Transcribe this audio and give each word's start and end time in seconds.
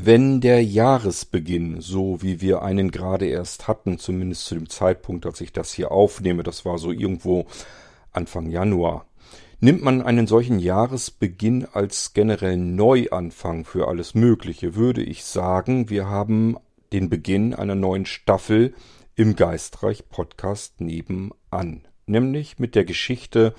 Wenn 0.00 0.40
der 0.40 0.62
Jahresbeginn, 0.62 1.80
so 1.80 2.22
wie 2.22 2.40
wir 2.40 2.62
einen 2.62 2.92
gerade 2.92 3.26
erst 3.26 3.66
hatten, 3.66 3.98
zumindest 3.98 4.44
zu 4.44 4.54
dem 4.54 4.68
Zeitpunkt, 4.68 5.26
als 5.26 5.40
ich 5.40 5.52
das 5.52 5.72
hier 5.72 5.90
aufnehme, 5.90 6.44
das 6.44 6.64
war 6.64 6.78
so 6.78 6.92
irgendwo 6.92 7.46
Anfang 8.12 8.48
Januar, 8.48 9.06
nimmt 9.58 9.82
man 9.82 10.00
einen 10.00 10.28
solchen 10.28 10.60
Jahresbeginn 10.60 11.66
als 11.72 12.12
generellen 12.12 12.76
Neuanfang 12.76 13.64
für 13.64 13.88
alles 13.88 14.14
Mögliche, 14.14 14.76
würde 14.76 15.02
ich 15.02 15.24
sagen, 15.24 15.90
wir 15.90 16.06
haben 16.06 16.58
den 16.92 17.10
Beginn 17.10 17.52
einer 17.52 17.74
neuen 17.74 18.06
Staffel 18.06 18.74
im 19.16 19.34
Geistreich 19.34 20.08
Podcast 20.08 20.80
nebenan, 20.80 21.88
nämlich 22.06 22.60
mit 22.60 22.76
der 22.76 22.84
Geschichte 22.84 23.52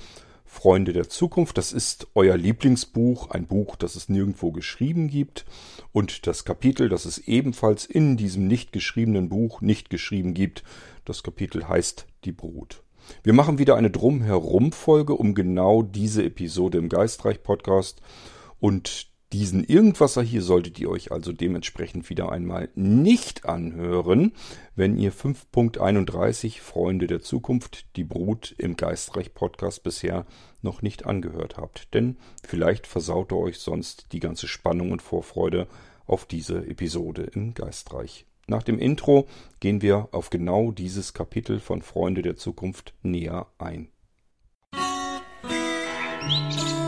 Freunde 0.52 0.94
der 0.94 1.08
Zukunft. 1.08 1.60
Das 1.60 1.72
ist 1.72 2.08
euer 2.16 2.36
Lieblingsbuch, 2.36 3.30
ein 3.30 3.46
Buch, 3.46 3.76
das 3.76 3.96
es 3.96 4.10
nirgendwo 4.10 4.52
geschrieben 4.52 5.08
gibt. 5.08 5.46
Und 5.94 6.26
das 6.26 6.44
Kapitel, 6.44 6.90
das 6.90 7.06
es 7.06 7.20
ebenfalls 7.20 7.86
in 7.86 8.18
diesem 8.18 8.48
nicht 8.48 8.74
geschriebenen 8.74 9.30
Buch 9.30 9.62
nicht 9.62 9.92
geschrieben 9.92 10.34
gibt, 10.34 10.64
das 11.06 11.22
Kapitel 11.22 11.70
heißt 11.70 12.08
Die 12.26 12.32
Brut. 12.32 12.82
Wir 13.22 13.34
machen 13.34 13.60
wieder 13.60 13.76
eine 13.76 13.92
Drumherum-Folge 13.92 15.14
um 15.14 15.36
genau 15.36 15.84
diese 15.84 16.26
Episode 16.26 16.80
im 16.80 16.90
Geistreich 16.90 17.44
Podcast. 17.44 18.02
Und 18.60 19.09
diesen 19.32 19.64
Irgendwasser 19.64 20.24
hier 20.24 20.42
solltet 20.42 20.80
ihr 20.80 20.90
euch 20.90 21.12
also 21.12 21.32
dementsprechend 21.32 22.10
wieder 22.10 22.32
einmal 22.32 22.70
nicht 22.74 23.46
anhören, 23.46 24.34
wenn 24.76 24.98
ihr 24.98 25.14
5.31 25.14 26.60
Freunde 26.60 27.06
der 27.06 27.22
Zukunft, 27.22 27.96
die 27.96 28.04
Brut 28.04 28.56
im 28.58 28.76
Geistreich 28.76 29.34
Podcast 29.34 29.84
bisher 29.84 30.26
noch 30.62 30.82
nicht 30.82 31.06
angehört 31.06 31.58
habt. 31.58 31.94
Denn 31.94 32.18
vielleicht 32.44 32.88
versaut 32.88 33.32
ihr 33.32 33.38
euch 33.38 33.60
sonst 33.60 34.08
die 34.14 34.20
ganze 34.20 34.48
Spannung 34.48 34.92
und 34.92 35.02
Vorfreude 35.02 35.68
auf 36.08 36.26
diese 36.26 36.66
Episode 36.66 37.24
im 37.24 37.54
Geistreich. 37.54 38.26
Nach 38.48 38.64
dem 38.64 38.80
Intro 38.80 39.28
gehen 39.60 39.84
wir 39.84 40.10
auf 40.12 40.32
genau 40.32 40.72
dieses 40.72 41.14
Kapitel 41.14 41.60
von 41.60 41.84
Freunde 41.84 42.24
der 42.24 42.36
Zukunft 42.36 42.96
näher 43.04 43.46
ein. 43.60 43.90
Musik 46.24 46.79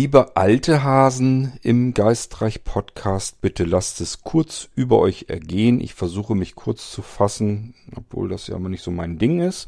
Liebe 0.00 0.36
alte 0.36 0.84
Hasen 0.84 1.54
im 1.60 1.92
Geistreich 1.92 2.62
Podcast, 2.62 3.40
bitte 3.40 3.64
lasst 3.64 4.00
es 4.00 4.22
kurz 4.22 4.68
über 4.76 5.00
euch 5.00 5.24
ergehen. 5.26 5.80
Ich 5.80 5.92
versuche 5.94 6.36
mich 6.36 6.54
kurz 6.54 6.92
zu 6.92 7.02
fassen, 7.02 7.74
obwohl 7.96 8.28
das 8.28 8.46
ja 8.46 8.54
immer 8.54 8.68
nicht 8.68 8.84
so 8.84 8.92
mein 8.92 9.18
Ding 9.18 9.40
ist. 9.40 9.66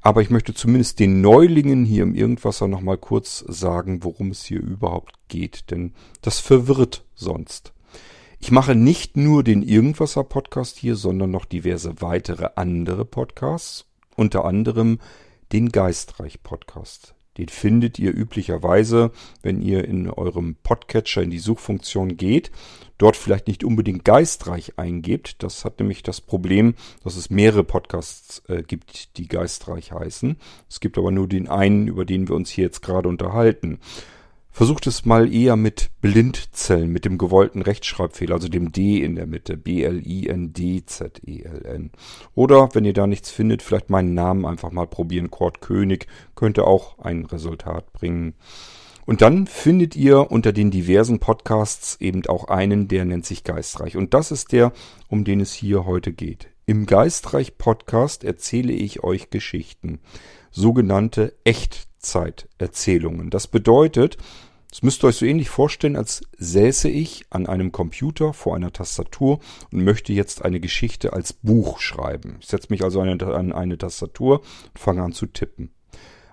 Aber 0.00 0.22
ich 0.22 0.30
möchte 0.30 0.54
zumindest 0.54 1.00
den 1.00 1.20
Neulingen 1.20 1.84
hier 1.84 2.04
im 2.04 2.14
Irgendwasser 2.14 2.68
nochmal 2.68 2.98
kurz 2.98 3.44
sagen, 3.48 4.04
worum 4.04 4.30
es 4.30 4.44
hier 4.44 4.60
überhaupt 4.60 5.16
geht, 5.26 5.72
denn 5.72 5.92
das 6.22 6.38
verwirrt 6.38 7.04
sonst. 7.16 7.72
Ich 8.38 8.52
mache 8.52 8.76
nicht 8.76 9.16
nur 9.16 9.42
den 9.42 9.64
Irgendwasser 9.64 10.22
Podcast 10.22 10.78
hier, 10.78 10.94
sondern 10.94 11.32
noch 11.32 11.46
diverse 11.46 12.00
weitere 12.00 12.50
andere 12.54 13.04
Podcasts, 13.04 13.86
unter 14.14 14.44
anderem 14.44 15.00
den 15.50 15.70
Geistreich 15.70 16.44
Podcast. 16.44 17.13
Den 17.36 17.48
findet 17.48 17.98
ihr 17.98 18.14
üblicherweise, 18.14 19.10
wenn 19.42 19.60
ihr 19.60 19.84
in 19.84 20.08
eurem 20.08 20.56
Podcatcher 20.62 21.22
in 21.22 21.30
die 21.30 21.38
Suchfunktion 21.38 22.16
geht, 22.16 22.50
dort 22.98 23.16
vielleicht 23.16 23.48
nicht 23.48 23.64
unbedingt 23.64 24.04
geistreich 24.04 24.78
eingebt. 24.78 25.42
Das 25.42 25.64
hat 25.64 25.80
nämlich 25.80 26.02
das 26.02 26.20
Problem, 26.20 26.74
dass 27.02 27.16
es 27.16 27.30
mehrere 27.30 27.64
Podcasts 27.64 28.42
äh, 28.48 28.62
gibt, 28.62 29.16
die 29.16 29.26
geistreich 29.26 29.92
heißen. 29.92 30.36
Es 30.68 30.80
gibt 30.80 30.96
aber 30.96 31.10
nur 31.10 31.28
den 31.28 31.48
einen, 31.48 31.88
über 31.88 32.04
den 32.04 32.28
wir 32.28 32.36
uns 32.36 32.50
hier 32.50 32.64
jetzt 32.64 32.82
gerade 32.82 33.08
unterhalten. 33.08 33.80
Versucht 34.54 34.86
es 34.86 35.04
mal 35.04 35.34
eher 35.34 35.56
mit 35.56 35.90
Blindzellen, 36.00 36.88
mit 36.88 37.04
dem 37.04 37.18
gewollten 37.18 37.60
Rechtschreibfehler, 37.60 38.36
also 38.36 38.46
dem 38.46 38.70
D 38.70 39.02
in 39.02 39.16
der 39.16 39.26
Mitte. 39.26 39.56
B-L-I-N-D-Z-E-L-N. 39.56 40.30
Oder, 42.36 42.72
wenn 42.72 42.84
ihr 42.84 42.92
da 42.92 43.08
nichts 43.08 43.32
findet, 43.32 43.62
vielleicht 43.62 43.90
meinen 43.90 44.14
Namen 44.14 44.46
einfach 44.46 44.70
mal 44.70 44.86
probieren. 44.86 45.32
Kurt 45.32 45.60
König 45.60 46.06
könnte 46.36 46.68
auch 46.68 47.00
ein 47.00 47.24
Resultat 47.24 47.92
bringen. 47.92 48.34
Und 49.06 49.22
dann 49.22 49.48
findet 49.48 49.96
ihr 49.96 50.30
unter 50.30 50.52
den 50.52 50.70
diversen 50.70 51.18
Podcasts 51.18 51.96
eben 52.00 52.24
auch 52.26 52.44
einen, 52.44 52.86
der 52.86 53.04
nennt 53.04 53.26
sich 53.26 53.42
Geistreich. 53.42 53.96
Und 53.96 54.14
das 54.14 54.30
ist 54.30 54.52
der, 54.52 54.72
um 55.08 55.24
den 55.24 55.40
es 55.40 55.52
hier 55.52 55.84
heute 55.84 56.12
geht. 56.12 56.46
Im 56.64 56.86
Geistreich 56.86 57.58
Podcast 57.58 58.22
erzähle 58.22 58.72
ich 58.72 59.02
euch 59.02 59.30
Geschichten. 59.30 59.98
Sogenannte 60.52 61.34
Echtzeiterzählungen. 61.42 63.28
Das 63.30 63.48
bedeutet, 63.48 64.16
das 64.74 64.82
müsst 64.82 65.04
ihr 65.04 65.06
euch 65.06 65.14
so 65.14 65.24
ähnlich 65.24 65.50
vorstellen, 65.50 65.94
als 65.94 66.22
säße 66.36 66.88
ich 66.88 67.26
an 67.30 67.46
einem 67.46 67.70
Computer 67.70 68.32
vor 68.32 68.56
einer 68.56 68.72
Tastatur 68.72 69.38
und 69.70 69.84
möchte 69.84 70.12
jetzt 70.12 70.44
eine 70.44 70.58
Geschichte 70.58 71.12
als 71.12 71.32
Buch 71.32 71.78
schreiben. 71.78 72.38
Ich 72.40 72.48
setze 72.48 72.66
mich 72.70 72.82
also 72.82 73.00
an 73.00 73.52
eine, 73.52 73.78
Tastatur 73.78 74.40
und 74.40 74.78
fange 74.80 75.04
an 75.04 75.12
zu 75.12 75.26
tippen. 75.26 75.70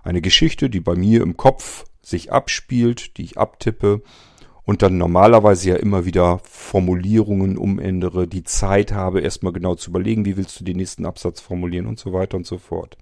Eine 0.01 0.21
Geschichte, 0.21 0.71
die 0.71 0.79
bei 0.79 0.95
mir 0.95 1.21
im 1.21 1.37
Kopf 1.37 1.85
sich 2.01 2.31
abspielt, 2.31 3.17
die 3.17 3.25
ich 3.25 3.37
abtippe 3.37 4.01
und 4.63 4.81
dann 4.81 4.97
normalerweise 4.97 5.69
ja 5.69 5.75
immer 5.75 6.05
wieder 6.05 6.39
Formulierungen 6.43 7.57
umändere, 7.57 8.27
die 8.27 8.43
Zeit 8.43 8.91
habe, 8.91 9.21
erstmal 9.21 9.53
genau 9.53 9.75
zu 9.75 9.89
überlegen, 9.89 10.25
wie 10.25 10.37
willst 10.37 10.59
du 10.59 10.63
den 10.63 10.77
nächsten 10.77 11.05
Absatz 11.05 11.41
formulieren 11.41 11.87
und 11.87 11.99
so 11.99 12.13
weiter 12.13 12.37
und 12.37 12.45
so 12.45 12.57
fort. 12.57 12.97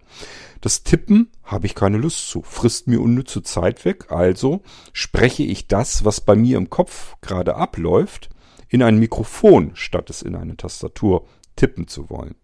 Das 0.61 0.83
Tippen 0.83 1.29
habe 1.43 1.65
ich 1.65 1.75
keine 1.75 1.97
Lust 1.97 2.29
zu, 2.29 2.41
frisst 2.41 2.87
mir 2.87 3.01
unnütze 3.01 3.43
Zeit 3.43 3.85
weg, 3.85 4.11
also 4.11 4.61
spreche 4.93 5.43
ich 5.43 5.67
das, 5.67 6.05
was 6.05 6.21
bei 6.21 6.35
mir 6.35 6.57
im 6.57 6.69
Kopf 6.69 7.15
gerade 7.21 7.55
abläuft, 7.55 8.29
in 8.69 8.83
ein 8.83 8.99
Mikrofon, 8.99 9.71
statt 9.73 10.09
es 10.09 10.21
in 10.21 10.35
eine 10.35 10.55
Tastatur 10.55 11.25
tippen 11.55 11.87
zu 11.87 12.09
wollen. 12.09 12.35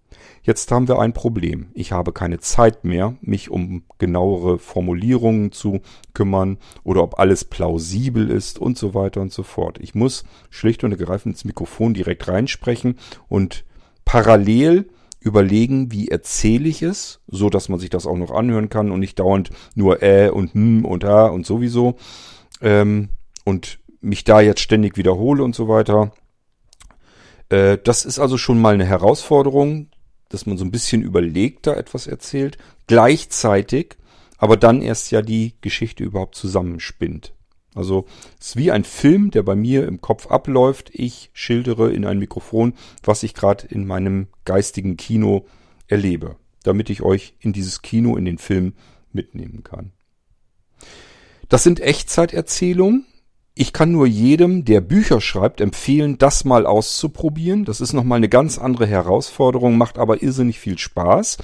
Jetzt 0.43 0.71
haben 0.71 0.87
wir 0.87 0.99
ein 0.99 1.13
Problem. 1.13 1.67
Ich 1.73 1.91
habe 1.91 2.11
keine 2.11 2.39
Zeit 2.39 2.83
mehr, 2.83 3.15
mich 3.21 3.49
um 3.49 3.83
genauere 3.97 4.59
Formulierungen 4.59 5.51
zu 5.51 5.81
kümmern 6.13 6.57
oder 6.83 7.03
ob 7.03 7.19
alles 7.19 7.45
plausibel 7.45 8.29
ist 8.29 8.59
und 8.59 8.77
so 8.77 8.93
weiter 8.93 9.21
und 9.21 9.33
so 9.33 9.43
fort. 9.43 9.79
Ich 9.81 9.95
muss 9.95 10.23
schlicht 10.49 10.83
und 10.83 10.91
ergreifend 10.91 11.35
ins 11.35 11.45
Mikrofon 11.45 11.93
direkt 11.93 12.27
reinsprechen 12.27 12.97
und 13.27 13.65
parallel 14.05 14.89
überlegen, 15.19 15.91
wie 15.91 16.09
erzähle 16.09 16.69
ich 16.69 16.83
es, 16.83 17.19
so 17.27 17.49
dass 17.49 17.67
man 17.67 17.79
sich 17.79 17.89
das 17.89 18.05
auch 18.05 18.17
noch 18.17 18.31
anhören 18.31 18.69
kann 18.69 18.91
und 18.91 18.99
nicht 18.99 19.19
dauernd 19.19 19.49
nur 19.73 20.03
äh 20.03 20.29
und 20.29 20.53
hm 20.53 20.85
und 20.85 21.03
ha 21.03 21.27
und 21.27 21.45
sowieso 21.45 21.95
ähm, 22.61 23.09
und 23.43 23.79
mich 24.01 24.23
da 24.23 24.39
jetzt 24.39 24.61
ständig 24.61 24.97
wiederhole 24.97 25.43
und 25.43 25.55
so 25.55 25.67
weiter. 25.67 26.11
Äh, 27.49 27.77
das 27.83 28.05
ist 28.05 28.19
also 28.19 28.37
schon 28.37 28.61
mal 28.61 28.73
eine 28.73 28.85
Herausforderung, 28.85 29.89
dass 30.35 30.45
man 30.45 30.57
so 30.57 30.65
ein 30.65 30.71
bisschen 30.71 31.01
überlegter 31.01 31.77
etwas 31.77 32.07
erzählt, 32.07 32.57
gleichzeitig 32.87 33.95
aber 34.37 34.57
dann 34.57 34.81
erst 34.81 35.11
ja 35.11 35.21
die 35.21 35.53
Geschichte 35.61 36.03
überhaupt 36.03 36.35
zusammenspinnt. 36.35 37.33
Also 37.73 38.05
es 38.39 38.47
ist 38.47 38.55
wie 38.57 38.69
ein 38.69 38.83
Film, 38.83 39.31
der 39.31 39.43
bei 39.43 39.55
mir 39.55 39.87
im 39.87 40.01
Kopf 40.01 40.27
abläuft. 40.27 40.91
Ich 40.93 41.29
schildere 41.33 41.91
in 41.91 42.05
ein 42.05 42.19
Mikrofon, 42.19 42.73
was 43.03 43.23
ich 43.23 43.33
gerade 43.33 43.65
in 43.67 43.87
meinem 43.87 44.27
geistigen 44.43 44.97
Kino 44.97 45.45
erlebe, 45.87 46.35
damit 46.63 46.89
ich 46.89 47.01
euch 47.01 47.35
in 47.39 47.53
dieses 47.53 47.81
Kino, 47.81 48.17
in 48.17 48.25
den 48.25 48.37
Film 48.37 48.73
mitnehmen 49.13 49.63
kann. 49.63 49.93
Das 51.47 51.63
sind 51.63 51.79
Echtzeiterzählungen. 51.79 53.05
Ich 53.57 53.71
kann 53.71 53.93
nur 53.93 54.05
jedem, 54.05 54.65
der 54.65 54.81
Bücher 54.81 55.21
schreibt, 55.21 55.61
empfehlen, 55.61 56.17
das 56.17 56.43
mal 56.43 56.65
auszuprobieren. 56.65 57.63
Das 57.63 57.79
ist 57.79 57.93
nochmal 57.93 58.17
eine 58.17 58.27
ganz 58.27 58.57
andere 58.57 58.85
Herausforderung, 58.85 59.77
macht 59.77 59.97
aber 59.97 60.21
irrsinnig 60.21 60.59
viel 60.59 60.77
Spaß. 60.77 61.37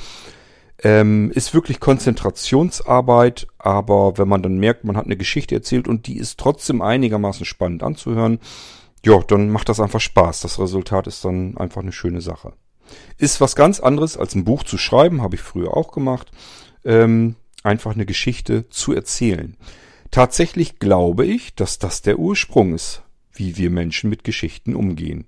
Ähm, 0.83 1.31
ist 1.33 1.53
wirklich 1.53 1.79
Konzentrationsarbeit, 1.79 3.47
aber 3.59 4.17
wenn 4.17 4.27
man 4.27 4.43
dann 4.43 4.57
merkt, 4.57 4.83
man 4.83 4.97
hat 4.97 5.05
eine 5.05 5.15
Geschichte 5.15 5.55
erzählt 5.55 5.87
und 5.87 6.05
die 6.05 6.17
ist 6.17 6.37
trotzdem 6.37 6.81
einigermaßen 6.81 7.45
spannend 7.45 7.81
anzuhören, 7.81 8.39
ja, 9.05 9.17
dann 9.19 9.49
macht 9.49 9.69
das 9.69 9.79
einfach 9.79 10.01
Spaß. 10.01 10.41
Das 10.41 10.59
Resultat 10.59 11.07
ist 11.07 11.23
dann 11.23 11.55
einfach 11.55 11.81
eine 11.81 11.93
schöne 11.93 12.19
Sache. 12.19 12.53
Ist 13.17 13.39
was 13.39 13.55
ganz 13.55 13.79
anderes 13.79 14.17
als 14.17 14.35
ein 14.35 14.43
Buch 14.43 14.63
zu 14.63 14.77
schreiben, 14.77 15.21
habe 15.21 15.35
ich 15.35 15.41
früher 15.41 15.77
auch 15.77 15.93
gemacht. 15.93 16.31
Ähm, 16.83 17.35
einfach 17.63 17.93
eine 17.93 18.05
Geschichte 18.05 18.67
zu 18.69 18.91
erzählen. 18.91 19.55
Tatsächlich 20.11 20.77
glaube 20.77 21.25
ich, 21.25 21.55
dass 21.55 21.79
das 21.79 22.01
der 22.01 22.19
Ursprung 22.19 22.75
ist, 22.75 23.03
wie 23.31 23.57
wir 23.57 23.69
Menschen 23.69 24.09
mit 24.09 24.25
Geschichten 24.25 24.75
umgehen. 24.75 25.25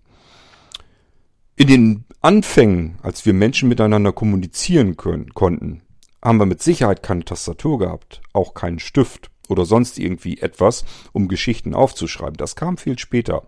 In 1.55 1.67
den 1.67 2.05
Anfängen, 2.19 2.99
als 3.01 3.25
wir 3.25 3.33
Menschen 3.33 3.69
miteinander 3.69 4.11
kommunizieren 4.11 4.97
können, 4.97 5.33
konnten, 5.33 5.81
haben 6.21 6.37
wir 6.37 6.45
mit 6.45 6.61
Sicherheit 6.61 7.01
keine 7.01 7.23
Tastatur 7.23 7.79
gehabt, 7.79 8.21
auch 8.33 8.53
keinen 8.53 8.79
Stift 8.79 9.29
oder 9.47 9.65
sonst 9.65 9.99
irgendwie 9.99 10.39
etwas, 10.39 10.83
um 11.13 11.27
Geschichten 11.27 11.73
aufzuschreiben. 11.73 12.37
Das 12.37 12.55
kam 12.55 12.77
viel 12.77 12.99
später. 12.99 13.43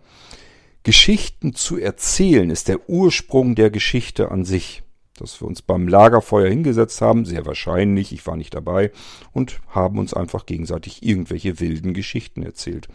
Geschichten 0.84 1.54
zu 1.54 1.78
erzählen 1.78 2.48
ist 2.48 2.68
der 2.68 2.88
Ursprung 2.88 3.56
der 3.56 3.70
Geschichte 3.70 4.30
an 4.30 4.44
sich. 4.44 4.84
Dass 5.16 5.40
wir 5.40 5.48
uns 5.48 5.62
beim 5.62 5.88
Lagerfeuer 5.88 6.48
hingesetzt 6.48 7.00
haben, 7.00 7.24
sehr 7.24 7.46
wahrscheinlich, 7.46 8.12
ich 8.12 8.26
war 8.26 8.36
nicht 8.36 8.54
dabei, 8.54 8.92
und 9.32 9.60
haben 9.68 9.98
uns 9.98 10.14
einfach 10.14 10.46
gegenseitig 10.46 11.02
irgendwelche 11.02 11.58
wilden 11.60 11.94
Geschichten 11.94 12.42
erzählt. 12.42 12.88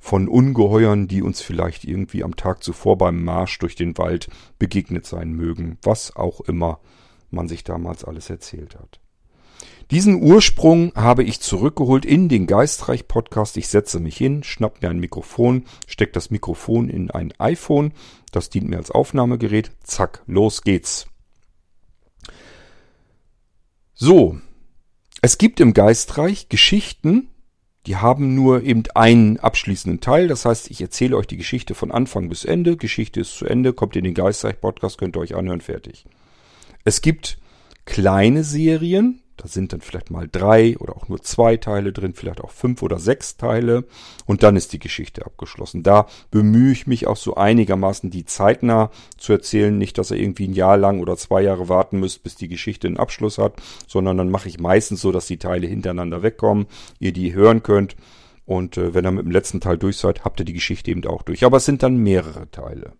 Von 0.00 0.28
Ungeheuern, 0.28 1.08
die 1.08 1.22
uns 1.22 1.40
vielleicht 1.40 1.84
irgendwie 1.84 2.22
am 2.22 2.36
Tag 2.36 2.62
zuvor 2.62 2.96
beim 2.96 3.24
Marsch 3.24 3.58
durch 3.58 3.74
den 3.74 3.98
Wald 3.98 4.28
begegnet 4.58 5.06
sein 5.06 5.32
mögen, 5.32 5.78
was 5.82 6.14
auch 6.14 6.40
immer 6.40 6.78
man 7.30 7.48
sich 7.48 7.64
damals 7.64 8.04
alles 8.04 8.30
erzählt 8.30 8.76
hat. 8.76 9.00
Diesen 9.90 10.22
Ursprung 10.22 10.92
habe 10.94 11.24
ich 11.24 11.40
zurückgeholt 11.40 12.04
in 12.04 12.28
den 12.28 12.46
Geistreich 12.46 13.08
Podcast. 13.08 13.56
Ich 13.56 13.68
setze 13.68 14.00
mich 14.00 14.18
hin, 14.18 14.42
schnapp 14.42 14.82
mir 14.82 14.90
ein 14.90 14.98
Mikrofon, 14.98 15.64
stecke 15.86 16.12
das 16.12 16.30
Mikrofon 16.30 16.90
in 16.90 17.10
ein 17.10 17.32
iPhone. 17.38 17.92
Das 18.30 18.50
dient 18.50 18.68
mir 18.68 18.76
als 18.76 18.90
Aufnahmegerät. 18.90 19.72
Zack, 19.82 20.22
los 20.26 20.62
geht's. 20.62 21.06
So. 24.00 24.38
Es 25.22 25.38
gibt 25.38 25.58
im 25.58 25.74
Geistreich 25.74 26.48
Geschichten, 26.48 27.30
die 27.86 27.96
haben 27.96 28.36
nur 28.36 28.62
eben 28.62 28.84
einen 28.94 29.40
abschließenden 29.40 30.00
Teil. 30.00 30.28
Das 30.28 30.44
heißt, 30.44 30.70
ich 30.70 30.80
erzähle 30.80 31.16
euch 31.16 31.26
die 31.26 31.36
Geschichte 31.36 31.74
von 31.74 31.90
Anfang 31.90 32.28
bis 32.28 32.44
Ende. 32.44 32.76
Geschichte 32.76 33.18
ist 33.20 33.36
zu 33.36 33.44
Ende, 33.44 33.72
kommt 33.72 33.96
in 33.96 34.04
den 34.04 34.14
Geistreich 34.14 34.60
Podcast, 34.60 34.98
könnt 34.98 35.16
ihr 35.16 35.20
euch 35.20 35.34
anhören, 35.34 35.60
fertig. 35.60 36.04
Es 36.84 37.02
gibt 37.02 37.38
kleine 37.86 38.44
Serien, 38.44 39.20
da 39.38 39.46
sind 39.46 39.72
dann 39.72 39.80
vielleicht 39.80 40.10
mal 40.10 40.28
drei 40.30 40.76
oder 40.78 40.96
auch 40.96 41.08
nur 41.08 41.22
zwei 41.22 41.56
Teile 41.56 41.92
drin, 41.92 42.12
vielleicht 42.12 42.40
auch 42.40 42.50
fünf 42.50 42.82
oder 42.82 42.98
sechs 42.98 43.36
Teile. 43.36 43.84
Und 44.26 44.42
dann 44.42 44.56
ist 44.56 44.72
die 44.72 44.80
Geschichte 44.80 45.24
abgeschlossen. 45.24 45.84
Da 45.84 46.08
bemühe 46.30 46.72
ich 46.72 46.88
mich 46.88 47.06
auch 47.06 47.16
so 47.16 47.36
einigermaßen, 47.36 48.10
die 48.10 48.24
zeitnah 48.24 48.90
zu 49.16 49.32
erzählen. 49.32 49.78
Nicht, 49.78 49.96
dass 49.96 50.10
ihr 50.10 50.18
irgendwie 50.18 50.48
ein 50.48 50.54
Jahr 50.54 50.76
lang 50.76 51.00
oder 51.00 51.16
zwei 51.16 51.40
Jahre 51.42 51.68
warten 51.68 52.00
müsst, 52.00 52.24
bis 52.24 52.34
die 52.34 52.48
Geschichte 52.48 52.88
einen 52.88 52.96
Abschluss 52.96 53.38
hat, 53.38 53.54
sondern 53.86 54.16
dann 54.16 54.30
mache 54.30 54.48
ich 54.48 54.58
meistens 54.58 55.00
so, 55.00 55.12
dass 55.12 55.26
die 55.26 55.38
Teile 55.38 55.68
hintereinander 55.68 56.22
wegkommen, 56.22 56.66
ihr 56.98 57.12
die 57.12 57.32
hören 57.32 57.62
könnt. 57.62 57.94
Und 58.44 58.76
äh, 58.76 58.92
wenn 58.92 59.06
ihr 59.06 59.12
mit 59.12 59.24
dem 59.24 59.30
letzten 59.30 59.60
Teil 59.60 59.78
durch 59.78 59.98
seid, 59.98 60.24
habt 60.24 60.40
ihr 60.40 60.46
die 60.46 60.52
Geschichte 60.52 60.90
eben 60.90 61.06
auch 61.06 61.22
durch. 61.22 61.44
Aber 61.44 61.58
es 61.58 61.64
sind 61.64 61.84
dann 61.84 61.96
mehrere 61.98 62.50
Teile. 62.50 62.94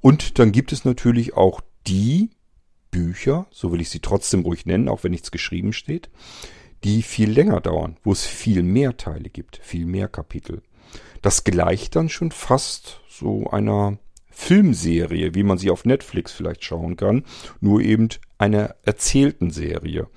Und 0.00 0.40
dann 0.40 0.50
gibt 0.50 0.72
es 0.72 0.84
natürlich 0.84 1.36
auch 1.36 1.60
die, 1.86 2.30
Bücher, 2.90 3.46
so 3.50 3.72
will 3.72 3.80
ich 3.80 3.90
sie 3.90 4.00
trotzdem 4.00 4.42
ruhig 4.42 4.66
nennen, 4.66 4.88
auch 4.88 5.04
wenn 5.04 5.12
nichts 5.12 5.30
geschrieben 5.30 5.72
steht, 5.72 6.10
die 6.84 7.02
viel 7.02 7.30
länger 7.30 7.60
dauern, 7.60 7.96
wo 8.02 8.12
es 8.12 8.26
viel 8.26 8.62
mehr 8.62 8.96
Teile 8.96 9.28
gibt, 9.28 9.60
viel 9.62 9.86
mehr 9.86 10.08
Kapitel. 10.08 10.62
Das 11.22 11.44
gleicht 11.44 11.96
dann 11.96 12.08
schon 12.08 12.30
fast 12.30 13.00
so 13.08 13.50
einer 13.50 13.98
Filmserie, 14.30 15.34
wie 15.34 15.42
man 15.42 15.58
sie 15.58 15.70
auf 15.70 15.84
Netflix 15.84 16.32
vielleicht 16.32 16.64
schauen 16.64 16.96
kann, 16.96 17.24
nur 17.60 17.80
eben 17.82 18.08
einer 18.38 18.74
erzählten 18.84 19.50
Serie. 19.50 20.08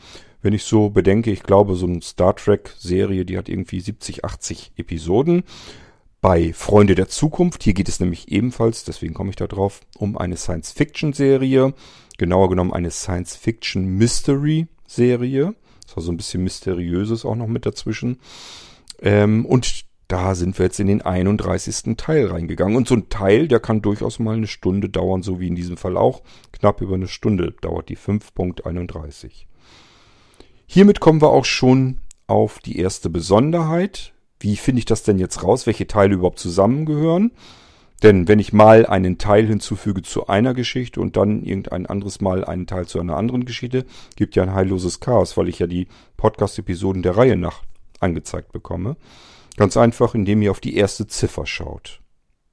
Wenn 0.42 0.54
ich 0.54 0.64
so 0.64 0.90
bedenke, 0.90 1.31
ich 1.31 1.44
glaube, 1.44 1.75
so 1.75 1.88
eine 1.88 2.02
Star 2.02 2.36
Trek-Serie, 2.36 3.25
die 3.25 3.38
hat 3.38 3.50
irgendwie 3.50 3.80
70, 3.80 4.25
80 4.25 4.74
Episoden. 4.78 5.44
Bei 6.24 6.52
Freunde 6.54 6.96
der 6.96 7.10
Zukunft, 7.10 7.62
hier 7.64 7.74
geht 7.74 7.90
es 7.90 8.00
nämlich 8.00 8.31
ebenfalls, 8.31 8.86
deswegen 8.86 9.14
komme 9.14 9.31
ich 9.31 9.36
da 9.36 9.46
drauf, 9.46 9.81
um 9.98 10.18
eine 10.18 10.38
Science-Fiction-Serie 10.38 11.74
genauer 12.18 12.48
genommen 12.48 12.72
eine 12.72 12.92
Science-Fiction-Mystery-Serie. 12.92 15.54
Das 15.86 15.98
war 15.98 16.02
so 16.02 16.14
ein 16.14 16.16
bisschen 16.16 16.46
Mysteriöses 16.46 17.25
auch 17.25 17.36
noch 17.36 17.48
mit 17.48 17.66
dazwischen. 17.66 18.22
Ähm, 19.02 19.46
und 19.46 19.84
da 20.08 20.34
sind 20.36 20.58
wir 20.58 20.68
jetzt 20.68 20.80
in 20.80 20.88
den 20.88 21.02
31. 21.02 21.98
Teil 21.98 22.28
reingegangen. 22.28 22.78
Und 22.78 22.88
so 22.88 22.96
ein 22.96 23.10
Teil, 23.10 23.50
der 23.50 23.60
kann 23.60 23.81
durchaus 23.81 24.20
mal 24.20 24.38
eine 24.38 24.48
Stunde 24.48 24.88
dauern, 24.88 25.24
so 25.24 25.42
wie 25.42 25.48
in 25.48 25.56
diesem 25.56 25.75
Fall 25.75 25.98
auch. 25.98 26.22
Knapp 26.54 26.80
über 26.80 26.96
eine 26.96 27.10
Stunde 27.10 27.54
dauert 27.60 27.90
die 27.90 27.98
5.31. 27.98 29.44
Hiermit 30.68 31.02
kommen 31.02 31.22
wir 31.22 31.31
auch 31.31 31.44
schon 31.44 32.00
auf 32.28 32.60
die 32.60 32.80
erste 32.80 33.10
Besonderheit. 33.10 34.12
Wie 34.44 34.57
finde 34.57 34.80
ich 34.80 34.86
das 34.86 35.04
denn 35.04 35.19
jetzt 35.19 35.42
raus, 35.42 35.66
welche 35.68 35.88
Teile 35.88 36.16
überhaupt 36.16 36.38
zusammengehören? 36.38 37.31
Denn 38.04 38.28
wenn 38.28 38.40
ich 38.40 38.51
mal 38.51 38.86
einen 38.86 39.18
Teil 39.18 39.48
hinzufüge 39.48 40.01
zu 40.01 40.28
einer 40.28 40.54
Geschichte 40.54 41.00
und 41.00 41.16
dann 41.16 41.44
irgendein 41.44 41.86
anderes 41.86 42.19
Mal 42.19 42.44
einen 42.44 42.68
Teil 42.68 42.86
zu 42.86 43.00
einer 43.00 43.16
anderen 43.16 43.45
Geschichte, 43.45 43.86
gibt 44.18 44.36
ja 44.36 44.44
ein 44.44 44.54
heilloses 44.54 45.00
Chaos, 45.00 45.38
weil 45.38 45.48
ich 45.48 45.60
ja 45.60 45.68
die 45.68 45.88
Podcast-Episoden 46.18 47.04
der 47.04 47.16
Reihe 47.16 47.38
nach 47.38 47.62
angezeigt 48.01 48.51
bekomme. 48.51 48.98
Ganz 49.56 49.78
einfach, 49.78 50.13
indem 50.13 50.42
ihr 50.42 50.51
auf 50.51 50.60
die 50.60 50.75
erste 50.75 51.07
Ziffer 51.07 51.46
schaut. 51.46 52.01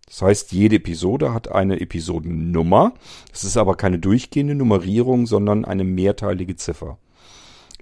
Das 0.07 0.23
heißt, 0.23 0.53
jede 0.53 0.77
Episode 0.77 1.35
hat 1.35 1.51
eine 1.51 1.81
Episodennummer. 1.81 2.95
Das 3.33 3.43
ist 3.43 3.57
aber 3.57 3.75
keine 3.75 3.99
durchgehende 3.99 4.55
Nummerierung, 4.55 5.27
sondern 5.27 5.65
eine 5.65 5.83
mehrteilige 5.83 6.55
Ziffer. 6.55 6.99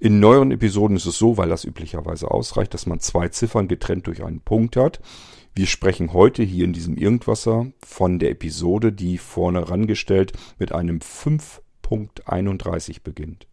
In 0.01 0.21
neueren 0.21 0.51
Episoden 0.51 0.95
ist 0.95 1.07
es 1.07 1.17
so, 1.17 1.35
weil 1.35 1.49
das 1.49 1.65
üblicherweise 1.65 2.31
ausreicht, 2.31 2.73
dass 2.73 2.85
man 2.85 3.01
zwei 3.01 3.27
Ziffern 3.27 3.67
getrennt 3.67 4.07
durch 4.07 4.23
einen 4.23 4.39
Punkt 4.39 4.77
hat. 4.77 5.01
Wir 5.53 5.67
sprechen 5.67 6.13
heute 6.13 6.41
hier 6.41 6.63
in 6.63 6.71
diesem 6.71 6.95
Irgendwasser 6.95 7.73
von 7.83 8.17
der 8.17 8.31
Episode, 8.31 8.93
die 8.93 9.17
vorne 9.17 9.69
rangestellt 9.69 10.31
mit 10.57 10.71
einem 10.71 10.99
5.31 10.99 13.03
beginnt. 13.03 13.47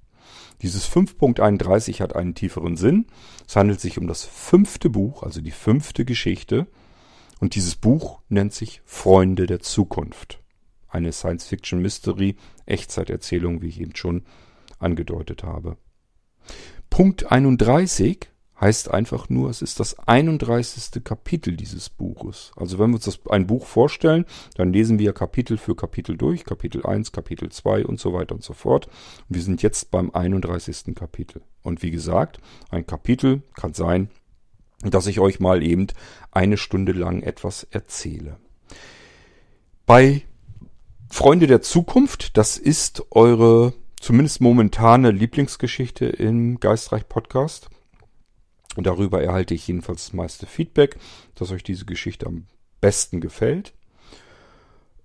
Dieses 0.62 0.88
5.31 0.88 1.98
hat 1.98 2.14
einen 2.14 2.36
tieferen 2.36 2.76
Sinn. 2.76 3.06
Es 3.48 3.56
handelt 3.56 3.80
sich 3.80 3.98
um 3.98 4.06
das 4.06 4.22
fünfte 4.22 4.88
Buch, 4.88 5.24
also 5.24 5.40
die 5.40 5.50
fünfte 5.50 6.04
Geschichte. 6.04 6.68
Und 7.40 7.56
dieses 7.56 7.74
Buch 7.74 8.20
nennt 8.28 8.54
sich 8.54 8.82
Freunde 8.84 9.46
der 9.46 9.58
Zukunft. 9.58 10.40
Eine 10.86 11.10
Science-Fiction-Mystery, 11.10 12.36
Echtzeiterzählung, 12.66 13.62
wie 13.62 13.68
ich 13.68 13.80
eben 13.80 13.96
schon 13.96 14.22
angedeutet 14.78 15.42
habe. 15.42 15.76
Punkt 16.90 17.30
31 17.30 18.28
heißt 18.60 18.90
einfach 18.90 19.28
nur, 19.28 19.50
es 19.50 19.60
ist 19.60 19.80
das 19.80 19.98
31. 20.08 21.04
Kapitel 21.04 21.56
dieses 21.56 21.90
Buches. 21.90 22.52
Also 22.56 22.78
wenn 22.78 22.90
wir 22.90 22.96
uns 22.96 23.04
das, 23.04 23.20
ein 23.28 23.46
Buch 23.46 23.66
vorstellen, 23.66 24.24
dann 24.56 24.72
lesen 24.72 24.98
wir 24.98 25.12
Kapitel 25.12 25.58
für 25.58 25.76
Kapitel 25.76 26.16
durch, 26.16 26.44
Kapitel 26.44 26.84
1, 26.84 27.12
Kapitel 27.12 27.50
2 27.50 27.84
und 27.84 28.00
so 28.00 28.12
weiter 28.14 28.34
und 28.34 28.42
so 28.42 28.54
fort. 28.54 28.86
Und 28.86 29.36
wir 29.36 29.42
sind 29.42 29.62
jetzt 29.62 29.90
beim 29.90 30.10
31. 30.10 30.94
Kapitel. 30.94 31.42
Und 31.62 31.82
wie 31.82 31.90
gesagt, 31.90 32.38
ein 32.70 32.86
Kapitel 32.86 33.42
kann 33.54 33.74
sein, 33.74 34.08
dass 34.82 35.06
ich 35.06 35.20
euch 35.20 35.40
mal 35.40 35.62
eben 35.62 35.88
eine 36.30 36.56
Stunde 36.56 36.92
lang 36.92 37.22
etwas 37.22 37.64
erzähle. 37.64 38.38
Bei 39.84 40.22
Freunde 41.08 41.46
der 41.46 41.62
Zukunft, 41.62 42.36
das 42.36 42.56
ist 42.56 43.04
eure 43.10 43.74
zumindest 44.06 44.40
momentane 44.40 45.10
Lieblingsgeschichte 45.10 46.06
im 46.06 46.60
Geistreich 46.60 47.08
Podcast 47.08 47.70
und 48.76 48.86
darüber 48.86 49.20
erhalte 49.20 49.52
ich 49.52 49.66
jedenfalls 49.66 50.04
das 50.04 50.12
meiste 50.12 50.46
Feedback, 50.46 50.96
dass 51.34 51.50
euch 51.50 51.64
diese 51.64 51.86
Geschichte 51.86 52.26
am 52.26 52.46
besten 52.80 53.20
gefällt. 53.20 53.74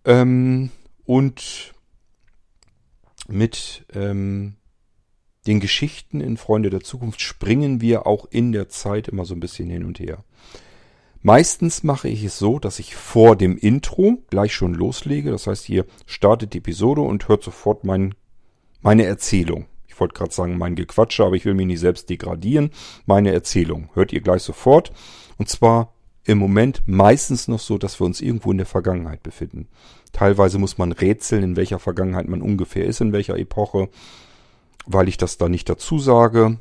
Ähm, 0.06 0.70
und 1.04 1.74
mit 3.28 3.88
ähm, 3.92 4.58
den 5.48 5.60
Geschichten 5.62 6.22
in 6.22 6.38
Freunde 6.38 6.70
der 6.70 6.82
Zukunft 6.82 7.22
springen 7.22 7.82
wir 7.82 8.06
auch 8.06 8.28
in 8.30 8.52
der 8.52 8.70
Zeit 8.70 9.08
immer 9.08 9.26
so 9.26 9.34
ein 9.34 9.40
bisschen 9.40 9.68
hin 9.68 9.84
und 9.84 10.00
her. 10.00 10.24
Meistens 11.24 11.82
mache 11.82 12.08
ich 12.08 12.24
es 12.24 12.38
so, 12.38 12.60
dass 12.60 12.78
ich 12.78 12.96
vor 12.96 13.36
dem 13.36 13.58
Intro 13.58 14.24
gleich 14.30 14.54
schon 14.54 14.76
loslege. 14.76 15.32
Das 15.32 15.48
heißt, 15.48 15.70
ihr 15.70 15.88
startet 16.06 16.54
die 16.54 16.60
Episode 16.60 17.02
und 17.02 17.28
hört 17.28 17.44
sofort 17.44 17.84
mein, 17.84 18.14
meine 18.82 19.06
Erzählung 19.06 19.68
wollte 20.02 20.16
gerade 20.16 20.34
sagen, 20.34 20.58
mein 20.58 20.76
Gequatsche, 20.76 21.24
aber 21.24 21.36
ich 21.36 21.46
will 21.46 21.54
mich 21.54 21.68
nicht 21.68 21.80
selbst 21.80 22.10
degradieren. 22.10 22.72
Meine 23.06 23.32
Erzählung 23.32 23.90
hört 23.94 24.12
ihr 24.12 24.20
gleich 24.20 24.42
sofort. 24.42 24.92
Und 25.38 25.48
zwar 25.48 25.94
im 26.26 26.40
Moment 26.40 26.84
meistens 26.88 27.48
noch 27.48 27.60
so, 27.60 27.78
dass 27.78 28.02
wir 28.02 28.06
uns 28.06 28.20
irgendwo 28.20 28.52
in 28.52 28.58
der 28.58 28.68
Vergangenheit 28.68 29.24
befinden. 29.24 29.70
Teilweise 30.12 30.60
muss 30.60 30.78
man 30.78 30.92
rätseln, 30.92 31.44
in 31.44 31.56
welcher 31.56 31.80
Vergangenheit 31.80 32.28
man 32.28 32.42
ungefähr 32.42 32.86
ist, 32.86 33.00
in 33.00 33.14
welcher 33.14 33.38
Epoche, 33.38 33.90
weil 34.86 35.08
ich 35.08 35.18
das 35.18 35.38
da 35.38 35.48
nicht 35.48 35.70
dazu 35.70 36.00
sage. 36.00 36.60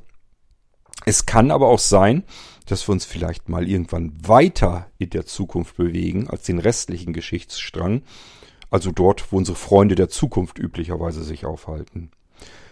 Es 1.07 1.27
kann 1.27 1.50
aber 1.50 1.69
auch 1.69 1.79
sein, 1.79 2.25
dass 2.67 2.87
wir 2.87 2.93
uns 2.93 3.05
vielleicht 3.05 3.49
mal 3.49 3.69
irgendwann 3.69 4.12
weiter 4.23 4.87
in 4.99 5.11
der 5.11 5.27
Zukunft 5.27 5.77
bewegen 5.77 6.29
als 6.29 6.45
den 6.45 6.59
restlichen 6.59 7.12
Geschichtsstrang, 7.12 8.03
also 8.71 8.91
dort, 8.91 9.33
wo 9.33 9.37
unsere 9.37 9.57
Freunde 9.57 9.95
der 9.95 10.09
Zukunft 10.09 10.59
üblicherweise 10.59 11.23
sich 11.25 11.45
aufhalten. 11.45 12.11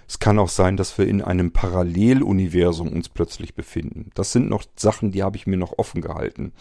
Es 0.07 0.19
kann 0.19 0.39
auch 0.39 0.49
sein, 0.49 0.77
dass 0.77 0.97
wir 0.97 1.07
in 1.07 1.21
einem 1.21 1.53
Paralleluniversum 1.53 2.89
uns 2.89 3.11
plötzlich 3.11 3.55
befinden. 3.55 4.11
Das 4.15 4.33
sind 4.33 4.49
noch 4.49 4.65
Sachen, 4.75 5.11
die 5.11 5.23
habe 5.23 5.37
ich 5.37 5.47
mir 5.47 5.59
noch 5.59 5.79
offen 5.79 6.01
gehalten. 6.01 6.53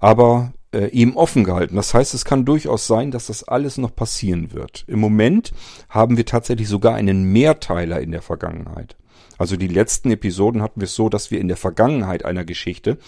Aber 0.00 0.52
äh, 0.72 0.86
eben 0.90 1.16
offen 1.16 1.44
gehalten. 1.44 1.76
Das 1.76 1.92
heißt, 1.92 2.14
es 2.14 2.24
kann 2.24 2.46
durchaus 2.46 2.86
sein, 2.86 3.10
dass 3.10 3.26
das 3.26 3.44
alles 3.44 3.76
noch 3.76 3.94
passieren 3.94 4.52
wird. 4.52 4.84
Im 4.86 5.00
Moment 5.00 5.52
haben 5.90 6.16
wir 6.16 6.24
tatsächlich 6.24 6.68
sogar 6.68 6.94
einen 6.94 7.24
Mehrteiler 7.24 8.00
in 8.00 8.10
der 8.10 8.22
Vergangenheit. 8.22 8.96
Also 9.36 9.56
die 9.56 9.68
letzten 9.68 10.10
Episoden 10.10 10.62
hatten 10.62 10.80
wir 10.80 10.86
es 10.86 10.94
so, 10.94 11.08
dass 11.08 11.30
wir 11.30 11.40
in 11.40 11.48
der 11.48 11.56
Vergangenheit 11.56 12.24
einer 12.24 12.44
Geschichte 12.44 12.98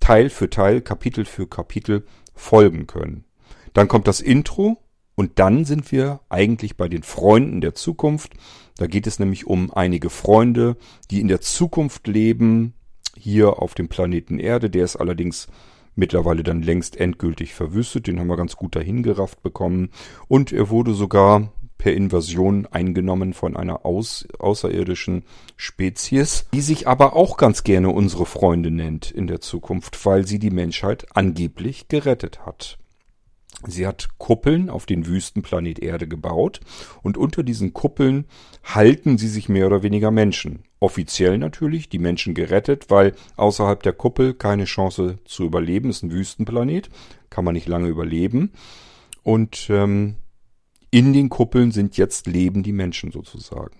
Teil 0.00 0.30
für 0.30 0.50
Teil, 0.50 0.80
Kapitel 0.80 1.24
für 1.24 1.46
Kapitel 1.46 2.04
folgen 2.34 2.86
können. 2.86 3.24
Dann 3.72 3.88
kommt 3.88 4.08
das 4.08 4.20
Intro 4.20 4.78
und 5.18 5.40
dann 5.40 5.64
sind 5.64 5.90
wir 5.90 6.20
eigentlich 6.28 6.76
bei 6.76 6.88
den 6.88 7.02
Freunden 7.02 7.60
der 7.60 7.74
Zukunft. 7.74 8.34
Da 8.76 8.86
geht 8.86 9.08
es 9.08 9.18
nämlich 9.18 9.48
um 9.48 9.72
einige 9.72 10.10
Freunde, 10.10 10.76
die 11.10 11.20
in 11.20 11.26
der 11.26 11.40
Zukunft 11.40 12.06
leben, 12.06 12.74
hier 13.16 13.60
auf 13.60 13.74
dem 13.74 13.88
Planeten 13.88 14.38
Erde. 14.38 14.70
Der 14.70 14.84
ist 14.84 14.94
allerdings 14.94 15.48
mittlerweile 15.96 16.44
dann 16.44 16.62
längst 16.62 16.96
endgültig 16.96 17.52
verwüstet. 17.52 18.06
Den 18.06 18.20
haben 18.20 18.28
wir 18.28 18.36
ganz 18.36 18.54
gut 18.54 18.76
dahin 18.76 19.02
gerafft 19.02 19.42
bekommen. 19.42 19.90
Und 20.28 20.52
er 20.52 20.70
wurde 20.70 20.94
sogar 20.94 21.52
per 21.78 21.94
Invasion 21.94 22.66
eingenommen 22.66 23.32
von 23.32 23.56
einer 23.56 23.84
aus, 23.84 24.24
außerirdischen 24.38 25.24
Spezies, 25.56 26.46
die 26.54 26.60
sich 26.60 26.86
aber 26.86 27.16
auch 27.16 27.38
ganz 27.38 27.64
gerne 27.64 27.90
unsere 27.90 28.24
Freunde 28.24 28.70
nennt 28.70 29.10
in 29.10 29.26
der 29.26 29.40
Zukunft, 29.40 30.06
weil 30.06 30.28
sie 30.28 30.38
die 30.38 30.52
Menschheit 30.52 31.08
angeblich 31.16 31.88
gerettet 31.88 32.46
hat. 32.46 32.78
Sie 33.66 33.86
hat 33.86 34.08
Kuppeln 34.18 34.70
auf 34.70 34.86
den 34.86 35.06
Wüstenplanet 35.06 35.80
Erde 35.80 36.06
gebaut 36.06 36.60
und 37.02 37.16
unter 37.16 37.42
diesen 37.42 37.72
Kuppeln 37.72 38.26
halten 38.62 39.18
sie 39.18 39.26
sich 39.26 39.48
mehr 39.48 39.66
oder 39.66 39.82
weniger 39.82 40.12
Menschen. 40.12 40.62
Offiziell 40.78 41.38
natürlich, 41.38 41.88
die 41.88 41.98
Menschen 41.98 42.34
gerettet, 42.34 42.88
weil 42.88 43.14
außerhalb 43.36 43.82
der 43.82 43.94
Kuppel 43.94 44.34
keine 44.34 44.64
Chance 44.64 45.18
zu 45.24 45.44
überleben, 45.44 45.90
ist 45.90 46.04
ein 46.04 46.12
Wüstenplanet, 46.12 46.88
kann 47.30 47.44
man 47.44 47.54
nicht 47.54 47.66
lange 47.66 47.88
überleben. 47.88 48.52
Und 49.24 49.66
ähm, 49.70 50.14
in 50.90 51.12
den 51.12 51.28
Kuppeln 51.28 51.72
sind 51.72 51.96
jetzt 51.96 52.28
leben 52.28 52.62
die 52.62 52.72
Menschen 52.72 53.10
sozusagen. 53.10 53.76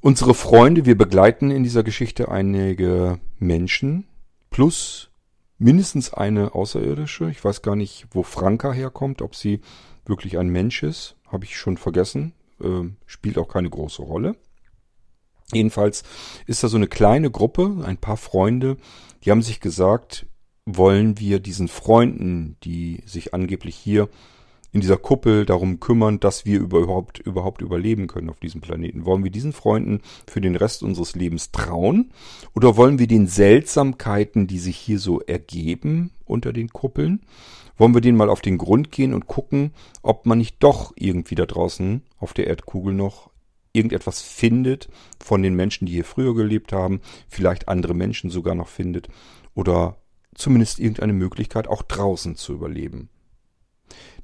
Unsere 0.00 0.34
Freunde, 0.34 0.86
wir 0.86 0.96
begleiten 0.96 1.50
in 1.50 1.64
dieser 1.64 1.82
Geschichte 1.82 2.30
einige 2.30 3.18
Menschen 3.38 4.06
plus 4.50 5.10
mindestens 5.58 6.12
eine 6.12 6.54
Außerirdische. 6.54 7.30
Ich 7.30 7.44
weiß 7.44 7.62
gar 7.62 7.76
nicht, 7.76 8.06
wo 8.10 8.22
Franka 8.22 8.72
herkommt, 8.72 9.22
ob 9.22 9.34
sie 9.34 9.60
wirklich 10.04 10.38
ein 10.38 10.48
Mensch 10.48 10.82
ist, 10.82 11.16
habe 11.28 11.44
ich 11.44 11.56
schon 11.56 11.76
vergessen. 11.76 12.32
Äh, 12.60 12.90
spielt 13.06 13.38
auch 13.38 13.48
keine 13.48 13.70
große 13.70 14.02
Rolle. 14.02 14.36
Jedenfalls 15.52 16.02
ist 16.46 16.62
da 16.62 16.68
so 16.68 16.76
eine 16.76 16.88
kleine 16.88 17.30
Gruppe, 17.30 17.82
ein 17.84 17.98
paar 17.98 18.16
Freunde, 18.16 18.76
die 19.24 19.30
haben 19.30 19.42
sich 19.42 19.60
gesagt, 19.60 20.26
wollen 20.66 21.18
wir 21.18 21.40
diesen 21.40 21.68
Freunden, 21.68 22.56
die 22.64 23.02
sich 23.04 23.34
angeblich 23.34 23.76
hier 23.76 24.08
in 24.74 24.80
dieser 24.80 24.96
Kuppel 24.96 25.46
darum 25.46 25.78
kümmern, 25.78 26.18
dass 26.18 26.44
wir 26.44 26.58
überhaupt, 26.58 27.20
überhaupt 27.20 27.62
überleben 27.62 28.08
können 28.08 28.28
auf 28.28 28.40
diesem 28.40 28.60
Planeten? 28.60 29.06
Wollen 29.06 29.22
wir 29.22 29.30
diesen 29.30 29.52
Freunden 29.52 30.00
für 30.26 30.40
den 30.40 30.56
Rest 30.56 30.82
unseres 30.82 31.14
Lebens 31.14 31.52
trauen? 31.52 32.10
Oder 32.56 32.76
wollen 32.76 32.98
wir 32.98 33.06
den 33.06 33.28
Seltsamkeiten, 33.28 34.48
die 34.48 34.58
sich 34.58 34.76
hier 34.76 34.98
so 34.98 35.20
ergeben 35.20 36.10
unter 36.24 36.52
den 36.52 36.70
Kuppeln, 36.70 37.20
wollen 37.76 37.94
wir 37.94 38.00
denen 38.00 38.18
mal 38.18 38.28
auf 38.28 38.40
den 38.40 38.58
Grund 38.58 38.90
gehen 38.90 39.14
und 39.14 39.28
gucken, 39.28 39.72
ob 40.02 40.26
man 40.26 40.38
nicht 40.38 40.56
doch 40.58 40.92
irgendwie 40.96 41.36
da 41.36 41.46
draußen 41.46 42.02
auf 42.18 42.32
der 42.32 42.48
Erdkugel 42.48 42.94
noch 42.94 43.30
irgendetwas 43.72 44.22
findet 44.22 44.88
von 45.22 45.40
den 45.42 45.54
Menschen, 45.54 45.86
die 45.86 45.92
hier 45.92 46.04
früher 46.04 46.34
gelebt 46.34 46.72
haben, 46.72 47.00
vielleicht 47.28 47.68
andere 47.68 47.94
Menschen 47.94 48.28
sogar 48.28 48.56
noch 48.56 48.68
findet 48.68 49.08
oder 49.54 49.98
zumindest 50.34 50.80
irgendeine 50.80 51.12
Möglichkeit 51.12 51.68
auch 51.68 51.82
draußen 51.82 52.34
zu 52.34 52.54
überleben. 52.54 53.08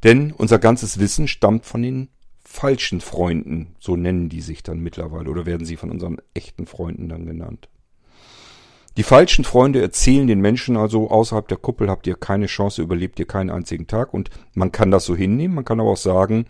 Denn 0.02 0.33
unser 0.33 0.59
ganzes 0.59 0.99
Wissen 0.99 1.29
stammt 1.29 1.67
von 1.67 1.83
den 1.83 2.09
falschen 2.43 3.00
Freunden, 3.00 3.76
so 3.79 3.97
nennen 3.97 4.29
die 4.29 4.40
sich 4.40 4.62
dann 4.62 4.81
mittlerweile 4.81 5.31
oder 5.31 5.47
werden 5.47 5.67
sie 5.67 5.76
von 5.76 5.90
unseren 5.90 6.19
echten 6.35 6.67
Freunden 6.67 7.09
dann 7.09 7.26
genannt. 7.26 7.69
Die 8.97 9.05
falschen 9.05 9.45
Freunde 9.45 9.81
erzählen 9.81 10.26
den 10.26 10.40
Menschen 10.40 10.76
also, 10.76 11.11
außerhalb 11.11 11.47
der 11.47 11.59
Kuppel 11.59 11.88
habt 11.88 12.07
ihr 12.07 12.17
keine 12.17 12.47
Chance, 12.47 12.83
überlebt 12.83 13.21
ihr 13.21 13.26
keinen 13.26 13.50
einzigen 13.50 13.87
Tag 13.87 14.12
und 14.12 14.31
man 14.52 14.73
kann 14.73 14.90
das 14.90 15.05
so 15.05 15.14
hinnehmen, 15.14 15.55
man 15.55 15.64
kann 15.64 15.81
aber 15.81 15.90
auch 15.90 15.97
sagen, 15.97 16.47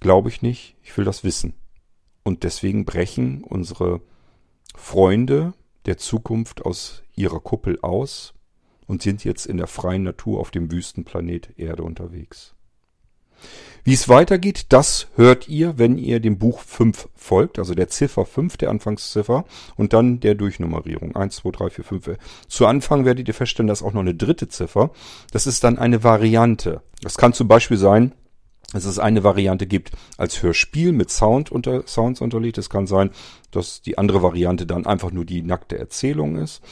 glaube 0.00 0.28
ich 0.28 0.42
nicht, 0.42 0.76
ich 0.82 0.96
will 0.96 1.04
das 1.04 1.22
wissen. 1.22 1.54
Und 2.24 2.42
deswegen 2.42 2.84
brechen 2.84 3.44
unsere 3.44 4.00
Freunde 4.74 5.54
der 5.86 5.96
Zukunft 5.96 6.64
aus 6.64 7.04
ihrer 7.14 7.38
Kuppel 7.38 7.78
aus 7.82 8.33
und 8.86 9.02
sind 9.02 9.24
jetzt 9.24 9.46
in 9.46 9.56
der 9.56 9.66
freien 9.66 10.02
Natur 10.02 10.40
auf 10.40 10.50
dem 10.50 10.70
Wüstenplanet 10.70 11.58
Erde 11.58 11.82
unterwegs. 11.82 12.54
Wie 13.86 13.92
es 13.92 14.08
weitergeht, 14.08 14.66
das 14.70 15.08
hört 15.14 15.46
ihr, 15.46 15.78
wenn 15.78 15.98
ihr 15.98 16.18
dem 16.18 16.38
Buch 16.38 16.60
5 16.60 17.10
folgt, 17.14 17.58
also 17.58 17.74
der 17.74 17.88
Ziffer 17.88 18.24
5, 18.24 18.56
der 18.56 18.70
Anfangsziffer, 18.70 19.44
und 19.76 19.92
dann 19.92 20.20
der 20.20 20.34
Durchnummerierung. 20.34 21.14
1, 21.14 21.36
2, 21.36 21.50
3, 21.50 21.70
4, 21.70 21.84
5. 21.84 22.10
Zu 22.48 22.66
Anfang 22.66 23.04
werdet 23.04 23.28
ihr 23.28 23.34
feststellen, 23.34 23.68
dass 23.68 23.82
auch 23.82 23.92
noch 23.92 24.00
eine 24.00 24.14
dritte 24.14 24.48
Ziffer. 24.48 24.90
Das 25.32 25.46
ist 25.46 25.64
dann 25.64 25.78
eine 25.78 26.02
Variante. 26.02 26.80
Das 27.02 27.18
kann 27.18 27.34
zum 27.34 27.46
Beispiel 27.46 27.76
sein, 27.76 28.12
dass 28.72 28.86
es 28.86 28.98
eine 28.98 29.22
Variante 29.22 29.66
gibt 29.66 29.92
als 30.16 30.42
Hörspiel 30.42 30.92
mit 30.92 31.10
Sound 31.10 31.52
unter, 31.52 31.86
Sounds 31.86 32.22
unterlegt. 32.22 32.56
Es 32.56 32.70
kann 32.70 32.86
sein, 32.86 33.10
dass 33.50 33.82
die 33.82 33.98
andere 33.98 34.22
Variante 34.22 34.64
dann 34.64 34.86
einfach 34.86 35.12
nur 35.12 35.26
die 35.26 35.42
nackte 35.42 35.78
Erzählung 35.78 36.36
ist. 36.36 36.62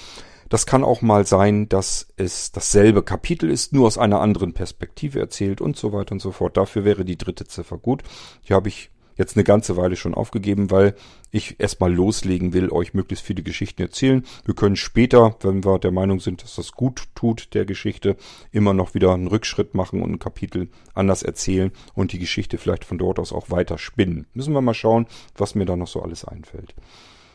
Das 0.53 0.67
kann 0.67 0.85
auch 0.85 1.01
mal 1.01 1.27
sein, 1.27 1.71
dass 1.71 2.09
es 2.19 2.53
dasselbe 2.53 3.03
Kapitel 3.03 3.51
ist, 3.51 3.73
nur 3.73 3.87
aus 3.87 3.97
einer 3.97 4.21
anderen 4.21 4.53
Perspektive 4.53 5.19
erzählt 5.19 5.63
und 5.63 5.79
so 5.79 5.95
weiter 5.95 6.13
und 6.13 6.21
so 6.21 6.31
fort. 6.31 6.59
Dafür 6.59 6.85
wäre 6.85 7.07
die 7.07 7.17
dritte 7.17 7.47
Ziffer 7.47 7.79
gut. 7.79 8.03
Hier 8.43 8.57
habe 8.57 8.69
ich 8.69 8.91
jetzt 9.17 9.35
eine 9.35 9.45
ganze 9.45 9.79
Weile 9.79 9.97
schon 9.97 10.13
aufgegeben, 10.13 10.71
weil 10.71 10.95
ich 11.31 11.59
erstmal 11.59 11.91
loslegen 11.91 12.53
will, 12.53 12.69
euch 12.69 12.93
möglichst 12.93 13.25
viele 13.25 13.43
Geschichten 13.43 13.81
erzählen. 13.81 14.27
Wir 14.45 14.55
können 14.55 14.77
später, 14.77 15.37
wenn 15.41 15.65
wir 15.65 15.79
der 15.79 15.91
Meinung 15.91 16.21
sind, 16.21 16.43
dass 16.43 16.57
das 16.57 16.73
gut 16.73 17.05
tut 17.15 17.55
der 17.55 17.65
Geschichte, 17.65 18.19
immer 18.51 18.75
noch 18.75 18.93
wieder 18.93 19.15
einen 19.15 19.29
Rückschritt 19.29 19.75
machen 19.75 20.03
und 20.03 20.11
ein 20.11 20.19
Kapitel 20.19 20.69
anders 20.93 21.23
erzählen 21.23 21.73
und 21.95 22.13
die 22.13 22.19
Geschichte 22.19 22.59
vielleicht 22.59 22.85
von 22.85 22.99
dort 22.99 23.19
aus 23.19 23.33
auch 23.33 23.51
weiter 23.51 23.79
spinnen. 23.79 24.27
Müssen 24.35 24.53
wir 24.53 24.61
mal 24.61 24.75
schauen, 24.75 25.07
was 25.35 25.55
mir 25.55 25.65
da 25.65 25.77
noch 25.77 25.89
so 25.89 26.03
alles 26.03 26.27
einfällt. 26.27 26.75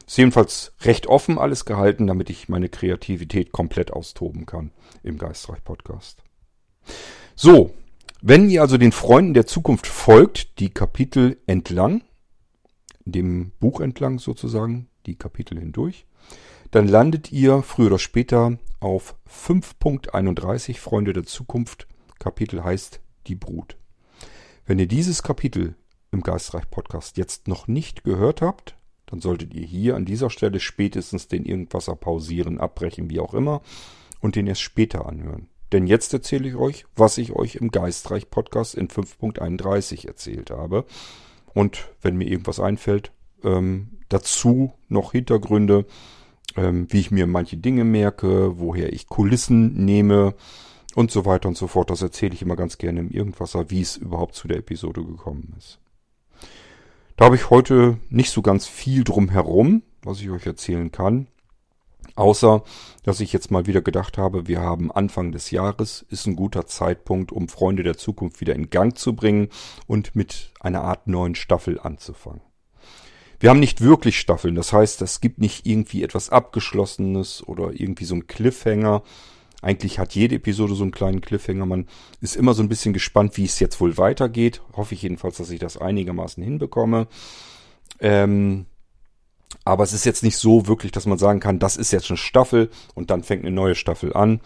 Ist 0.07 0.17
jedenfalls 0.17 0.71
recht 0.81 1.07
offen 1.07 1.37
alles 1.37 1.65
gehalten, 1.65 2.07
damit 2.07 2.29
ich 2.29 2.47
meine 2.47 2.69
Kreativität 2.69 3.51
komplett 3.51 3.91
austoben 3.91 4.45
kann 4.45 4.71
im 5.03 5.17
Geistreich 5.17 5.61
Podcast. 5.65 6.23
So, 7.35 7.73
wenn 8.21 8.49
ihr 8.49 8.61
also 8.61 8.77
den 8.77 8.93
Freunden 8.93 9.33
der 9.33 9.45
Zukunft 9.45 9.85
folgt, 9.85 10.59
die 10.59 10.69
Kapitel 10.69 11.37
entlang, 11.45 12.03
dem 13.03 13.51
Buch 13.59 13.81
entlang 13.81 14.17
sozusagen, 14.17 14.89
die 15.05 15.15
Kapitel 15.15 15.59
hindurch, 15.59 16.05
dann 16.71 16.87
landet 16.87 17.33
ihr 17.33 17.61
früher 17.61 17.87
oder 17.87 17.99
später 17.99 18.57
auf 18.79 19.15
5.31 19.29 20.77
Freunde 20.77 21.11
der 21.11 21.23
Zukunft. 21.23 21.85
Kapitel 22.17 22.63
heißt 22.63 23.01
Die 23.27 23.35
Brut. 23.35 23.75
Wenn 24.65 24.79
ihr 24.79 24.87
dieses 24.87 25.21
Kapitel 25.21 25.75
im 26.11 26.23
Geistreich 26.23 26.69
Podcast 26.69 27.17
jetzt 27.17 27.49
noch 27.49 27.67
nicht 27.67 28.05
gehört 28.05 28.41
habt, 28.41 28.77
dann 29.07 29.21
solltet 29.21 29.53
ihr 29.53 29.65
hier 29.65 29.95
an 29.95 30.05
dieser 30.05 30.29
Stelle 30.29 30.59
spätestens 30.59 31.27
den 31.27 31.45
Irgendwasser 31.45 31.95
pausieren, 31.95 32.59
abbrechen, 32.59 33.09
wie 33.09 33.19
auch 33.19 33.33
immer, 33.33 33.61
und 34.19 34.35
den 34.35 34.47
erst 34.47 34.61
später 34.61 35.07
anhören. 35.07 35.47
Denn 35.71 35.87
jetzt 35.87 36.13
erzähle 36.13 36.47
ich 36.47 36.55
euch, 36.55 36.85
was 36.95 37.17
ich 37.17 37.33
euch 37.33 37.55
im 37.55 37.71
Geistreich 37.71 38.29
Podcast 38.29 38.75
in 38.75 38.87
5.31 38.87 40.07
erzählt 40.07 40.51
habe. 40.51 40.85
Und 41.53 41.89
wenn 42.01 42.17
mir 42.17 42.27
irgendwas 42.27 42.59
einfällt, 42.59 43.11
ähm, 43.43 43.89
dazu 44.09 44.73
noch 44.87 45.11
Hintergründe, 45.11 45.85
ähm, 46.55 46.87
wie 46.89 46.99
ich 46.99 47.11
mir 47.11 47.27
manche 47.27 47.57
Dinge 47.57 47.83
merke, 47.83 48.59
woher 48.59 48.93
ich 48.93 49.07
Kulissen 49.07 49.85
nehme 49.85 50.35
und 50.95 51.11
so 51.11 51.25
weiter 51.25 51.49
und 51.49 51.57
so 51.57 51.67
fort. 51.67 51.89
Das 51.89 52.01
erzähle 52.01 52.33
ich 52.33 52.41
immer 52.41 52.55
ganz 52.55 52.77
gerne 52.77 52.99
im 53.01 53.11
Irgendwasser, 53.11 53.69
wie 53.69 53.81
es 53.81 53.97
überhaupt 53.97 54.35
zu 54.35 54.47
der 54.47 54.57
Episode 54.57 55.03
gekommen 55.03 55.53
ist. 55.57 55.79
Da 57.17 57.25
habe 57.25 57.36
ich 57.36 57.50
heute 57.50 57.97
nicht 58.09 58.29
so 58.29 58.43
ganz 58.43 58.67
viel 58.67 59.03
drum 59.03 59.29
herum, 59.29 59.81
was 60.03 60.21
ich 60.21 60.29
euch 60.29 60.45
erzählen 60.45 60.91
kann. 60.91 61.25
Außer, 62.15 62.63
dass 63.03 63.19
ich 63.19 63.33
jetzt 63.33 63.50
mal 63.50 63.65
wieder 63.65 63.81
gedacht 63.81 64.19
habe, 64.19 64.47
wir 64.47 64.62
haben 64.62 64.91
Anfang 64.91 65.31
des 65.31 65.50
Jahres, 65.50 66.05
ist 66.09 66.27
ein 66.27 66.36
guter 66.36 66.67
Zeitpunkt, 66.67 67.31
um 67.31 67.47
Freunde 67.50 67.81
der 67.81 67.97
Zukunft 67.97 68.39
wieder 68.39 68.53
in 68.53 68.69
Gang 68.69 68.95
zu 68.95 69.15
bringen 69.15 69.50
und 69.88 70.15
mit 70.15 70.51
einer 70.59 70.83
Art 70.83 71.07
neuen 71.07 71.33
Staffel 71.33 71.79
anzufangen. 71.79 72.41
Wir 73.39 73.50
haben 73.50 73.59
nicht 73.59 73.81
wirklich 73.81 74.19
Staffeln, 74.19 74.53
das 74.53 74.71
heißt, 74.71 75.01
es 75.01 75.19
gibt 75.19 75.39
nicht 75.39 75.65
irgendwie 75.65 76.03
etwas 76.03 76.29
Abgeschlossenes 76.29 77.47
oder 77.47 77.71
irgendwie 77.74 78.05
so 78.05 78.13
ein 78.13 78.27
Cliffhanger, 78.27 79.01
eigentlich 79.61 79.99
hat 79.99 80.13
jede 80.13 80.35
Episode 80.35 80.75
so 80.75 80.83
einen 80.83 80.91
kleinen 80.91 81.21
Cliffhanger. 81.21 81.65
Man 81.65 81.87
ist 82.21 82.35
immer 82.35 82.53
so 82.53 82.61
ein 82.61 82.69
bisschen 82.69 82.93
gespannt, 82.93 83.37
wie 83.37 83.45
es 83.45 83.59
jetzt 83.59 83.79
wohl 83.81 83.97
weitergeht. 83.97 84.61
Hoffe 84.73 84.93
ich 84.93 85.01
jedenfalls, 85.01 85.37
dass 85.37 85.49
ich 85.49 85.59
das 85.59 85.77
einigermaßen 85.77 86.43
hinbekomme. 86.43 87.07
Ähm, 87.99 88.65
aber 89.63 89.83
es 89.83 89.93
ist 89.93 90.05
jetzt 90.05 90.23
nicht 90.23 90.37
so 90.37 90.67
wirklich, 90.67 90.91
dass 90.91 91.05
man 91.05 91.17
sagen 91.17 91.39
kann, 91.39 91.59
das 91.59 91.77
ist 91.77 91.91
jetzt 91.91 92.09
eine 92.09 92.17
Staffel 92.17 92.69
und 92.93 93.09
dann 93.09 93.23
fängt 93.23 93.43
eine 93.43 93.55
neue 93.55 93.75
Staffel 93.75 94.13
an. 94.13 94.41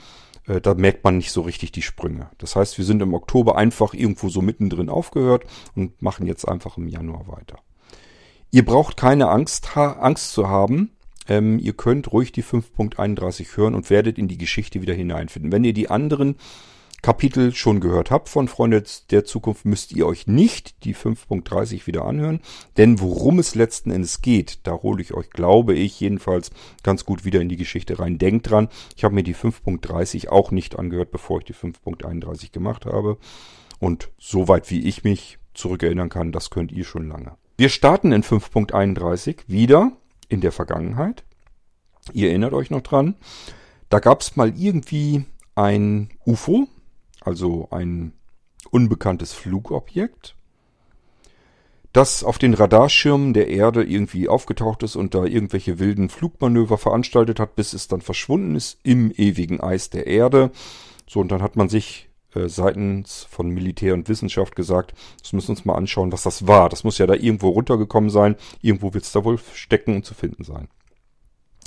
Äh, 0.47 0.61
da 0.61 0.73
merkt 0.73 1.03
man 1.03 1.17
nicht 1.17 1.31
so 1.31 1.41
richtig 1.41 1.71
die 1.71 1.81
Sprünge. 1.81 2.29
Das 2.37 2.55
heißt, 2.55 2.77
wir 2.77 2.85
sind 2.85 3.01
im 3.01 3.13
Oktober 3.13 3.57
einfach 3.57 3.93
irgendwo 3.93 4.29
so 4.29 4.41
mittendrin 4.41 4.89
aufgehört 4.89 5.45
und 5.75 6.01
machen 6.01 6.27
jetzt 6.27 6.47
einfach 6.47 6.77
im 6.77 6.87
Januar 6.87 7.27
weiter. 7.27 7.57
Ihr 8.51 8.65
braucht 8.65 8.97
keine 8.97 9.29
Angst, 9.29 9.77
Angst 9.77 10.33
zu 10.33 10.49
haben, 10.49 10.91
ähm, 11.31 11.59
ihr 11.59 11.71
könnt 11.71 12.11
ruhig 12.11 12.33
die 12.33 12.43
5.31 12.43 13.55
hören 13.55 13.73
und 13.73 13.89
werdet 13.89 14.17
in 14.17 14.27
die 14.27 14.37
Geschichte 14.37 14.81
wieder 14.81 14.93
hineinfinden. 14.93 15.53
Wenn 15.53 15.63
ihr 15.63 15.71
die 15.71 15.89
anderen 15.89 16.35
Kapitel 17.01 17.55
schon 17.55 17.79
gehört 17.79 18.11
habt 18.11 18.27
von 18.27 18.49
Freunde 18.49 18.83
der 19.11 19.23
Zukunft, 19.23 19.63
müsst 19.63 19.93
ihr 19.93 20.05
euch 20.05 20.27
nicht 20.27 20.83
die 20.83 20.93
5.30 20.93 21.87
wieder 21.87 22.03
anhören. 22.03 22.41
Denn 22.75 22.99
worum 22.99 23.39
es 23.39 23.55
letzten 23.55 23.91
Endes 23.91 24.21
geht, 24.21 24.67
da 24.67 24.73
hole 24.73 25.01
ich 25.01 25.13
euch, 25.13 25.29
glaube 25.29 25.73
ich, 25.73 26.01
jedenfalls 26.01 26.51
ganz 26.83 27.05
gut 27.05 27.23
wieder 27.23 27.39
in 27.39 27.47
die 27.47 27.55
Geschichte 27.55 27.97
rein. 27.97 28.17
Denkt 28.17 28.51
dran, 28.51 28.67
ich 28.97 29.05
habe 29.05 29.15
mir 29.15 29.23
die 29.23 29.33
5.30 29.33 30.27
auch 30.27 30.51
nicht 30.51 30.77
angehört, 30.77 31.11
bevor 31.11 31.39
ich 31.39 31.45
die 31.45 31.55
5.31 31.55 32.51
gemacht 32.51 32.85
habe. 32.85 33.17
Und 33.79 34.11
soweit 34.19 34.69
wie 34.69 34.85
ich 34.85 35.05
mich 35.05 35.39
zurückerinnern 35.53 36.09
kann, 36.09 36.33
das 36.33 36.49
könnt 36.49 36.73
ihr 36.73 36.83
schon 36.83 37.07
lange. 37.07 37.37
Wir 37.55 37.69
starten 37.69 38.11
in 38.11 38.23
5.31 38.23 39.37
wieder 39.47 39.93
in 40.31 40.41
der 40.41 40.51
Vergangenheit. 40.51 41.23
Ihr 42.13 42.29
erinnert 42.29 42.53
euch 42.53 42.71
noch 42.71 42.81
dran. 42.81 43.15
Da 43.89 43.99
gab 43.99 44.21
es 44.21 44.37
mal 44.37 44.57
irgendwie 44.57 45.25
ein 45.55 46.09
UFO, 46.25 46.67
also 47.19 47.67
ein 47.71 48.13
unbekanntes 48.71 49.33
Flugobjekt, 49.33 50.35
das 51.91 52.23
auf 52.23 52.37
den 52.37 52.53
Radarschirmen 52.53 53.33
der 53.33 53.49
Erde 53.49 53.83
irgendwie 53.83 54.29
aufgetaucht 54.29 54.83
ist 54.83 54.95
und 54.95 55.13
da 55.13 55.25
irgendwelche 55.25 55.77
wilden 55.77 56.07
Flugmanöver 56.07 56.77
veranstaltet 56.77 57.37
hat, 57.37 57.57
bis 57.57 57.73
es 57.73 57.89
dann 57.89 57.99
verschwunden 57.99 58.55
ist 58.55 58.79
im 58.83 59.11
ewigen 59.11 59.59
Eis 59.59 59.89
der 59.89 60.07
Erde. 60.07 60.51
So, 61.05 61.19
und 61.19 61.29
dann 61.29 61.41
hat 61.41 61.57
man 61.57 61.67
sich 61.67 62.07
äh, 62.35 62.47
seitens 62.47 63.23
von 63.29 63.49
Militär 63.49 63.93
und 63.93 64.07
Wissenschaft 64.09 64.55
gesagt, 64.55 64.93
das 65.21 65.33
müssen 65.33 65.49
wir 65.49 65.57
uns 65.57 65.65
mal 65.65 65.75
anschauen, 65.75 66.11
was 66.11 66.23
das 66.23 66.47
war. 66.47 66.69
Das 66.69 66.83
muss 66.83 66.97
ja 66.97 67.07
da 67.07 67.13
irgendwo 67.13 67.49
runtergekommen 67.49 68.09
sein. 68.09 68.35
Irgendwo 68.61 68.93
wird 68.93 69.03
es 69.03 69.11
da 69.11 69.23
wohl 69.23 69.37
stecken 69.53 69.95
und 69.95 70.05
zu 70.05 70.13
finden 70.13 70.43
sein. 70.43 70.67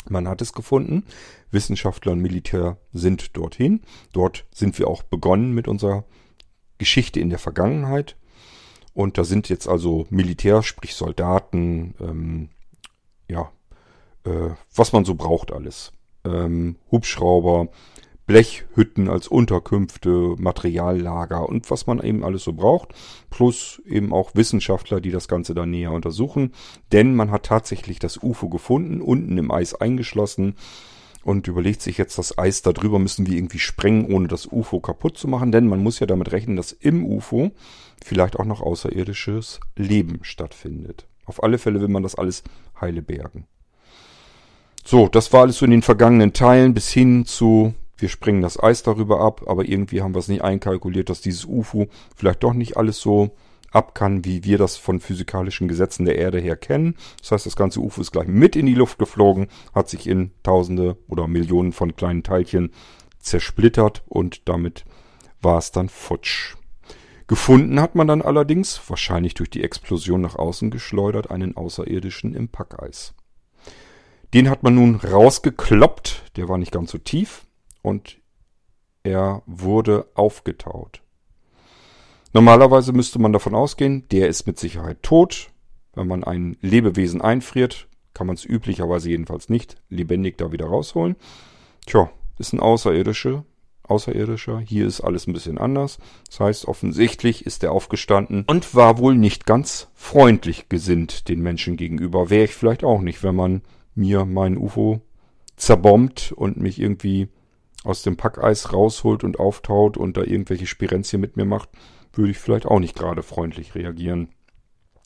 Man 0.09 0.29
hat 0.29 0.43
es 0.43 0.53
gefunden. 0.53 1.05
Wissenschaftler 1.51 2.13
und 2.13 2.21
Militär 2.21 2.79
sind 2.93 3.37
dorthin. 3.37 3.83
Dort 4.13 4.45
sind 4.53 4.79
wir 4.79 4.89
auch 4.89 5.03
begonnen 5.03 5.53
mit 5.53 5.69
unserer 5.69 6.05
Geschichte 6.79 7.21
in 7.21 7.31
der 7.31 7.39
Vergangenheit. 7.39 8.17
Und 8.93 9.19
da 9.19 9.25
sind 9.25 9.49
jetzt 9.49 9.69
also 9.69 10.07
Militär, 10.11 10.63
sprich 10.63 10.95
Soldaten, 10.95 11.95
ähm, 12.01 12.49
ja, 13.29 13.51
äh, 14.25 14.51
was 14.75 14.93
man 14.93 15.05
so 15.05 15.15
braucht 15.15 15.53
alles. 15.53 15.93
Ähm, 16.25 16.77
Hubschrauber, 16.91 17.69
Blechhütten 18.27 19.11
als 19.11 19.29
Unterkünfte, 19.29 20.35
Materiallager 20.39 21.47
und 21.49 21.71
was 21.71 21.87
man 21.87 22.01
eben 22.01 22.25
alles 22.25 22.45
so 22.45 22.55
braucht. 22.55 22.95
Plus 23.31 23.83
eben 23.87 24.13
auch 24.13 24.35
Wissenschaftler, 24.35 25.01
die 25.01 25.11
das 25.11 25.29
Ganze 25.29 25.55
da 25.55 25.67
näher 25.67 25.93
untersuchen. 25.93 26.53
Denn 26.93 27.15
man 27.15 27.31
hat 27.31 27.45
tatsächlich 27.45 27.99
das 27.99 28.23
UFO 28.23 28.49
gefunden, 28.49 29.03
unten 29.03 29.37
im 29.37 29.51
Eis 29.51 29.75
eingeschlossen 29.75 30.55
und 31.23 31.49
überlegt 31.49 31.83
sich 31.83 31.99
jetzt, 31.99 32.19
das 32.19 32.39
Eis 32.39 32.63
da 32.63 32.73
drüber 32.73 32.99
müssen 32.99 33.27
wir 33.27 33.37
irgendwie 33.37 33.59
sprengen, 33.59 34.13
ohne 34.13 34.29
das 34.29 34.47
UFO 34.47 34.81
kaputt 34.81 35.19
zu 35.19 35.29
machen. 35.29 35.53
Denn 35.53 35.67
man 35.67 35.83
muss 35.83 36.01
ja 36.01 36.07
damit 36.07 36.33
rechnen, 36.33 36.57
dass 36.57 36.73
im 36.73 37.05
UFO 37.05 37.51
vielleicht 38.03 38.39
auch 38.39 38.45
noch 38.45 38.63
außerirdisches 38.63 39.61
Leben 39.77 40.21
stattfindet. 40.23 41.07
Auf 41.27 41.43
alle 41.43 41.59
Fälle 41.59 41.81
will 41.81 41.89
man 41.89 42.03
das 42.03 42.15
alles 42.15 42.43
heile 42.81 43.03
bergen. 43.03 43.47
So, 44.85 45.09
das 45.09 45.33
war 45.33 45.43
alles 45.43 45.57
so 45.57 45.65
in 45.65 45.71
den 45.71 45.83
vergangenen 45.83 46.35
Teilen 46.35 46.75
bis 46.75 46.91
hin 46.91 47.25
zu 47.25 47.73
wir 47.97 48.09
springen 48.09 48.43
das 48.43 48.61
Eis 48.61 48.83
darüber 48.83 49.21
ab, 49.21 49.43
aber 49.47 49.65
irgendwie 49.65 50.03
haben 50.03 50.15
wir 50.15 50.19
es 50.19 50.29
nicht 50.29 50.43
einkalkuliert, 50.43 51.11
dass 51.11 51.21
dieses 51.21 51.45
UFO 51.45 51.89
vielleicht 52.17 52.43
doch 52.43 52.53
nicht 52.53 52.77
alles 52.77 52.99
so 53.01 53.37
ab 53.71 53.95
kann, 53.95 54.25
wie 54.25 54.45
wir 54.45 54.59
das 54.59 54.77
von 54.77 55.01
physikalischen 55.01 55.69
Gesetzen 55.69 56.05
der 56.05 56.17
Erde 56.17 56.39
her 56.39 56.57
kennen. 56.57 56.97
Das 57.21 57.33
heißt, 57.33 57.47
das 57.47 57.57
ganze 57.57 57.81
UFO 57.81 58.01
ist 58.01 58.13
gleich 58.13 58.29
mit 58.29 58.57
in 58.57 58.67
die 58.67 58.75
Luft 58.75 58.99
geflogen, 58.99 59.49
hat 59.75 59.89
sich 59.89 60.07
in 60.07 60.31
Tausende 60.43 60.97
oder 61.09 61.27
Millionen 61.27 61.73
von 61.73 61.97
kleinen 61.97 62.23
Teilchen 62.23 62.71
zersplittert 63.19 64.03
und 64.07 64.49
damit 64.49 64.85
war 65.41 65.59
es 65.59 65.73
dann 65.73 65.89
futsch. 65.89 66.57
Gefunden 67.27 67.81
hat 67.81 67.95
man 67.95 68.07
dann 68.07 68.23
allerdings, 68.23 68.81
wahrscheinlich 68.89 69.35
durch 69.35 69.49
die 69.49 69.65
Explosion 69.65 70.21
nach 70.21 70.37
außen 70.37 70.71
geschleudert, 70.71 71.31
einen 71.31 71.57
außerirdischen 71.57 72.35
im 72.35 72.49
Packeis. 72.49 73.15
Den 74.35 74.51
hat 74.51 74.63
man 74.63 74.75
nun 74.75 74.97
rausgekloppt, 74.97 76.33
der 76.37 76.49
war 76.49 76.59
nicht 76.59 76.73
ganz 76.73 76.91
so 76.91 76.99
tief, 76.99 77.44
und 77.85 78.19
er 79.03 79.43
wurde 79.45 80.07
aufgetaut. 80.15 81.03
Normalerweise 82.33 82.93
müsste 82.93 83.21
man 83.21 83.33
davon 83.33 83.55
ausgehen, 83.55 84.09
der 84.11 84.29
ist 84.29 84.47
mit 84.47 84.59
Sicherheit 84.59 85.03
tot. 85.03 85.51
Wenn 85.93 86.09
man 86.09 86.25
ein 86.25 86.57
Lebewesen 86.63 87.21
einfriert, 87.21 87.87
kann 88.15 88.27
man 88.27 88.35
es 88.35 88.45
üblicherweise 88.45 89.11
jedenfalls 89.11 89.49
nicht 89.51 89.77
lebendig 89.91 90.39
da 90.39 90.51
wieder 90.51 90.67
rausholen. 90.67 91.15
Tja, 91.87 92.11
ist 92.39 92.55
ein 92.55 92.61
Außerirdische, 92.61 93.45
Außerirdischer. 93.83 94.59
Hier 94.61 94.87
ist 94.87 95.03
alles 95.03 95.27
ein 95.27 95.35
bisschen 95.35 95.59
anders. 95.59 95.99
Das 96.27 96.41
heißt, 96.41 96.67
offensichtlich 96.67 97.45
ist 97.45 97.63
er 97.63 97.73
aufgestanden 97.73 98.45
und 98.49 98.75
war 98.75 98.99
wohl 98.99 99.15
nicht 99.15 99.45
ganz 99.45 99.89
freundlich 99.95 100.71
gesinnt 100.71 101.29
den 101.29 101.41
Menschen 101.43 101.77
gegenüber. 101.77 102.31
Wäre 102.31 102.45
ich 102.45 102.55
vielleicht 102.55 102.83
auch 102.83 103.03
nicht, 103.03 103.23
wenn 103.23 103.37
man 103.37 103.63
mir 103.95 104.25
mein 104.25 104.57
UFO 104.57 105.03
zerbombt 105.57 106.33
und 106.33 106.57
mich 106.57 106.81
irgendwie 106.81 107.29
aus 107.85 108.03
dem 108.03 108.17
Packeis 108.17 108.73
rausholt 108.73 109.23
und 109.23 109.39
auftaut 109.39 109.97
und 109.97 110.17
da 110.17 110.23
irgendwelche 110.23 110.67
Spirenzien 110.67 111.21
mit 111.21 111.37
mir 111.37 111.45
macht, 111.45 111.69
würde 112.13 112.33
ich 112.33 112.39
vielleicht 112.39 112.67
auch 112.67 112.81
nicht 112.81 112.97
gerade 112.97 113.23
freundlich 113.23 113.75
reagieren. 113.75 114.29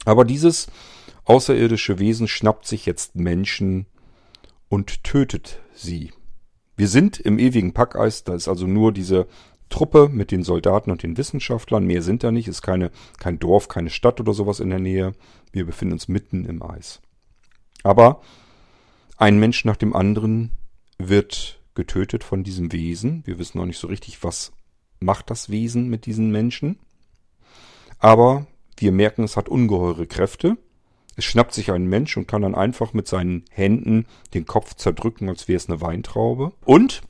Aber 0.05 0.25
dieses 0.25 0.69
außerirdische 1.25 1.99
Wesen 1.99 2.29
schnappt 2.29 2.67
sich 2.67 2.87
jetzt 2.87 3.17
Menschen 3.17 3.87
und 4.69 5.05
tötet 5.05 5.61
sie. 5.75 6.13
Wir 6.77 6.89
sind 6.89 7.19
im 7.19 7.39
ewigen 7.39 7.75
Packeis, 7.75 8.25
da 8.25 8.35
ist 8.35 8.49
also 8.49 8.67
nur 8.67 8.93
diese 8.93 9.27
Truppe 9.69 10.09
mit 10.09 10.31
den 10.31 10.43
Soldaten 10.43 10.91
und 10.91 11.03
den 11.03 11.17
Wissenschaftlern, 11.17 11.85
mehr 11.85 12.03
sind 12.03 12.23
da 12.23 12.31
nicht, 12.31 12.49
ist 12.49 12.63
keine, 12.63 12.91
kein 13.19 13.39
Dorf, 13.39 13.69
keine 13.69 13.91
Stadt 13.91 14.21
oder 14.21 14.33
sowas 14.33 14.61
in 14.61 14.71
der 14.71 14.79
Nähe. 14.79 15.13
Wir 15.53 15.67
befinden 15.67 15.95
uns 15.95 16.09
mitten 16.09 16.45
im 16.47 16.63
Eis. 16.63 17.01
Aber 17.83 18.23
ein 19.17 19.39
Mensch 19.39 19.65
nach 19.65 19.77
dem 19.77 19.95
anderen 19.95 20.53
wird 20.99 21.58
getötet 21.79 22.25
von 22.25 22.43
diesem 22.43 22.73
Wesen. 22.73 23.23
Wir 23.25 23.39
wissen 23.39 23.59
noch 23.59 23.65
nicht 23.65 23.79
so 23.79 23.87
richtig, 23.87 24.25
was 24.25 24.51
macht 24.99 25.31
das 25.31 25.49
Wesen 25.49 25.89
mit 25.89 26.07
diesen 26.07 26.33
Menschen. 26.33 26.77
Aber 28.01 28.49
wir 28.77 28.91
merken, 28.91 29.23
es 29.23 29.37
hat 29.37 29.49
ungeheure 29.49 30.09
Kräfte. 30.09 30.59
Es 31.15 31.25
schnappt 31.25 31.55
sich 31.55 31.71
ein 31.71 31.87
Mensch 31.87 32.17
und 32.17 32.27
kann 32.27 32.43
dann 32.43 32.57
einfach 32.57 32.95
mit 32.95 33.07
seinen 33.07 33.45
Händen 33.51 34.07
den 34.35 34.45
Kopf 34.45 34.75
zerdrücken, 34.75 35.29
als 35.29 35.47
wäre 35.47 35.57
es 35.57 35.69
eine 35.69 35.81
Weintraube. 35.81 36.53
Und 36.65 37.03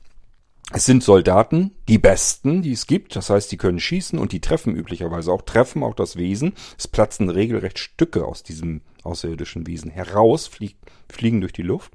es 0.71 0.85
sind 0.85 1.03
Soldaten, 1.03 1.71
die 1.87 1.97
besten, 1.97 2.61
die 2.61 2.73
es 2.73 2.85
gibt. 2.85 3.15
Das 3.15 3.31
heißt, 3.31 3.51
die 3.51 3.57
können 3.57 3.79
schießen 3.79 4.19
und 4.19 4.33
die 4.33 4.41
treffen 4.41 4.75
üblicherweise 4.75 5.31
auch, 5.31 5.41
treffen 5.41 5.81
auch 5.81 5.95
das 5.95 6.15
Wesen. 6.15 6.53
Es 6.77 6.87
platzen 6.87 7.29
regelrecht 7.29 7.79
Stücke 7.79 8.23
aus 8.23 8.43
diesem 8.43 8.81
außerirdischen 9.01 9.65
Wesen 9.65 9.89
heraus, 9.89 10.45
flieg, 10.45 10.75
fliegen 11.07 11.41
durch 11.41 11.53
die 11.53 11.63
Luft. 11.63 11.91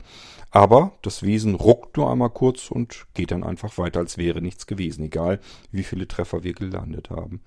Aber 0.54 0.92
das 1.02 1.24
Wesen 1.24 1.56
ruckt 1.56 1.96
nur 1.96 2.12
einmal 2.12 2.30
kurz 2.30 2.70
und 2.70 3.06
geht 3.12 3.32
dann 3.32 3.42
einfach 3.42 3.76
weiter, 3.76 3.98
als 3.98 4.18
wäre 4.18 4.40
nichts 4.40 4.68
gewesen, 4.68 5.06
egal 5.06 5.40
wie 5.72 5.82
viele 5.82 6.06
Treffer 6.06 6.44
wir 6.44 6.52
gelandet 6.52 7.10
haben. 7.10 7.40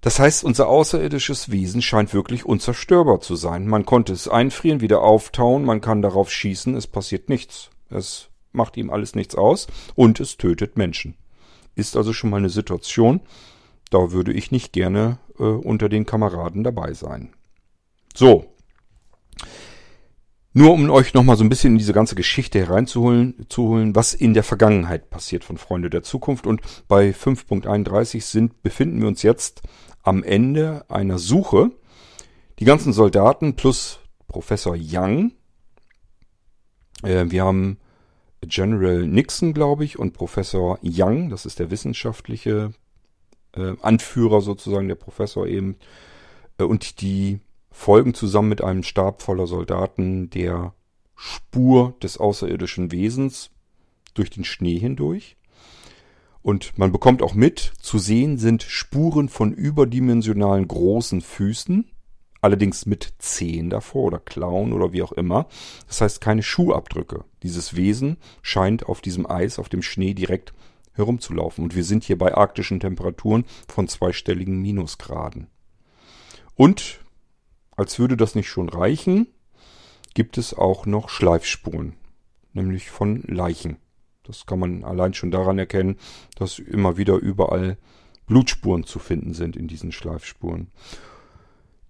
Das 0.00 0.20
heißt, 0.20 0.44
unser 0.44 0.68
außerirdisches 0.68 1.50
Wesen 1.50 1.82
scheint 1.82 2.14
wirklich 2.14 2.46
unzerstörbar 2.46 3.20
zu 3.20 3.34
sein. 3.34 3.66
Man 3.66 3.84
konnte 3.84 4.12
es 4.12 4.28
einfrieren, 4.28 4.80
wieder 4.80 5.02
auftauen, 5.02 5.64
man 5.64 5.80
kann 5.80 6.02
darauf 6.02 6.30
schießen, 6.30 6.76
es 6.76 6.86
passiert 6.86 7.28
nichts. 7.28 7.70
Es 7.90 8.28
macht 8.52 8.76
ihm 8.76 8.88
alles 8.88 9.16
nichts 9.16 9.34
aus 9.34 9.66
und 9.96 10.20
es 10.20 10.36
tötet 10.36 10.76
Menschen. 10.76 11.16
Ist 11.74 11.96
also 11.96 12.12
schon 12.12 12.30
mal 12.30 12.36
eine 12.36 12.48
Situation, 12.48 13.22
da 13.90 14.12
würde 14.12 14.32
ich 14.32 14.52
nicht 14.52 14.72
gerne 14.72 15.18
äh, 15.40 15.42
unter 15.42 15.88
den 15.88 16.06
Kameraden 16.06 16.62
dabei 16.62 16.92
sein. 16.92 17.34
So, 18.14 18.44
nur 20.56 20.72
um 20.72 20.88
euch 20.88 21.12
nochmal 21.12 21.36
so 21.36 21.44
ein 21.44 21.50
bisschen 21.50 21.74
in 21.74 21.78
diese 21.78 21.92
ganze 21.92 22.14
Geschichte 22.14 22.58
hereinzuholen, 22.58 23.44
zu 23.50 23.64
holen, 23.68 23.94
was 23.94 24.14
in 24.14 24.32
der 24.32 24.42
Vergangenheit 24.42 25.10
passiert 25.10 25.44
von 25.44 25.58
Freunde 25.58 25.90
der 25.90 26.02
Zukunft. 26.02 26.46
Und 26.46 26.62
bei 26.88 27.10
5.31 27.10 28.22
sind, 28.22 28.62
befinden 28.62 29.02
wir 29.02 29.08
uns 29.08 29.22
jetzt 29.22 29.60
am 30.02 30.24
Ende 30.24 30.86
einer 30.88 31.18
Suche. 31.18 31.72
Die 32.58 32.64
ganzen 32.64 32.94
Soldaten 32.94 33.56
plus 33.56 33.98
Professor 34.28 34.74
Young. 34.78 35.32
Äh, 37.02 37.26
wir 37.28 37.44
haben 37.44 37.76
General 38.40 39.06
Nixon, 39.06 39.52
glaube 39.52 39.84
ich, 39.84 39.98
und 39.98 40.14
Professor 40.14 40.78
Young, 40.82 41.28
das 41.28 41.44
ist 41.44 41.58
der 41.58 41.70
wissenschaftliche 41.70 42.72
äh, 43.52 43.74
Anführer 43.82 44.40
sozusagen, 44.40 44.88
der 44.88 44.94
Professor 44.94 45.46
eben. 45.46 45.76
Äh, 46.56 46.62
und 46.64 47.02
die 47.02 47.40
folgen 47.76 48.14
zusammen 48.14 48.48
mit 48.48 48.64
einem 48.64 48.82
Stab 48.82 49.22
voller 49.22 49.46
Soldaten 49.46 50.30
der 50.30 50.72
Spur 51.14 51.94
des 52.02 52.18
außerirdischen 52.18 52.90
Wesens 52.90 53.50
durch 54.14 54.30
den 54.30 54.44
Schnee 54.44 54.78
hindurch. 54.78 55.36
Und 56.42 56.78
man 56.78 56.90
bekommt 56.90 57.22
auch 57.22 57.34
mit, 57.34 57.72
zu 57.80 57.98
sehen 57.98 58.38
sind 58.38 58.62
Spuren 58.62 59.28
von 59.28 59.52
überdimensionalen 59.52 60.66
großen 60.66 61.20
Füßen, 61.20 61.84
allerdings 62.40 62.86
mit 62.86 63.12
Zehen 63.18 63.68
davor 63.68 64.04
oder 64.04 64.18
Klauen 64.20 64.72
oder 64.72 64.92
wie 64.92 65.02
auch 65.02 65.12
immer. 65.12 65.46
Das 65.86 66.00
heißt 66.00 66.20
keine 66.20 66.42
Schuhabdrücke. 66.42 67.24
Dieses 67.42 67.76
Wesen 67.76 68.16
scheint 68.42 68.86
auf 68.86 69.00
diesem 69.00 69.28
Eis, 69.28 69.58
auf 69.58 69.68
dem 69.68 69.82
Schnee 69.82 70.14
direkt 70.14 70.54
herumzulaufen. 70.94 71.62
Und 71.62 71.76
wir 71.76 71.84
sind 71.84 72.04
hier 72.04 72.16
bei 72.16 72.34
arktischen 72.34 72.80
Temperaturen 72.80 73.44
von 73.68 73.86
zweistelligen 73.86 74.60
Minusgraden. 74.62 75.48
Und, 76.54 77.00
als 77.76 77.98
würde 77.98 78.16
das 78.16 78.34
nicht 78.34 78.48
schon 78.48 78.68
reichen, 78.68 79.28
gibt 80.14 80.38
es 80.38 80.54
auch 80.54 80.86
noch 80.86 81.08
Schleifspuren, 81.08 81.94
nämlich 82.52 82.90
von 82.90 83.22
Leichen. 83.22 83.76
Das 84.24 84.46
kann 84.46 84.58
man 84.58 84.82
allein 84.82 85.14
schon 85.14 85.30
daran 85.30 85.58
erkennen, 85.58 85.98
dass 86.36 86.58
immer 86.58 86.96
wieder 86.96 87.14
überall 87.16 87.78
Blutspuren 88.26 88.84
zu 88.84 88.98
finden 88.98 89.34
sind 89.34 89.56
in 89.56 89.68
diesen 89.68 89.92
Schleifspuren. 89.92 90.68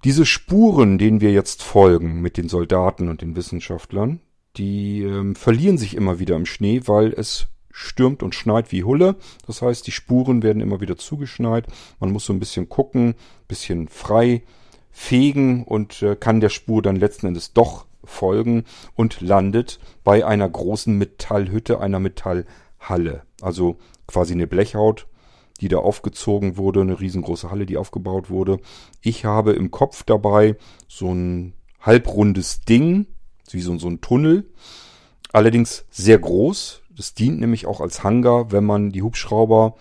Diese 0.05 0.27
Spuren, 0.27 0.99
denen 0.99 1.21
wir 1.21 1.33
jetzt 1.33 1.63
folgen 1.63 2.21
mit 2.21 2.37
den 2.37 2.49
Soldaten 2.49 3.09
und 3.09 3.23
den 3.23 3.35
Wissenschaftlern, 3.35 4.21
die 4.57 5.03
ähm, 5.03 5.35
verlieren 5.35 5.79
sich 5.79 5.97
immer 5.97 6.19
wieder 6.19 6.37
im 6.37 6.47
Schnee, 6.47 6.83
weil 6.85 7.13
es 7.13 7.49
stürmt 7.71 8.23
und 8.23 8.35
schneit 8.35 8.73
wie 8.73 8.85
Hulle. 8.85 9.17
Das 9.47 9.63
heißt, 9.63 9.87
die 9.87 9.93
Spuren 9.93 10.43
werden 10.43 10.63
immer 10.63 10.81
wieder 10.81 10.97
zugeschneit. 10.97 11.67
Man 12.01 12.11
muss 12.11 12.27
so 12.27 12.33
ein 12.33 12.39
bisschen 12.39 12.69
gucken, 12.69 13.15
bisschen 13.49 13.89
frei 13.89 14.43
fegen 14.99 15.63
und 15.63 16.01
äh, 16.01 16.17
kann 16.17 16.41
der 16.41 16.49
Spur 16.49 16.81
dann 16.81 16.97
letzten 16.97 17.27
Endes 17.27 17.53
doch 17.53 17.85
folgen 18.03 18.65
und 18.95 19.21
landet 19.21 19.79
bei 20.05 20.25
einer 20.25 20.49
großen 20.49 20.97
Metallhütte, 20.97 21.81
einer 21.81 22.01
Metallhalle. 22.01 23.23
Also 23.43 23.77
quasi 24.07 24.33
eine 24.33 24.47
Blechhaut, 24.47 25.07
die 25.61 25.69
da 25.69 25.77
aufgezogen 25.77 26.57
wurde, 26.57 26.81
eine 26.81 26.99
riesengroße 26.99 27.51
Halle, 27.51 27.67
die 27.67 27.77
aufgebaut 27.77 28.31
wurde. 28.31 28.59
Ich 29.03 29.27
habe 29.27 29.53
im 29.53 29.71
Kopf 29.71 30.03
dabei 30.03 30.57
so 30.89 31.13
ein 31.13 31.53
halbrundes 31.79 32.63
Ding, 32.63 33.07
wie 33.51 33.61
so, 33.61 33.79
so 33.79 33.89
ein 33.89 34.01
Tunnel, 34.01 34.51
allerdings 35.31 35.85
sehr 35.91 36.19
groß. 36.19 36.81
Das 36.97 37.13
dient 37.13 37.39
nämlich 37.39 37.67
auch 37.67 37.83
als 37.83 38.03
Hangar, 38.03 38.51
wenn 38.51 38.65
man 38.65 38.93
die 38.93 39.03
Hubschrauber, 39.03 39.77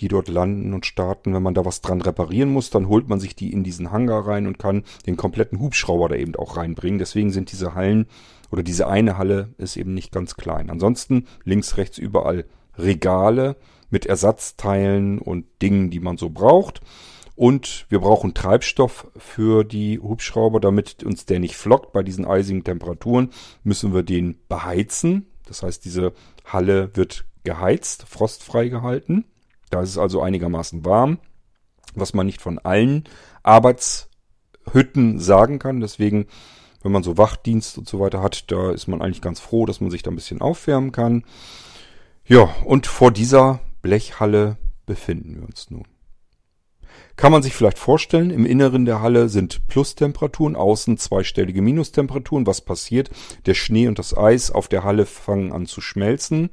die 0.00 0.08
dort 0.08 0.28
landen 0.28 0.74
und 0.74 0.86
starten, 0.86 1.34
wenn 1.34 1.42
man 1.42 1.54
da 1.54 1.64
was 1.64 1.80
dran 1.80 2.00
reparieren 2.00 2.50
muss, 2.50 2.70
dann 2.70 2.88
holt 2.88 3.08
man 3.08 3.20
sich 3.20 3.34
die 3.34 3.52
in 3.52 3.64
diesen 3.64 3.90
Hangar 3.90 4.26
rein 4.26 4.46
und 4.46 4.58
kann 4.58 4.84
den 5.06 5.16
kompletten 5.16 5.60
Hubschrauber 5.60 6.08
da 6.08 6.16
eben 6.16 6.36
auch 6.36 6.56
reinbringen. 6.56 6.98
Deswegen 6.98 7.30
sind 7.30 7.52
diese 7.52 7.74
Hallen 7.74 8.06
oder 8.50 8.62
diese 8.62 8.86
eine 8.86 9.18
Halle 9.18 9.54
ist 9.58 9.76
eben 9.76 9.94
nicht 9.94 10.12
ganz 10.12 10.36
klein. 10.36 10.70
Ansonsten 10.70 11.26
links, 11.44 11.76
rechts 11.76 11.98
überall 11.98 12.44
Regale 12.76 13.56
mit 13.90 14.06
Ersatzteilen 14.06 15.18
und 15.18 15.46
Dingen, 15.62 15.90
die 15.90 16.00
man 16.00 16.16
so 16.16 16.30
braucht. 16.30 16.80
Und 17.34 17.86
wir 17.88 18.00
brauchen 18.00 18.34
Treibstoff 18.34 19.06
für 19.16 19.62
die 19.62 20.00
Hubschrauber, 20.00 20.58
damit 20.58 21.04
uns 21.04 21.24
der 21.24 21.38
nicht 21.38 21.56
flockt. 21.56 21.92
Bei 21.92 22.02
diesen 22.02 22.24
eisigen 22.24 22.64
Temperaturen 22.64 23.30
müssen 23.62 23.94
wir 23.94 24.02
den 24.02 24.38
beheizen. 24.48 25.26
Das 25.46 25.62
heißt, 25.62 25.84
diese 25.84 26.12
Halle 26.44 26.90
wird 26.94 27.26
geheizt, 27.44 28.04
frostfrei 28.08 28.68
gehalten. 28.68 29.24
Da 29.70 29.82
ist 29.82 29.90
es 29.90 29.98
also 29.98 30.22
einigermaßen 30.22 30.84
warm, 30.84 31.18
was 31.94 32.14
man 32.14 32.26
nicht 32.26 32.40
von 32.40 32.58
allen 32.58 33.04
Arbeitshütten 33.42 35.18
sagen 35.18 35.58
kann. 35.58 35.80
Deswegen, 35.80 36.26
wenn 36.82 36.92
man 36.92 37.02
so 37.02 37.18
Wachdienst 37.18 37.78
und 37.78 37.88
so 37.88 38.00
weiter 38.00 38.22
hat, 38.22 38.50
da 38.50 38.70
ist 38.72 38.86
man 38.88 39.02
eigentlich 39.02 39.22
ganz 39.22 39.40
froh, 39.40 39.66
dass 39.66 39.80
man 39.80 39.90
sich 39.90 40.02
da 40.02 40.10
ein 40.10 40.16
bisschen 40.16 40.40
aufwärmen 40.40 40.92
kann. 40.92 41.24
Ja, 42.24 42.54
und 42.64 42.86
vor 42.86 43.10
dieser 43.10 43.60
Blechhalle 43.82 44.58
befinden 44.86 45.36
wir 45.36 45.44
uns 45.44 45.70
nun. 45.70 45.84
Kann 47.16 47.32
man 47.32 47.42
sich 47.42 47.52
vielleicht 47.52 47.78
vorstellen, 47.78 48.30
im 48.30 48.46
Inneren 48.46 48.84
der 48.84 49.00
Halle 49.00 49.28
sind 49.28 49.66
Plustemperaturen, 49.66 50.54
außen 50.54 50.98
zweistellige 50.98 51.62
Minustemperaturen. 51.62 52.46
Was 52.46 52.60
passiert? 52.60 53.10
Der 53.46 53.54
Schnee 53.54 53.88
und 53.88 53.98
das 53.98 54.16
Eis 54.16 54.50
auf 54.50 54.68
der 54.68 54.84
Halle 54.84 55.04
fangen 55.04 55.52
an 55.52 55.66
zu 55.66 55.80
schmelzen, 55.80 56.50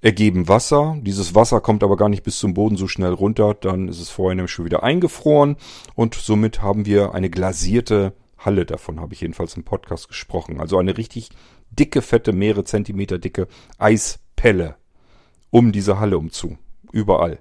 ergeben 0.00 0.48
Wasser. 0.48 0.96
Dieses 1.00 1.34
Wasser 1.34 1.60
kommt 1.60 1.82
aber 1.82 1.96
gar 1.96 2.08
nicht 2.08 2.22
bis 2.22 2.38
zum 2.38 2.54
Boden 2.54 2.76
so 2.76 2.88
schnell 2.88 3.12
runter, 3.12 3.54
dann 3.54 3.88
ist 3.88 4.00
es 4.00 4.10
vorher 4.10 4.34
nämlich 4.34 4.52
schon 4.52 4.64
wieder 4.64 4.82
eingefroren 4.82 5.56
und 5.94 6.14
somit 6.14 6.62
haben 6.62 6.86
wir 6.86 7.14
eine 7.14 7.30
glasierte 7.30 8.14
Halle. 8.38 8.64
Davon 8.66 9.00
habe 9.00 9.14
ich 9.14 9.20
jedenfalls 9.20 9.56
im 9.56 9.64
Podcast 9.64 10.08
gesprochen. 10.08 10.60
Also 10.60 10.78
eine 10.78 10.96
richtig 10.96 11.30
dicke, 11.70 12.02
fette, 12.02 12.32
mehrere 12.32 12.64
Zentimeter 12.64 13.18
dicke 13.18 13.46
Eispelle 13.78 14.76
um 15.50 15.72
diese 15.72 15.98
Halle 15.98 16.16
umzu. 16.18 16.56
Überall. 16.92 17.38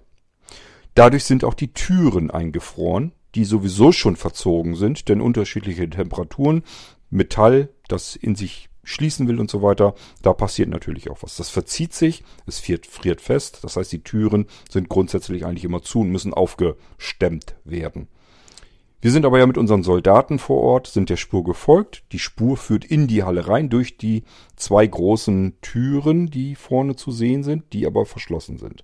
Dadurch 0.95 1.23
sind 1.23 1.43
auch 1.43 1.53
die 1.53 1.73
Türen 1.73 2.29
eingefroren, 2.31 3.13
die 3.35 3.45
sowieso 3.45 3.91
schon 3.91 4.15
verzogen 4.15 4.75
sind, 4.75 5.07
denn 5.07 5.21
unterschiedliche 5.21 5.89
Temperaturen, 5.89 6.63
Metall, 7.09 7.69
das 7.87 8.15
in 8.15 8.35
sich 8.35 8.68
schließen 8.89 9.27
will 9.27 9.39
und 9.39 9.49
so 9.49 9.61
weiter, 9.61 9.93
da 10.21 10.33
passiert 10.33 10.69
natürlich 10.69 11.09
auch 11.09 11.21
was. 11.21 11.35
Das 11.35 11.49
verzieht 11.49 11.93
sich, 11.93 12.23
es 12.45 12.59
friert, 12.59 12.85
friert 12.85 13.21
fest, 13.21 13.59
das 13.63 13.75
heißt 13.75 13.91
die 13.91 14.03
Türen 14.03 14.47
sind 14.69 14.89
grundsätzlich 14.89 15.45
eigentlich 15.45 15.63
immer 15.63 15.81
zu 15.81 16.01
und 16.01 16.09
müssen 16.09 16.33
aufgestemmt 16.33 17.55
werden. 17.63 18.07
Wir 19.01 19.11
sind 19.11 19.25
aber 19.25 19.39
ja 19.39 19.47
mit 19.47 19.57
unseren 19.57 19.83
Soldaten 19.83 20.39
vor 20.39 20.61
Ort, 20.61 20.87
sind 20.87 21.09
der 21.09 21.15
Spur 21.15 21.45
gefolgt. 21.45 22.03
Die 22.11 22.19
Spur 22.19 22.57
führt 22.57 22.83
in 22.83 23.07
die 23.07 23.23
Halle 23.23 23.47
rein 23.47 23.69
durch 23.69 23.97
die 23.97 24.23
zwei 24.57 24.85
großen 24.85 25.55
Türen, 25.61 26.29
die 26.29 26.55
vorne 26.55 26.97
zu 26.97 27.11
sehen 27.11 27.43
sind, 27.43 27.71
die 27.71 27.87
aber 27.87 28.05
verschlossen 28.05 28.57
sind. 28.57 28.83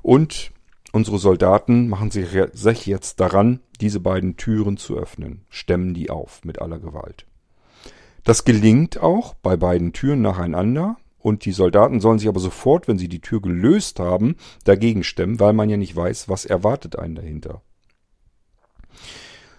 Und 0.00 0.52
Unsere 0.94 1.18
Soldaten 1.18 1.88
machen 1.88 2.10
sich 2.10 2.86
jetzt 2.86 3.18
daran, 3.18 3.60
diese 3.80 3.98
beiden 3.98 4.36
Türen 4.36 4.76
zu 4.76 4.98
öffnen, 4.98 5.46
stemmen 5.48 5.94
die 5.94 6.10
auf 6.10 6.44
mit 6.44 6.60
aller 6.60 6.78
Gewalt. 6.78 7.24
Das 8.24 8.44
gelingt 8.44 9.00
auch 9.00 9.34
bei 9.34 9.56
beiden 9.56 9.92
Türen 9.92 10.22
nacheinander, 10.22 10.96
und 11.22 11.44
die 11.44 11.52
Soldaten 11.52 12.00
sollen 12.00 12.18
sich 12.18 12.28
aber 12.28 12.40
sofort, 12.40 12.88
wenn 12.88 12.98
sie 12.98 13.08
die 13.08 13.20
Tür 13.20 13.40
gelöst 13.40 14.00
haben, 14.00 14.36
dagegen 14.64 15.04
stemmen, 15.04 15.38
weil 15.38 15.52
man 15.52 15.70
ja 15.70 15.76
nicht 15.76 15.94
weiß, 15.94 16.28
was 16.28 16.44
erwartet 16.44 16.98
einen 16.98 17.14
dahinter. 17.14 17.62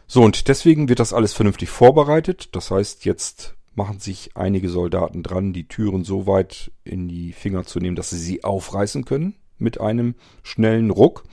So, 0.08 0.22
und 0.22 0.50
deswegen 0.50 0.90
wird 0.90 1.00
das 1.00 1.14
alles 1.14 1.34
vernünftig 1.34 1.70
vorbereitet. 1.70 2.50
Das 2.52 2.70
heißt, 2.70 3.06
jetzt 3.06 3.56
machen 3.76 4.00
sich 4.00 4.32
einige 4.36 4.70
Soldaten 4.70 5.24
dran, 5.24 5.54
die 5.54 5.68
Türen 5.68 6.04
so 6.04 6.28
weit 6.28 6.72
in 6.84 7.08
die 7.08 7.32
Finger 7.32 7.64
zu 7.64 7.80
nehmen, 7.80 7.96
dass 7.96 8.10
sie 8.10 8.20
sie 8.20 8.44
aufreißen 8.44 9.06
können 9.06 9.36
mit 9.58 9.80
einem 9.80 10.16
schnellen 10.44 10.92
Ruck. 10.92 11.24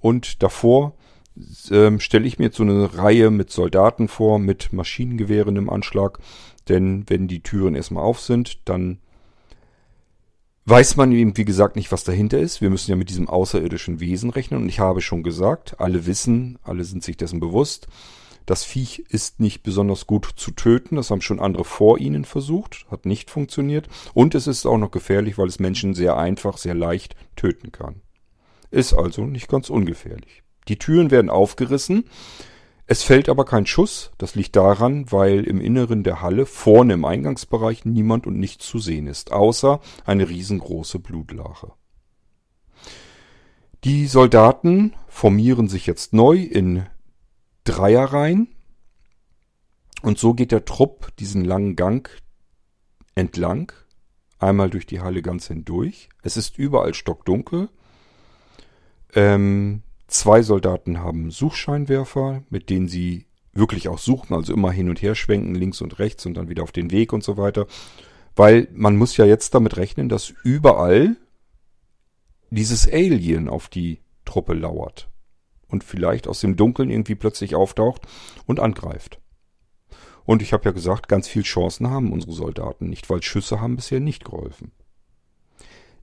Und 0.00 0.42
davor 0.42 0.94
ähm, 1.70 2.00
stelle 2.00 2.26
ich 2.26 2.38
mir 2.38 2.46
jetzt 2.46 2.56
so 2.56 2.64
eine 2.64 2.98
Reihe 2.98 3.30
mit 3.30 3.50
Soldaten 3.50 4.08
vor, 4.08 4.38
mit 4.38 4.72
Maschinengewehren 4.72 5.56
im 5.56 5.70
Anschlag. 5.70 6.18
Denn 6.68 7.04
wenn 7.08 7.28
die 7.28 7.42
Türen 7.42 7.74
erstmal 7.74 8.04
auf 8.04 8.20
sind, 8.20 8.68
dann 8.68 8.98
weiß 10.66 10.96
man 10.96 11.12
eben, 11.12 11.36
wie 11.36 11.44
gesagt, 11.44 11.76
nicht, 11.76 11.92
was 11.92 12.04
dahinter 12.04 12.38
ist. 12.38 12.60
Wir 12.60 12.70
müssen 12.70 12.90
ja 12.90 12.96
mit 12.96 13.08
diesem 13.08 13.28
außerirdischen 13.28 14.00
Wesen 14.00 14.30
rechnen. 14.30 14.62
Und 14.62 14.68
ich 14.68 14.80
habe 14.80 15.00
schon 15.00 15.22
gesagt, 15.22 15.80
alle 15.80 16.06
wissen, 16.06 16.58
alle 16.62 16.84
sind 16.84 17.04
sich 17.04 17.16
dessen 17.16 17.40
bewusst. 17.40 17.86
Das 18.46 18.64
Viech 18.64 19.04
ist 19.08 19.40
nicht 19.40 19.62
besonders 19.62 20.06
gut 20.06 20.28
zu 20.36 20.52
töten. 20.52 20.96
Das 20.96 21.10
haben 21.10 21.20
schon 21.20 21.40
andere 21.40 21.64
vor 21.64 21.98
ihnen 21.98 22.24
versucht. 22.24 22.86
Hat 22.90 23.06
nicht 23.06 23.30
funktioniert. 23.30 23.88
Und 24.14 24.34
es 24.34 24.46
ist 24.46 24.66
auch 24.66 24.78
noch 24.78 24.90
gefährlich, 24.90 25.38
weil 25.38 25.48
es 25.48 25.58
Menschen 25.58 25.94
sehr 25.94 26.16
einfach, 26.16 26.58
sehr 26.58 26.74
leicht 26.74 27.16
töten 27.36 27.72
kann. 27.72 28.02
Ist 28.70 28.92
also 28.92 29.24
nicht 29.24 29.48
ganz 29.48 29.70
ungefährlich. 29.70 30.42
Die 30.68 30.78
Türen 30.78 31.10
werden 31.10 31.30
aufgerissen. 31.30 32.04
Es 32.86 33.02
fällt 33.02 33.28
aber 33.28 33.44
kein 33.44 33.66
Schuss. 33.66 34.12
Das 34.18 34.34
liegt 34.34 34.54
daran, 34.54 35.10
weil 35.10 35.44
im 35.44 35.60
Inneren 35.60 36.04
der 36.04 36.22
Halle, 36.22 36.46
vorne 36.46 36.94
im 36.94 37.04
Eingangsbereich, 37.04 37.84
niemand 37.84 38.26
und 38.26 38.38
nichts 38.38 38.66
zu 38.66 38.78
sehen 38.78 39.06
ist, 39.08 39.32
außer 39.32 39.80
eine 40.04 40.28
riesengroße 40.28 41.00
Blutlache. 41.00 41.72
Die 43.84 44.06
Soldaten 44.06 44.94
formieren 45.08 45.68
sich 45.68 45.86
jetzt 45.86 46.12
neu 46.12 46.38
in 46.38 46.86
Dreierreihen. 47.64 48.48
Und 50.02 50.18
so 50.18 50.34
geht 50.34 50.52
der 50.52 50.64
Trupp 50.64 51.14
diesen 51.18 51.44
langen 51.44 51.74
Gang 51.74 52.08
entlang, 53.14 53.72
einmal 54.38 54.70
durch 54.70 54.86
die 54.86 55.00
Halle 55.00 55.22
ganz 55.22 55.48
hindurch. 55.48 56.08
Es 56.22 56.36
ist 56.36 56.58
überall 56.58 56.94
stockdunkel. 56.94 57.68
Ähm, 59.14 59.82
zwei 60.06 60.42
Soldaten 60.42 61.00
haben 61.00 61.30
Suchscheinwerfer, 61.30 62.42
mit 62.50 62.70
denen 62.70 62.88
sie 62.88 63.26
wirklich 63.52 63.88
auch 63.88 63.98
suchen, 63.98 64.34
also 64.34 64.52
immer 64.52 64.70
hin 64.70 64.88
und 64.88 65.00
her 65.02 65.14
schwenken, 65.14 65.54
links 65.54 65.80
und 65.80 65.98
rechts 65.98 66.26
und 66.26 66.34
dann 66.34 66.48
wieder 66.48 66.62
auf 66.62 66.72
den 66.72 66.90
Weg 66.90 67.12
und 67.12 67.24
so 67.24 67.36
weiter. 67.36 67.66
Weil 68.34 68.68
man 68.72 68.96
muss 68.96 69.16
ja 69.16 69.24
jetzt 69.24 69.54
damit 69.54 69.76
rechnen, 69.76 70.08
dass 70.08 70.32
überall 70.44 71.16
dieses 72.50 72.86
Alien 72.90 73.48
auf 73.48 73.68
die 73.68 74.00
Truppe 74.24 74.54
lauert 74.54 75.08
und 75.68 75.84
vielleicht 75.84 76.28
aus 76.28 76.40
dem 76.40 76.56
Dunkeln 76.56 76.90
irgendwie 76.90 77.14
plötzlich 77.14 77.54
auftaucht 77.54 78.02
und 78.46 78.60
angreift. 78.60 79.20
Und 80.24 80.42
ich 80.42 80.52
habe 80.52 80.64
ja 80.64 80.72
gesagt, 80.72 81.08
ganz 81.08 81.28
viel 81.28 81.42
Chancen 81.42 81.88
haben 81.88 82.12
unsere 82.12 82.32
Soldaten 82.32 82.88
nicht, 82.88 83.08
weil 83.08 83.22
Schüsse 83.22 83.60
haben 83.60 83.76
bisher 83.76 84.00
nicht 84.00 84.24
geholfen. 84.24 84.72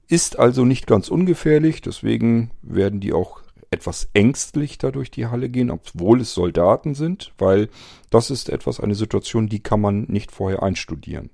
Ist 0.06 0.38
also 0.38 0.64
nicht 0.64 0.86
ganz 0.86 1.08
ungefährlich, 1.08 1.82
deswegen 1.82 2.50
werden 2.62 3.00
die 3.00 3.12
auch 3.12 3.43
etwas 3.74 4.08
ängstlich 4.14 4.78
da 4.78 4.90
durch 4.90 5.10
die 5.10 5.26
Halle 5.26 5.50
gehen, 5.50 5.70
obwohl 5.70 6.20
es 6.20 6.32
Soldaten 6.32 6.94
sind, 6.94 7.32
weil 7.38 7.68
das 8.10 8.30
ist 8.30 8.48
etwas, 8.48 8.80
eine 8.80 8.94
Situation, 8.94 9.48
die 9.48 9.62
kann 9.62 9.80
man 9.80 10.04
nicht 10.04 10.32
vorher 10.32 10.62
einstudieren. 10.62 11.30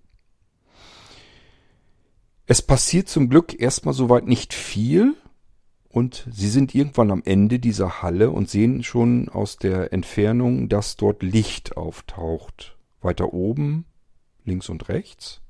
Es 2.47 2.63
passiert 2.63 3.09
zum 3.09 3.29
Glück 3.29 3.61
erstmal 3.61 3.95
soweit 3.95 4.27
nicht 4.27 4.55
viel, 4.55 5.15
und 5.93 6.29
sie 6.31 6.49
sind 6.49 6.73
irgendwann 6.75 7.11
am 7.11 7.23
Ende 7.25 7.59
dieser 7.59 8.01
Halle 8.01 8.31
und 8.31 8.49
sehen 8.49 8.85
schon 8.85 9.29
aus 9.29 9.57
der 9.57 9.93
Entfernung, 9.93 10.69
dass 10.69 10.95
dort 10.95 11.25
Licht 11.25 11.77
auftaucht. 11.77 12.79
Weiter 13.01 13.33
oben, 13.33 13.87
links 14.45 14.69
und 14.69 14.89
rechts. 14.89 15.41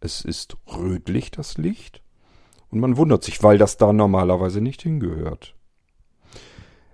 Es 0.00 0.20
ist 0.20 0.58
rötlich, 0.66 1.30
das 1.30 1.56
Licht. 1.56 2.02
Und 2.68 2.80
man 2.80 2.98
wundert 2.98 3.24
sich, 3.24 3.42
weil 3.42 3.56
das 3.56 3.78
da 3.78 3.94
normalerweise 3.94 4.60
nicht 4.60 4.82
hingehört. 4.82 5.54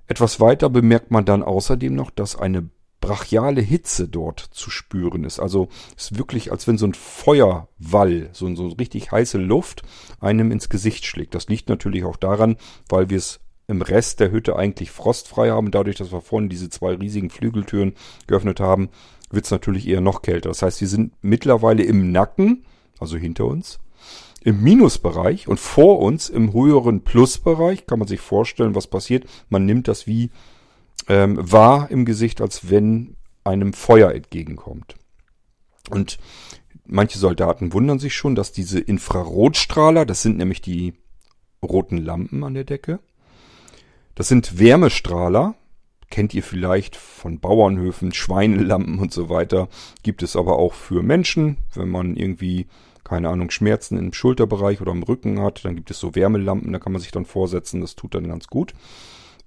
Etwas 0.06 0.40
weiter 0.40 0.70
bemerkt 0.70 1.10
man 1.10 1.24
dann 1.24 1.42
außerdem 1.42 1.94
noch, 1.94 2.10
dass 2.10 2.36
eine 2.36 2.68
brachiale 3.00 3.60
Hitze 3.60 4.08
dort 4.08 4.40
zu 4.40 4.70
spüren 4.70 5.24
ist. 5.24 5.38
Also 5.38 5.68
ist 5.96 6.18
wirklich, 6.18 6.50
als 6.50 6.66
wenn 6.66 6.78
so 6.78 6.86
ein 6.86 6.94
Feuerwall, 6.94 8.30
so, 8.32 8.52
so 8.54 8.68
richtig 8.68 9.12
heiße 9.12 9.38
Luft 9.38 9.82
einem 10.20 10.50
ins 10.50 10.68
Gesicht 10.68 11.04
schlägt. 11.04 11.34
Das 11.34 11.48
liegt 11.48 11.68
natürlich 11.68 12.04
auch 12.04 12.16
daran, 12.16 12.56
weil 12.88 13.10
wir 13.10 13.18
es 13.18 13.40
im 13.68 13.82
Rest 13.82 14.20
der 14.20 14.30
Hütte 14.30 14.56
eigentlich 14.56 14.90
frostfrei 14.90 15.50
haben. 15.50 15.70
Dadurch, 15.70 15.96
dass 15.96 16.12
wir 16.12 16.20
vorhin 16.20 16.48
diese 16.48 16.70
zwei 16.70 16.94
riesigen 16.94 17.30
Flügeltüren 17.30 17.94
geöffnet 18.26 18.60
haben, 18.60 18.90
wird 19.30 19.44
es 19.44 19.50
natürlich 19.50 19.88
eher 19.88 20.00
noch 20.00 20.22
kälter. 20.22 20.48
Das 20.48 20.62
heißt, 20.62 20.80
wir 20.80 20.88
sind 20.88 21.12
mittlerweile 21.22 21.82
im 21.82 22.12
Nacken, 22.12 22.64
also 22.98 23.16
hinter 23.16 23.46
uns, 23.46 23.78
im 24.46 24.62
Minusbereich 24.62 25.48
und 25.48 25.58
vor 25.58 25.98
uns 25.98 26.28
im 26.28 26.52
höheren 26.52 27.00
Plusbereich. 27.00 27.84
Kann 27.84 27.98
man 27.98 28.06
sich 28.06 28.20
vorstellen, 28.20 28.76
was 28.76 28.86
passiert. 28.86 29.26
Man 29.48 29.66
nimmt 29.66 29.88
das 29.88 30.06
wie 30.06 30.30
ähm, 31.08 31.36
wahr 31.40 31.90
im 31.90 32.04
Gesicht, 32.04 32.40
als 32.40 32.70
wenn 32.70 33.16
einem 33.42 33.72
Feuer 33.72 34.12
entgegenkommt. 34.12 34.94
Und 35.90 36.18
manche 36.84 37.18
Soldaten 37.18 37.72
wundern 37.72 37.98
sich 37.98 38.14
schon, 38.14 38.36
dass 38.36 38.52
diese 38.52 38.78
Infrarotstrahler, 38.78 40.06
das 40.06 40.22
sind 40.22 40.36
nämlich 40.36 40.60
die 40.60 40.94
roten 41.60 41.98
Lampen 41.98 42.44
an 42.44 42.54
der 42.54 42.64
Decke, 42.64 43.00
das 44.14 44.28
sind 44.28 44.60
Wärmestrahler, 44.60 45.56
kennt 46.08 46.34
ihr 46.34 46.44
vielleicht 46.44 46.94
von 46.94 47.40
Bauernhöfen, 47.40 48.14
Schweinelampen 48.14 49.00
und 49.00 49.12
so 49.12 49.28
weiter, 49.28 49.68
gibt 50.04 50.22
es 50.22 50.36
aber 50.36 50.56
auch 50.56 50.72
für 50.72 51.02
Menschen, 51.02 51.56
wenn 51.74 51.88
man 51.88 52.14
irgendwie 52.14 52.68
keine 53.06 53.28
Ahnung, 53.28 53.50
Schmerzen 53.50 53.96
im 53.98 54.12
Schulterbereich 54.12 54.80
oder 54.80 54.92
im 54.92 55.04
Rücken 55.04 55.40
hat, 55.40 55.64
dann 55.64 55.76
gibt 55.76 55.90
es 55.90 56.00
so 56.00 56.14
Wärmelampen, 56.14 56.72
da 56.72 56.78
kann 56.78 56.92
man 56.92 57.00
sich 57.00 57.12
dann 57.12 57.24
vorsetzen, 57.24 57.80
das 57.80 57.94
tut 57.94 58.14
dann 58.14 58.28
ganz 58.28 58.48
gut. 58.48 58.74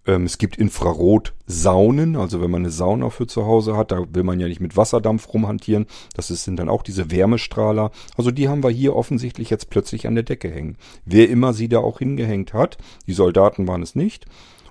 Ähm, 0.07 0.23
es 0.23 0.37
gibt 0.37 0.57
Infrarotsaunen, 0.57 2.15
also 2.15 2.41
wenn 2.41 2.51
man 2.51 2.61
eine 2.61 2.71
Sauna 2.71 3.09
für 3.09 3.27
zu 3.27 3.45
Hause 3.45 3.75
hat, 3.75 3.91
da 3.91 4.05
will 4.11 4.23
man 4.23 4.39
ja 4.39 4.47
nicht 4.47 4.61
mit 4.61 4.77
Wasserdampf 4.77 5.33
rumhantieren. 5.33 5.87
Das 6.15 6.29
sind 6.29 6.57
dann 6.57 6.69
auch 6.69 6.83
diese 6.83 7.11
Wärmestrahler. 7.11 7.91
Also 8.17 8.31
die 8.31 8.47
haben 8.47 8.63
wir 8.63 8.69
hier 8.69 8.95
offensichtlich 8.95 9.49
jetzt 9.49 9.69
plötzlich 9.69 10.07
an 10.07 10.15
der 10.15 10.23
Decke 10.23 10.49
hängen. 10.49 10.77
Wer 11.05 11.29
immer 11.29 11.53
sie 11.53 11.67
da 11.67 11.79
auch 11.79 11.99
hingehängt 11.99 12.53
hat, 12.53 12.77
die 13.07 13.13
Soldaten 13.13 13.67
waren 13.67 13.83
es 13.83 13.93
nicht. 13.95 14.25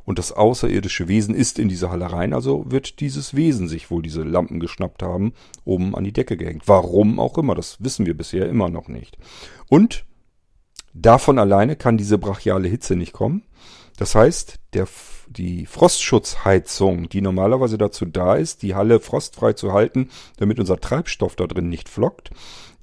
Und 0.09 0.19
das 0.19 0.33
außerirdische 0.33 1.07
Wesen 1.07 1.35
ist 1.35 1.59
in 1.59 1.69
diese 1.69 1.91
Halle 1.91 2.11
rein, 2.11 2.33
also 2.33 2.65
wird 2.67 3.01
dieses 3.01 3.37
Wesen 3.37 3.69
sich 3.69 3.91
wohl 3.91 4.01
diese 4.01 4.23
Lampen 4.23 4.59
geschnappt 4.59 5.03
haben, 5.03 5.35
oben 5.67 5.95
an 5.95 6.03
die 6.03 6.15
Decke 6.15 6.39
gehängt. 6.39 6.63
Warum 6.65 7.21
auch 7.21 7.37
immer, 7.37 7.55
das 7.55 7.77
wissen 7.85 8.07
wir 8.07 8.17
bisher 8.17 8.49
immer 8.49 8.71
noch 8.71 8.89
nicht. 8.89 9.19
Und 9.69 10.07
davon 10.95 11.39
alleine 11.39 11.77
kann 11.77 11.99
diese 11.99 12.17
brachiale 12.17 12.69
Hitze 12.69 12.97
nicht 12.97 13.13
kommen. 13.13 13.43
Das 13.99 14.15
heißt, 14.15 14.55
der 14.73 14.89
die 15.29 15.67
Frostschutzheizung, 15.67 17.11
die 17.11 17.21
normalerweise 17.21 17.77
dazu 17.77 18.07
da 18.07 18.35
ist, 18.37 18.63
die 18.63 18.75
Halle 18.75 19.01
frostfrei 19.01 19.53
zu 19.53 19.75
halten, 19.75 20.09
damit 20.39 20.59
unser 20.59 20.81
Treibstoff 20.81 21.37
da 21.37 21.47
drin 21.47 21.69
nicht 21.69 21.91
flockt, 21.91 22.31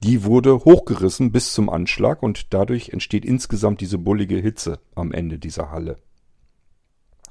die 0.03 0.25
wurde 0.25 0.59
hochgerissen 0.59 1.31
bis 1.31 1.55
zum 1.55 1.71
Anschlag 1.71 2.21
und 2.21 2.53
dadurch 2.53 2.89
entsteht 2.89 3.25
insgesamt 3.25 3.81
diese 3.81 3.97
bullige 3.97 4.37
Hitze 4.37 4.77
am 4.93 5.11
Ende 5.11 5.39
dieser 5.39 5.71
Halle. 5.71 5.97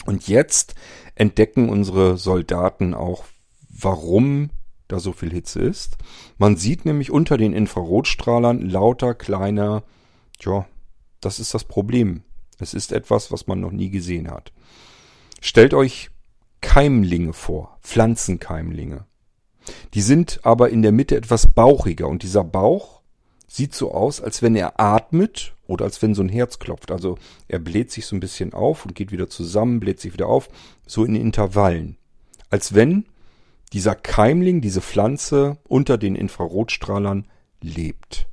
Und 0.07 0.29
jetzt 0.29 0.75
entdecken 1.15 1.69
unsere 1.69 2.19
Soldaten 2.19 2.95
auch, 2.95 3.25
warum 3.69 4.51
da 4.89 5.01
so 5.01 5.13
viel 5.13 5.31
Hitze 5.31 5.61
ist. 5.61 5.97
Man 6.39 6.57
sieht 6.57 6.85
nämlich 6.85 7.11
unter 7.11 7.37
den 7.37 7.53
Infrarotstrahlern 7.53 8.69
lauter 8.69 9.15
kleiner, 9.15 9.83
tja, 10.39 10.67
das 11.21 11.39
ist 11.41 11.55
das 11.55 11.65
Problem. 11.65 12.23
Es 12.59 12.75
ist 12.75 12.93
etwas, 12.93 13.33
was 13.33 13.47
man 13.47 13.61
noch 13.61 13.73
nie 13.73 13.91
gesehen 13.91 14.31
hat. 14.31 14.53
Stellt 15.41 15.75
euch 15.75 16.11
Keimlinge 16.61 17.33
vor, 17.33 17.79
Pflanzenkeimlinge. 17.83 19.07
Die 19.95 20.03
sind 20.03 20.41
aber 20.45 20.71
in 20.71 20.83
der 20.83 20.93
Mitte 20.93 21.17
etwas 21.17 21.47
bauchiger 21.47 22.09
und 22.09 22.23
dieser 22.23 22.45
Bauch 22.45 23.01
sieht 23.47 23.75
so 23.75 23.93
aus, 23.93 24.21
als 24.21 24.43
wenn 24.43 24.57
er 24.57 24.81
atmet 24.81 25.55
oder 25.67 25.85
als 25.85 26.03
wenn 26.03 26.15
so 26.15 26.23
ein 26.23 26.29
Herz 26.29 26.59
klopft. 26.59 26.91
Also 26.91 27.19
er 27.49 27.59
bläht 27.59 27.91
sich 27.91 28.07
so 28.07 28.17
ein 28.17 28.21
bisschen 28.21 28.53
auf 28.53 28.85
und 28.85 28.95
geht 28.95 29.13
wieder 29.13 29.29
zusammen, 29.29 29.81
bläht 29.81 30.01
sich 30.01 30.13
wieder 30.13 30.27
auf, 30.27 30.49
so 30.87 31.05
in 31.05 31.15
Intervallen. 31.15 31.97
Als 32.51 32.75
wenn 32.75 33.07
dieser 33.73 33.95
Keimling, 33.95 34.61
diese 34.61 34.81
Pflanze 34.81 35.59
unter 35.65 35.99
den 35.99 36.15
Infrarotstrahlern 36.15 37.27
lebt. 37.61 38.29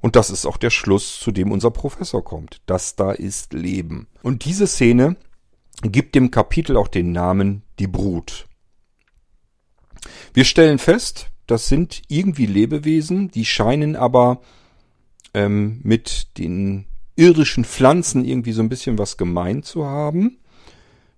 Und 0.00 0.16
das 0.16 0.30
ist 0.30 0.46
auch 0.46 0.56
der 0.56 0.70
Schluss, 0.70 1.18
zu 1.18 1.32
dem 1.32 1.50
unser 1.50 1.70
Professor 1.70 2.24
kommt. 2.24 2.60
Das 2.66 2.96
da 2.96 3.12
ist 3.12 3.52
Leben. 3.52 4.06
Und 4.22 4.44
diese 4.44 4.66
Szene 4.66 5.16
gibt 5.82 6.14
dem 6.14 6.30
Kapitel 6.30 6.76
auch 6.76 6.88
den 6.88 7.12
Namen 7.12 7.62
Die 7.78 7.86
Brut. 7.86 8.46
Wir 10.32 10.44
stellen 10.44 10.78
fest, 10.78 11.30
das 11.46 11.68
sind 11.68 12.02
irgendwie 12.08 12.46
Lebewesen, 12.46 13.30
die 13.30 13.44
scheinen 13.44 13.96
aber 13.96 14.40
ähm, 15.34 15.80
mit 15.82 16.38
den 16.38 16.86
irdischen 17.14 17.64
Pflanzen 17.64 18.24
irgendwie 18.24 18.52
so 18.52 18.62
ein 18.62 18.68
bisschen 18.68 18.98
was 18.98 19.16
gemein 19.16 19.62
zu 19.62 19.86
haben. 19.86 20.38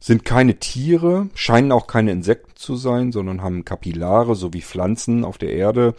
Sind 0.01 0.25
keine 0.25 0.59
Tiere, 0.61 1.29
scheinen 1.35 1.73
auch 1.73 1.89
keine 1.89 2.13
Insekten 2.13 2.53
zu 2.55 2.77
sein, 2.77 3.11
sondern 3.11 3.43
haben 3.43 3.65
Kapillare, 3.65 4.37
so 4.37 4.53
wie 4.53 4.63
Pflanzen 4.63 5.25
auf 5.25 5.39
der 5.39 5.53
Erde. 5.53 5.95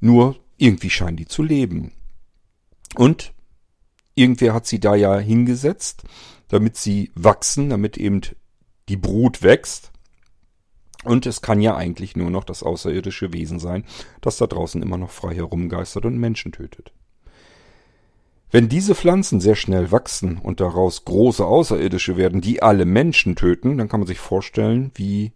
Nur 0.00 0.36
irgendwie 0.58 0.90
scheinen 0.90 1.16
die 1.16 1.26
zu 1.26 1.42
leben. 1.42 1.92
Und 2.94 3.32
irgendwer 4.14 4.54
hat 4.54 4.66
sie 4.66 4.78
da 4.78 4.94
ja 4.94 5.18
hingesetzt 5.18 6.04
damit 6.52 6.76
sie 6.76 7.10
wachsen, 7.14 7.70
damit 7.70 7.96
eben 7.96 8.20
die 8.90 8.98
Brut 8.98 9.42
wächst. 9.42 9.90
Und 11.04 11.26
es 11.26 11.42
kann 11.42 11.60
ja 11.60 11.76
eigentlich 11.76 12.16
nur 12.16 12.30
noch 12.30 12.44
das 12.44 12.62
außerirdische 12.62 13.32
Wesen 13.32 13.58
sein, 13.58 13.84
das 14.20 14.36
da 14.36 14.46
draußen 14.46 14.82
immer 14.82 14.98
noch 14.98 15.10
frei 15.10 15.34
herumgeistert 15.34 16.04
und 16.04 16.18
Menschen 16.18 16.52
tötet. 16.52 16.92
Wenn 18.50 18.68
diese 18.68 18.94
Pflanzen 18.94 19.40
sehr 19.40 19.56
schnell 19.56 19.90
wachsen 19.92 20.36
und 20.36 20.60
daraus 20.60 21.06
große 21.06 21.44
Außerirdische 21.44 22.18
werden, 22.18 22.42
die 22.42 22.62
alle 22.62 22.84
Menschen 22.84 23.34
töten, 23.34 23.78
dann 23.78 23.88
kann 23.88 24.00
man 24.00 24.06
sich 24.06 24.18
vorstellen, 24.18 24.90
wie 24.94 25.32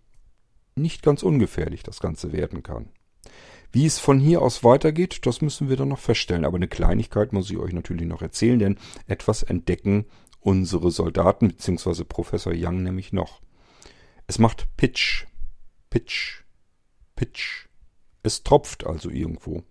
nicht 0.75 1.03
ganz 1.03 1.23
ungefährlich 1.23 1.83
das 1.83 2.01
Ganze 2.01 2.33
werden 2.33 2.63
kann. 2.63 2.91
Wie 3.73 3.87
es 3.87 3.99
von 3.99 4.21
hier 4.21 4.43
aus 4.43 4.65
weitergeht, 4.65 5.27
das 5.27 5.41
müssen 5.41 5.69
wir 5.69 5.77
dann 5.77 5.89
noch 5.89 5.99
feststellen. 5.99 6.45
Aber 6.45 6.57
eine 6.57 6.69
Kleinigkeit 6.69 7.33
muss 7.33 7.51
ich 7.51 7.57
euch 7.57 7.73
natürlich 7.73 8.07
noch 8.07 8.23
erzählen, 8.23 8.59
denn 8.59 8.79
etwas 9.07 9.43
entdecken 9.43 10.05
unsere 10.41 10.91
Soldaten 10.91 11.49
bzw. 11.49 12.05
Professor 12.05 12.53
Young 12.55 12.83
nämlich 12.83 13.13
noch. 13.13 13.41
Es 14.27 14.39
macht 14.39 14.69
Pitch, 14.77 15.25
Pitch, 15.97 16.43
Pitch. 17.15 17.69
Es 18.23 18.43
tropft 18.43 18.85
also 18.85 19.09
irgendwo. 19.09 19.63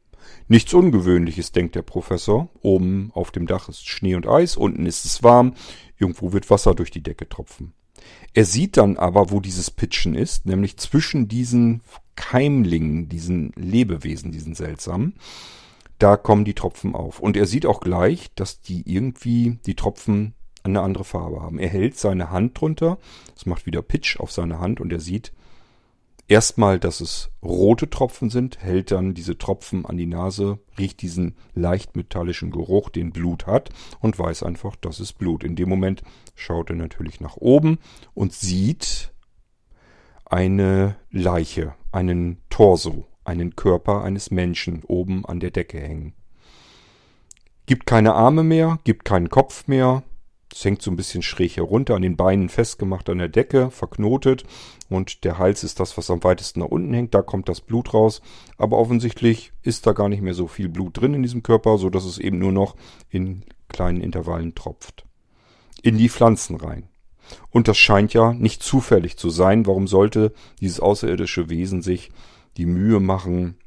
Nichts 0.47 0.73
Ungewöhnliches, 0.73 1.51
denkt 1.51 1.75
der 1.75 1.83
Professor. 1.83 2.49
Oben 2.63 3.11
auf 3.13 3.29
dem 3.29 3.45
Dach 3.45 3.69
ist 3.69 3.87
Schnee 3.87 4.15
und 4.15 4.27
Eis, 4.27 4.57
unten 4.57 4.87
ist 4.87 5.05
es 5.05 5.21
warm, 5.21 5.53
irgendwo 5.99 6.33
wird 6.33 6.49
Wasser 6.49 6.73
durch 6.73 6.89
die 6.89 7.03
Decke 7.03 7.29
tropfen. 7.29 7.73
Er 8.33 8.45
sieht 8.45 8.77
dann 8.77 8.97
aber, 8.97 9.29
wo 9.29 9.39
dieses 9.39 9.69
Pitchen 9.69 10.15
ist, 10.15 10.47
nämlich 10.47 10.77
zwischen 10.77 11.27
diesen 11.27 11.83
Keimlingen, 12.15 13.07
diesen 13.07 13.51
Lebewesen, 13.55 14.31
diesen 14.31 14.55
seltsamen. 14.55 15.13
Da 15.99 16.17
kommen 16.17 16.43
die 16.43 16.55
Tropfen 16.55 16.95
auf. 16.95 17.19
Und 17.19 17.37
er 17.37 17.45
sieht 17.45 17.67
auch 17.67 17.81
gleich, 17.81 18.33
dass 18.33 18.61
die 18.61 18.81
irgendwie, 18.91 19.59
die 19.67 19.75
Tropfen 19.75 20.33
eine 20.63 20.81
andere 20.81 21.03
Farbe 21.03 21.43
haben. 21.43 21.59
Er 21.59 21.69
hält 21.69 21.99
seine 21.99 22.31
Hand 22.31 22.59
drunter, 22.59 22.97
es 23.35 23.45
macht 23.45 23.67
wieder 23.67 23.83
Pitch 23.83 24.19
auf 24.19 24.31
seine 24.31 24.59
Hand 24.59 24.81
und 24.81 24.91
er 24.91 24.99
sieht 24.99 25.31
erstmal, 26.27 26.79
dass 26.79 27.01
es 27.01 27.31
rote 27.43 27.89
Tropfen 27.89 28.29
sind, 28.29 28.59
hält 28.59 28.91
dann 28.91 29.13
diese 29.13 29.37
Tropfen 29.37 29.85
an 29.85 29.97
die 29.97 30.05
Nase, 30.05 30.59
riecht 30.77 31.01
diesen 31.01 31.35
leicht 31.53 31.95
metallischen 31.95 32.51
Geruch, 32.51 32.89
den 32.89 33.11
Blut 33.11 33.47
hat 33.47 33.69
und 33.99 34.17
weiß 34.17 34.43
einfach, 34.43 34.75
das 34.75 34.99
ist 34.99 35.13
Blut. 35.13 35.43
In 35.43 35.55
dem 35.55 35.69
Moment 35.69 36.03
schaut 36.35 36.69
er 36.69 36.75
natürlich 36.75 37.19
nach 37.19 37.37
oben 37.37 37.79
und 38.13 38.33
sieht 38.33 39.13
eine 40.25 40.95
Leiche, 41.11 41.75
einen 41.91 42.41
Torso, 42.49 43.07
einen 43.23 43.55
Körper 43.55 44.03
eines 44.03 44.31
Menschen 44.31 44.83
oben 44.83 45.25
an 45.25 45.39
der 45.39 45.51
Decke 45.51 45.79
hängen. 45.79 46.13
Gibt 47.67 47.85
keine 47.85 48.13
Arme 48.13 48.43
mehr, 48.43 48.79
gibt 48.83 49.05
keinen 49.05 49.29
Kopf 49.29 49.67
mehr, 49.67 50.03
es 50.55 50.63
hängt 50.63 50.81
so 50.81 50.89
ein 50.89 50.95
bisschen 50.95 51.21
schräg 51.21 51.57
herunter, 51.57 51.95
an 51.95 52.01
den 52.01 52.15
Beinen 52.15 52.47
festgemacht 52.47 53.09
an 53.09 53.17
der 53.17 53.27
Decke, 53.27 53.71
verknotet. 53.71 54.45
Und 54.89 55.25
der 55.25 55.37
Hals 55.37 55.65
ist 55.65 55.81
das, 55.81 55.97
was 55.97 56.09
am 56.09 56.23
weitesten 56.23 56.61
nach 56.61 56.69
unten 56.69 56.93
hängt. 56.93 57.13
Da 57.13 57.21
kommt 57.21 57.49
das 57.49 57.59
Blut 57.59 57.93
raus. 57.93 58.21
Aber 58.57 58.77
offensichtlich 58.77 59.51
ist 59.63 59.85
da 59.85 59.91
gar 59.91 60.07
nicht 60.07 60.21
mehr 60.21 60.33
so 60.33 60.47
viel 60.47 60.69
Blut 60.69 61.01
drin 61.01 61.13
in 61.13 61.23
diesem 61.23 61.43
Körper, 61.43 61.77
so 61.77 61.89
dass 61.89 62.05
es 62.05 62.19
eben 62.19 62.39
nur 62.39 62.53
noch 62.53 62.77
in 63.09 63.43
kleinen 63.67 63.99
Intervallen 63.99 64.55
tropft. 64.55 65.03
in 65.81 65.97
die 65.97 66.09
Pflanzen 66.09 66.55
rein. 66.55 66.87
Und 67.51 67.67
das 67.67 67.77
scheint 67.77 68.13
ja 68.13 68.33
nicht 68.33 68.63
zufällig 68.63 69.17
zu 69.17 69.29
sein. 69.29 69.67
Warum 69.67 69.87
sollte 69.87 70.33
dieses 70.61 70.79
außerirdische 70.79 71.49
Wesen 71.49 71.81
sich 71.81 72.11
die 72.55 72.65
Mühe 72.65 73.01
machen, 73.01 73.57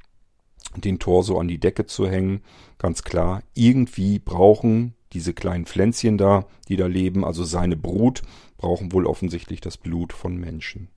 den 0.74 0.98
Torso 0.98 1.38
an 1.38 1.48
die 1.48 1.60
Decke 1.60 1.84
zu 1.84 2.08
hängen? 2.08 2.42
Ganz 2.78 3.02
klar, 3.02 3.42
irgendwie 3.54 4.18
brauchen 4.18 4.94
diese 5.12 5.32
kleinen 5.34 5.66
Pflänzchen 5.66 6.18
da, 6.18 6.46
die 6.68 6.76
da 6.76 6.86
leben, 6.86 7.24
also 7.24 7.44
seine 7.44 7.76
Brut, 7.76 8.22
brauchen 8.56 8.92
wohl 8.92 9.06
offensichtlich 9.06 9.60
das 9.60 9.76
Blut 9.76 10.12
von 10.12 10.36
Menschen. 10.36 10.88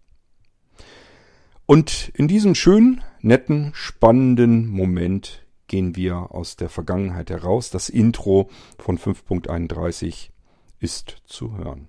Und 1.65 2.11
in 2.15 2.27
diesem 2.27 2.55
schönen, 2.55 3.01
netten, 3.21 3.71
spannenden 3.73 4.67
Moment 4.67 5.45
gehen 5.67 5.95
wir 5.95 6.35
aus 6.35 6.57
der 6.57 6.67
Vergangenheit 6.67 7.29
heraus. 7.29 7.69
Das 7.69 7.87
Intro 7.87 8.49
von 8.77 8.97
5.31 8.97 10.31
ist 10.79 11.21
zu 11.25 11.55
hören. 11.55 11.87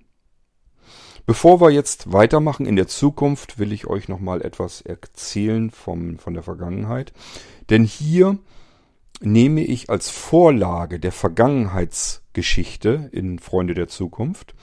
Bevor 1.25 1.61
wir 1.61 1.69
jetzt 1.69 2.11
weitermachen 2.11 2.65
in 2.65 2.75
der 2.75 2.87
Zukunft, 2.87 3.59
will 3.59 3.71
ich 3.71 3.87
euch 3.87 4.07
nochmal 4.07 4.41
etwas 4.41 4.81
erzählen 4.81 5.69
vom, 5.71 6.17
von 6.17 6.33
der 6.33 6.43
Vergangenheit. 6.43 7.13
Denn 7.69 7.83
hier 7.83 8.39
nehme 9.21 9.61
ich 9.61 9.89
als 9.89 10.09
Vorlage 10.09 10.99
der 10.99 11.11
Vergangenheitsgeschichte 11.11 13.09
in 13.11 13.39
Freunde 13.39 13.73
der 13.73 13.87
Zukunft 13.87 14.55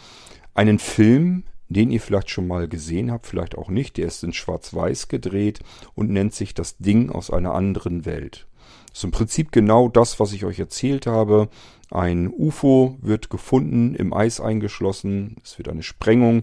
einen 0.55 0.79
Film, 0.79 1.45
den 1.69 1.91
ihr 1.91 2.01
vielleicht 2.01 2.31
schon 2.31 2.49
mal 2.49 2.69
gesehen 2.69 3.11
habt, 3.11 3.27
vielleicht 3.27 3.57
auch 3.57 3.69
nicht. 3.69 3.97
Der 3.97 4.07
ist 4.07 4.25
in 4.25 4.33
Schwarz-Weiß 4.33 5.09
gedreht 5.09 5.61
und 5.95 6.11
nennt 6.11 6.35
sich 6.35 6.53
Das 6.53 6.77
Ding 6.79 7.11
aus 7.11 7.31
einer 7.31 7.55
anderen 7.55 8.05
Welt. 8.05 8.47
Das 8.89 8.99
ist 8.99 9.05
im 9.05 9.13
Prinzip 9.13 9.53
genau 9.53 9.89
das, 9.89 10.19
was 10.19 10.33
ich 10.33 10.45
euch 10.45 10.59
erzählt 10.59 11.07
habe. 11.07 11.49
Ein 11.91 12.29
UFO 12.29 12.99
wird 13.01 13.31
gefunden, 13.31 13.95
im 13.95 14.13
Eis 14.13 14.41
eingeschlossen. 14.41 15.37
Es 15.45 15.59
wird 15.59 15.69
eine 15.69 15.85
Sprengung 15.85 16.43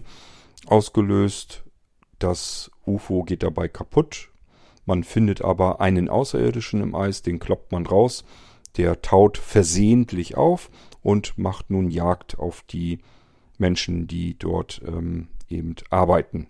ausgelöst. 0.66 1.62
Das 2.18 2.70
UFO 2.86 3.22
geht 3.22 3.42
dabei 3.42 3.68
kaputt. 3.68 4.30
Man 4.88 5.04
findet 5.04 5.42
aber 5.42 5.82
einen 5.82 6.08
Außerirdischen 6.08 6.80
im 6.80 6.94
Eis, 6.94 7.20
den 7.20 7.38
kloppt 7.38 7.72
man 7.72 7.84
raus. 7.84 8.24
Der 8.78 9.02
taut 9.02 9.36
versehentlich 9.36 10.38
auf 10.38 10.70
und 11.02 11.36
macht 11.36 11.68
nun 11.68 11.90
Jagd 11.90 12.38
auf 12.38 12.62
die 12.62 13.00
Menschen, 13.58 14.06
die 14.06 14.38
dort 14.38 14.80
ähm, 14.86 15.28
eben 15.50 15.74
arbeiten. 15.90 16.46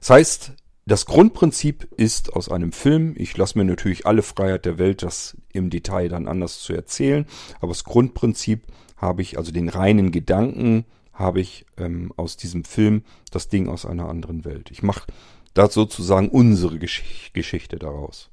Das 0.00 0.10
heißt, 0.10 0.52
das 0.84 1.06
Grundprinzip 1.06 1.84
ist 1.96 2.32
aus 2.32 2.48
einem 2.48 2.72
Film. 2.72 3.14
Ich 3.16 3.36
lasse 3.36 3.56
mir 3.56 3.64
natürlich 3.64 4.04
alle 4.04 4.22
Freiheit 4.22 4.64
der 4.64 4.78
Welt, 4.78 5.04
das 5.04 5.36
im 5.52 5.70
Detail 5.70 6.08
dann 6.08 6.26
anders 6.26 6.58
zu 6.58 6.72
erzählen. 6.72 7.24
Aber 7.60 7.68
das 7.68 7.84
Grundprinzip 7.84 8.64
habe 8.96 9.22
ich, 9.22 9.38
also 9.38 9.52
den 9.52 9.68
reinen 9.68 10.10
Gedanken, 10.10 10.86
habe 11.12 11.40
ich 11.40 11.66
ähm, 11.76 12.12
aus 12.16 12.36
diesem 12.36 12.64
Film 12.64 13.04
das 13.30 13.48
Ding 13.48 13.68
aus 13.68 13.86
einer 13.86 14.08
anderen 14.08 14.44
Welt. 14.44 14.72
Ich 14.72 14.82
mache 14.82 15.04
da 15.54 15.68
sozusagen 15.68 16.28
unsere 16.28 16.78
Gesch 16.78 17.32
Geschichte 17.32 17.78
daraus. 17.78 18.30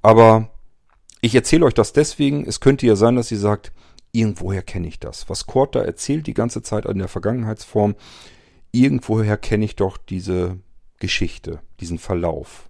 Aber 0.00 0.50
ich 1.20 1.34
erzähle 1.34 1.66
euch 1.66 1.74
das 1.74 1.92
deswegen. 1.92 2.46
Es 2.46 2.60
könnte 2.60 2.86
ja 2.86 2.96
sein, 2.96 3.16
dass 3.16 3.30
ihr 3.30 3.38
sagt, 3.38 3.72
irgendwoher 4.12 4.62
kenne 4.62 4.88
ich 4.88 4.98
das. 4.98 5.28
Was 5.28 5.46
Kort 5.46 5.74
da 5.74 5.82
erzählt 5.82 6.26
die 6.26 6.34
ganze 6.34 6.62
Zeit 6.62 6.84
in 6.84 6.98
der 6.98 7.08
Vergangenheitsform, 7.08 7.94
irgendwoher 8.72 9.36
kenne 9.36 9.64
ich 9.64 9.76
doch 9.76 9.96
diese 9.96 10.58
Geschichte, 10.98 11.60
diesen 11.80 11.98
Verlauf. 11.98 12.68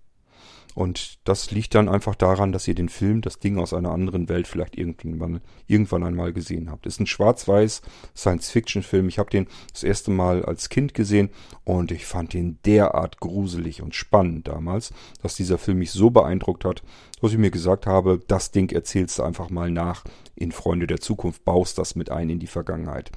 Und 0.74 1.18
das 1.24 1.50
liegt 1.50 1.74
dann 1.74 1.88
einfach 1.88 2.14
daran, 2.14 2.52
dass 2.52 2.66
ihr 2.66 2.74
den 2.74 2.88
Film, 2.88 3.20
das 3.20 3.38
Ding 3.38 3.58
aus 3.58 3.74
einer 3.74 3.90
anderen 3.90 4.28
Welt 4.28 4.46
vielleicht 4.46 4.76
irgendwann, 4.76 5.40
irgendwann 5.66 6.02
einmal 6.02 6.32
gesehen 6.32 6.70
habt. 6.70 6.86
Ist 6.86 7.00
ein 7.00 7.06
schwarz-weiß 7.06 7.82
Science-Fiction-Film. 8.16 9.08
Ich 9.08 9.18
habe 9.18 9.30
den 9.30 9.46
das 9.72 9.82
erste 9.82 10.10
Mal 10.10 10.44
als 10.44 10.68
Kind 10.70 10.94
gesehen 10.94 11.30
und 11.64 11.90
ich 11.90 12.06
fand 12.06 12.32
den 12.32 12.58
derart 12.64 13.20
gruselig 13.20 13.82
und 13.82 13.94
spannend 13.94 14.48
damals, 14.48 14.92
dass 15.22 15.34
dieser 15.34 15.58
Film 15.58 15.78
mich 15.78 15.90
so 15.90 16.10
beeindruckt 16.10 16.64
hat, 16.64 16.82
dass 17.20 17.32
ich 17.32 17.38
mir 17.38 17.50
gesagt 17.50 17.86
habe, 17.86 18.20
das 18.26 18.50
Ding 18.50 18.72
erzählst 18.72 19.18
du 19.18 19.22
einfach 19.22 19.50
mal 19.50 19.70
nach 19.70 20.04
in 20.34 20.52
Freunde 20.52 20.86
der 20.86 21.00
Zukunft, 21.00 21.44
baust 21.44 21.78
das 21.78 21.94
mit 21.94 22.10
ein 22.10 22.30
in 22.30 22.38
die 22.38 22.46
Vergangenheit. 22.46 23.12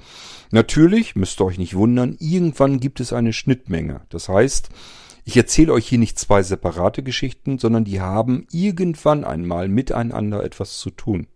Natürlich, 0.50 1.16
müsst 1.16 1.40
ihr 1.40 1.46
euch 1.46 1.58
nicht 1.58 1.74
wundern, 1.74 2.16
irgendwann 2.20 2.78
gibt 2.78 3.00
es 3.00 3.12
eine 3.12 3.32
Schnittmenge. 3.32 4.02
Das 4.10 4.28
heißt, 4.28 4.68
ich 5.26 5.36
erzähle 5.36 5.72
euch 5.72 5.88
hier 5.88 5.98
nicht 5.98 6.20
zwei 6.20 6.44
separate 6.44 7.02
Geschichten, 7.02 7.58
sondern 7.58 7.84
die 7.84 8.00
haben 8.00 8.46
irgendwann 8.52 9.24
einmal 9.24 9.66
miteinander 9.66 10.44
etwas 10.44 10.78
zu 10.78 10.90
tun. 10.90 11.26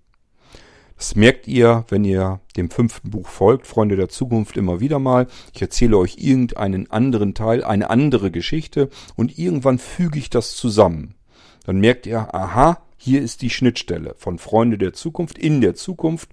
Das 0.96 1.16
merkt 1.16 1.48
ihr, 1.48 1.84
wenn 1.88 2.04
ihr 2.04 2.40
dem 2.56 2.70
fünften 2.70 3.10
Buch 3.10 3.26
folgt, 3.26 3.66
Freunde 3.66 3.96
der 3.96 4.08
Zukunft, 4.08 4.56
immer 4.56 4.78
wieder 4.78 5.00
mal. 5.00 5.26
Ich 5.52 5.60
erzähle 5.60 5.98
euch 5.98 6.18
irgendeinen 6.18 6.88
anderen 6.88 7.34
Teil, 7.34 7.64
eine 7.64 7.90
andere 7.90 8.30
Geschichte 8.30 8.90
und 9.16 9.36
irgendwann 9.36 9.78
füge 9.78 10.20
ich 10.20 10.30
das 10.30 10.54
zusammen. 10.54 11.16
Dann 11.64 11.80
merkt 11.80 12.06
ihr, 12.06 12.32
aha, 12.32 12.80
hier 12.96 13.20
ist 13.20 13.42
die 13.42 13.50
Schnittstelle 13.50 14.14
von 14.16 14.38
Freunde 14.38 14.78
der 14.78 14.92
Zukunft 14.92 15.36
in 15.36 15.60
der 15.60 15.74
Zukunft 15.74 16.30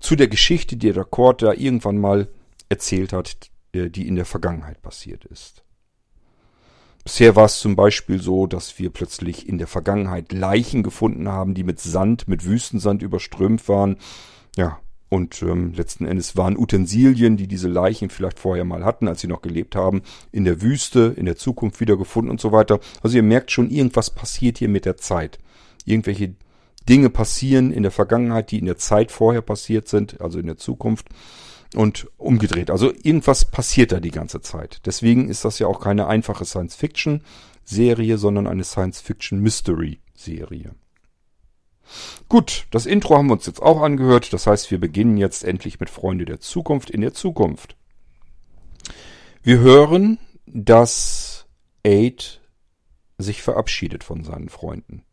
zu 0.00 0.16
der 0.16 0.26
Geschichte, 0.26 0.76
die 0.76 0.92
der 0.92 1.04
Kort 1.04 1.42
da 1.42 1.52
irgendwann 1.52 1.98
mal 1.98 2.26
erzählt 2.68 3.12
hat, 3.12 3.36
äh, 3.72 3.88
die 3.88 4.08
in 4.08 4.16
der 4.16 4.24
Vergangenheit 4.24 4.82
passiert 4.82 5.24
ist. 5.26 5.62
Bisher 7.04 7.34
war 7.34 7.46
es 7.46 7.58
zum 7.58 7.74
Beispiel 7.74 8.22
so, 8.22 8.46
dass 8.46 8.78
wir 8.78 8.90
plötzlich 8.90 9.48
in 9.48 9.58
der 9.58 9.66
Vergangenheit 9.66 10.32
Leichen 10.32 10.82
gefunden 10.82 11.28
haben, 11.28 11.54
die 11.54 11.64
mit 11.64 11.80
Sand, 11.80 12.28
mit 12.28 12.44
Wüstensand 12.44 13.02
überströmt 13.02 13.68
waren. 13.68 13.96
Ja, 14.56 14.78
und 15.08 15.42
ähm, 15.42 15.74
letzten 15.74 16.06
Endes 16.06 16.36
waren 16.36 16.56
Utensilien, 16.56 17.36
die 17.36 17.46
diese 17.46 17.68
Leichen 17.68 18.08
vielleicht 18.08 18.38
vorher 18.38 18.64
mal 18.64 18.84
hatten, 18.84 19.08
als 19.08 19.20
sie 19.20 19.26
noch 19.26 19.42
gelebt 19.42 19.76
haben, 19.76 20.02
in 20.30 20.44
der 20.44 20.62
Wüste, 20.62 21.12
in 21.16 21.26
der 21.26 21.36
Zukunft 21.36 21.80
wiedergefunden 21.80 22.30
und 22.30 22.40
so 22.40 22.50
weiter. 22.50 22.80
Also 23.02 23.16
ihr 23.16 23.22
merkt 23.22 23.50
schon, 23.50 23.68
irgendwas 23.68 24.08
passiert 24.08 24.58
hier 24.58 24.70
mit 24.70 24.86
der 24.86 24.96
Zeit. 24.96 25.38
Irgendwelche 25.84 26.34
Dinge 26.88 27.10
passieren 27.10 27.72
in 27.72 27.82
der 27.82 27.92
Vergangenheit, 27.92 28.50
die 28.52 28.58
in 28.58 28.64
der 28.64 28.78
Zeit 28.78 29.12
vorher 29.12 29.42
passiert 29.42 29.88
sind, 29.88 30.20
also 30.20 30.38
in 30.38 30.46
der 30.46 30.56
Zukunft 30.56 31.08
und 31.74 32.08
umgedreht. 32.16 32.70
Also 32.70 32.90
irgendwas 32.90 33.44
passiert 33.44 33.92
da 33.92 34.00
die 34.00 34.10
ganze 34.10 34.40
Zeit. 34.40 34.80
Deswegen 34.86 35.28
ist 35.28 35.44
das 35.44 35.58
ja 35.58 35.66
auch 35.66 35.80
keine 35.80 36.06
einfache 36.06 36.44
Science-Fiction-Serie, 36.44 38.18
sondern 38.18 38.46
eine 38.46 38.64
Science-Fiction-Mystery-Serie. 38.64 40.74
Gut, 42.28 42.66
das 42.70 42.86
Intro 42.86 43.16
haben 43.16 43.26
wir 43.26 43.34
uns 43.34 43.46
jetzt 43.46 43.62
auch 43.62 43.82
angehört. 43.82 44.32
Das 44.32 44.46
heißt, 44.46 44.70
wir 44.70 44.78
beginnen 44.78 45.16
jetzt 45.16 45.44
endlich 45.44 45.80
mit 45.80 45.90
Freunde 45.90 46.24
der 46.24 46.40
Zukunft 46.40 46.90
in 46.90 47.00
der 47.00 47.14
Zukunft. 47.14 47.76
Wir 49.42 49.58
hören, 49.58 50.18
dass 50.46 51.46
Aid 51.84 52.40
sich 53.18 53.42
verabschiedet 53.42 54.04
von 54.04 54.24
seinen 54.24 54.48
Freunden. 54.48 55.04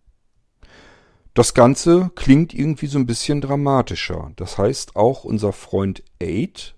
Das 1.39 1.53
Ganze 1.53 2.11
klingt 2.15 2.53
irgendwie 2.53 2.87
so 2.87 2.99
ein 2.99 3.05
bisschen 3.05 3.39
dramatischer. 3.39 4.33
Das 4.35 4.57
heißt, 4.57 4.97
auch 4.97 5.23
unser 5.23 5.53
Freund 5.53 6.03
Aid 6.19 6.75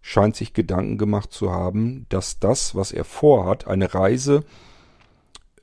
scheint 0.00 0.34
sich 0.34 0.52
Gedanken 0.52 0.98
gemacht 0.98 1.32
zu 1.32 1.52
haben, 1.52 2.06
dass 2.08 2.40
das, 2.40 2.74
was 2.74 2.90
er 2.90 3.04
vorhat, 3.04 3.68
eine 3.68 3.94
Reise 3.94 4.42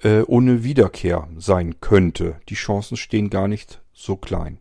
äh, 0.02 0.22
ohne 0.22 0.64
Wiederkehr 0.64 1.28
sein 1.38 1.82
könnte. 1.82 2.40
Die 2.48 2.56
Chancen 2.56 2.96
stehen 2.96 3.30
gar 3.30 3.50
nicht 3.50 3.82
so 3.92 4.16
klein. 4.16 4.60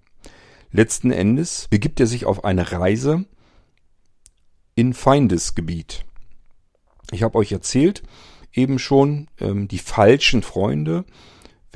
Letzten 0.72 1.12
Endes 1.12 1.68
begibt 1.70 2.00
er 2.00 2.08
sich 2.08 2.24
auf 2.24 2.44
eine 2.44 2.72
Reise 2.72 3.24
in 4.74 4.94
Feindesgebiet. 4.94 6.04
Ich 7.12 7.22
habe 7.22 7.38
euch 7.38 7.52
erzählt, 7.52 8.02
eben 8.52 8.80
schon, 8.80 9.28
ähm, 9.38 9.68
die 9.68 9.78
falschen 9.78 10.42
Freunde 10.42 11.04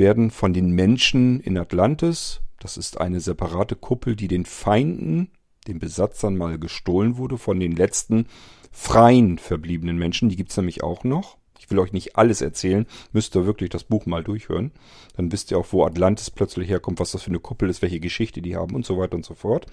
werden 0.01 0.33
von 0.33 0.53
den 0.53 0.73
Menschen 0.73 1.39
in 1.39 1.57
Atlantis, 1.57 2.41
das 2.59 2.77
ist 2.77 3.01
eine 3.01 3.21
separate 3.21 3.77
Kuppel, 3.77 4.17
die 4.17 4.27
den 4.27 4.45
Feinden, 4.45 5.31
den 5.69 5.79
Besatzern 5.79 6.37
mal 6.37 6.59
gestohlen 6.59 7.17
wurde, 7.17 7.39
von 7.39 7.61
den 7.61 7.77
letzten 7.77 8.27
freien 8.73 9.39
verbliebenen 9.39 9.97
Menschen, 9.97 10.29
die 10.29 10.37
gibt's 10.37 10.57
nämlich 10.57 10.83
auch 10.83 11.05
noch. 11.05 11.37
Ich 11.59 11.71
will 11.71 11.79
euch 11.79 11.93
nicht 11.93 12.17
alles 12.17 12.41
erzählen, 12.41 12.87
müsst 13.13 13.37
ihr 13.37 13.47
wirklich 13.47 13.71
das 13.71 13.85
Buch 13.85 14.07
mal 14.07 14.25
durchhören. 14.25 14.73
Dann 15.17 15.31
wisst 15.31 15.51
ihr 15.51 15.59
auch, 15.59 15.67
wo 15.71 15.85
Atlantis 15.85 16.31
plötzlich 16.31 16.69
herkommt, 16.69 16.99
was 16.99 17.13
das 17.13 17.23
für 17.23 17.31
eine 17.31 17.39
Kuppel 17.39 17.69
ist, 17.69 17.83
welche 17.83 18.01
Geschichte 18.01 18.43
die 18.43 18.57
haben 18.57 18.75
und 18.75 18.87
so 18.87 18.99
weiter 18.99 19.15
und 19.15 19.25
so 19.25 19.35
fort. 19.35 19.67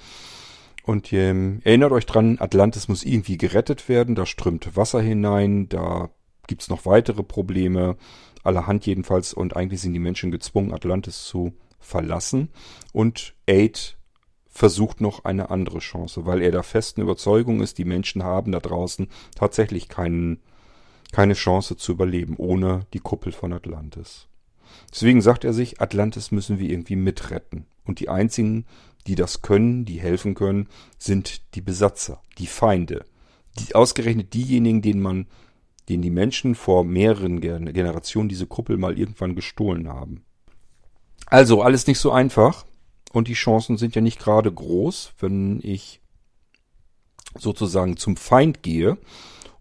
Und 0.84 1.12
ähm, 1.14 1.62
erinnert 1.64 1.92
euch 1.92 2.06
dran, 2.06 2.38
Atlantis 2.40 2.88
muss 2.88 3.04
irgendwie 3.04 3.38
gerettet 3.38 3.90
werden, 3.90 4.16
da 4.16 4.26
strömt 4.26 4.76
Wasser 4.76 5.02
hinein, 5.02 5.70
da 5.70 6.10
gibt's 6.48 6.70
noch 6.70 6.86
weitere 6.86 7.24
Probleme 7.24 7.98
allerhand 8.44 8.86
jedenfalls. 8.86 9.34
Und 9.34 9.56
eigentlich 9.56 9.82
sind 9.82 9.94
die 9.94 10.00
Menschen 10.00 10.32
gezwungen, 10.32 10.74
Atlantis 10.74 11.24
zu 11.24 11.54
verlassen. 11.80 12.50
Und 12.94 13.34
Aid 13.48 13.98
versucht 14.58 15.02
noch 15.02 15.24
eine 15.24 15.52
andere 15.52 15.80
Chance, 15.80 16.26
weil 16.26 16.42
er 16.42 16.52
der 16.52 16.64
festen 16.64 17.02
Überzeugung 17.02 17.62
ist, 17.62 17.78
die 17.78 17.86
Menschen 17.86 18.24
haben 18.24 18.52
da 18.52 18.60
draußen 18.60 19.08
tatsächlich 19.36 19.88
keinen, 19.88 20.40
keine 21.12 21.36
Chance 21.36 21.78
zu 21.78 21.92
überleben 21.92 22.36
ohne 22.38 22.88
die 22.94 23.00
Kuppel 23.00 23.32
von 23.32 23.54
Atlantis. 23.54 24.28
Deswegen 24.92 25.22
sagt 25.22 25.44
er 25.44 25.54
sich, 25.54 25.80
Atlantis 25.80 26.32
müssen 26.32 26.60
wir 26.60 26.70
irgendwie 26.70 26.96
mitretten. 26.96 27.68
Und 27.86 28.00
die 28.00 28.10
einzigen, 28.10 28.66
die 29.06 29.16
das 29.16 29.42
können, 29.42 29.86
die 29.86 30.00
helfen 30.00 30.34
können, 30.34 30.68
sind 30.98 31.56
die 31.56 31.62
Besatzer, 31.62 32.22
die 32.38 32.48
Feinde. 32.48 33.06
Die, 33.60 33.76
ausgerechnet 33.76 34.34
diejenigen, 34.34 34.82
denen 34.82 35.02
man, 35.02 35.28
denen 35.90 36.02
die 36.02 36.10
Menschen 36.12 36.56
vor 36.56 36.84
mehreren 36.84 37.40
Generationen 37.40 38.30
diese 38.30 38.48
Kuppel 38.48 38.78
mal 38.78 38.98
irgendwann 38.98 39.36
gestohlen 39.36 39.88
haben. 39.88 40.24
Also 41.28 41.62
alles 41.62 41.88
nicht 41.88 42.00
so 42.00 42.12
einfach. 42.12 42.66
Und 43.14 43.28
die 43.28 43.34
Chancen 43.34 43.78
sind 43.78 43.96
ja 43.96 44.02
nicht 44.02 44.20
gerade 44.20 44.52
groß, 44.52 45.14
wenn 45.20 45.60
ich 45.64 46.02
sozusagen 47.38 47.98
zum 47.98 48.18
Feind 48.18 48.64
gehe 48.64 48.98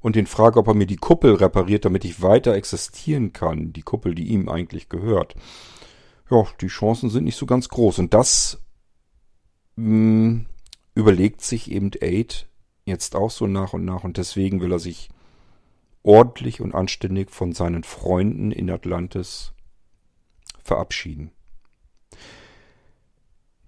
und 0.00 0.16
den 0.16 0.26
frage, 0.26 0.58
ob 0.58 0.68
er 0.68 0.74
mir 0.74 0.86
die 0.86 0.96
Kuppel 0.96 1.34
repariert, 1.34 1.84
damit 1.84 2.04
ich 2.04 2.22
weiter 2.22 2.54
existieren 2.54 3.32
kann, 3.32 3.72
die 3.72 3.82
Kuppel, 3.82 4.14
die 4.14 4.28
ihm 4.28 4.48
eigentlich 4.48 4.88
gehört. 4.88 5.34
Ja, 6.30 6.44
die 6.60 6.68
Chancen 6.68 7.08
sind 7.08 7.24
nicht 7.24 7.36
so 7.36 7.46
ganz 7.46 7.68
groß. 7.68 8.00
Und 8.00 8.14
das 8.14 8.60
mh, 9.76 9.84
hm, 9.84 10.46
überlegt 10.94 11.42
sich 11.42 11.70
eben 11.70 11.90
Aid 12.00 12.48
jetzt 12.84 13.14
auch 13.16 13.30
so 13.30 13.46
nach 13.46 13.72
und 13.72 13.84
nach 13.84 14.04
und 14.04 14.16
deswegen 14.16 14.60
will 14.60 14.72
er 14.72 14.78
sich 14.78 15.08
ordentlich 16.06 16.60
und 16.60 16.74
anständig 16.74 17.30
von 17.30 17.52
seinen 17.52 17.82
Freunden 17.82 18.52
in 18.52 18.70
Atlantis 18.70 19.52
verabschieden. 20.62 21.32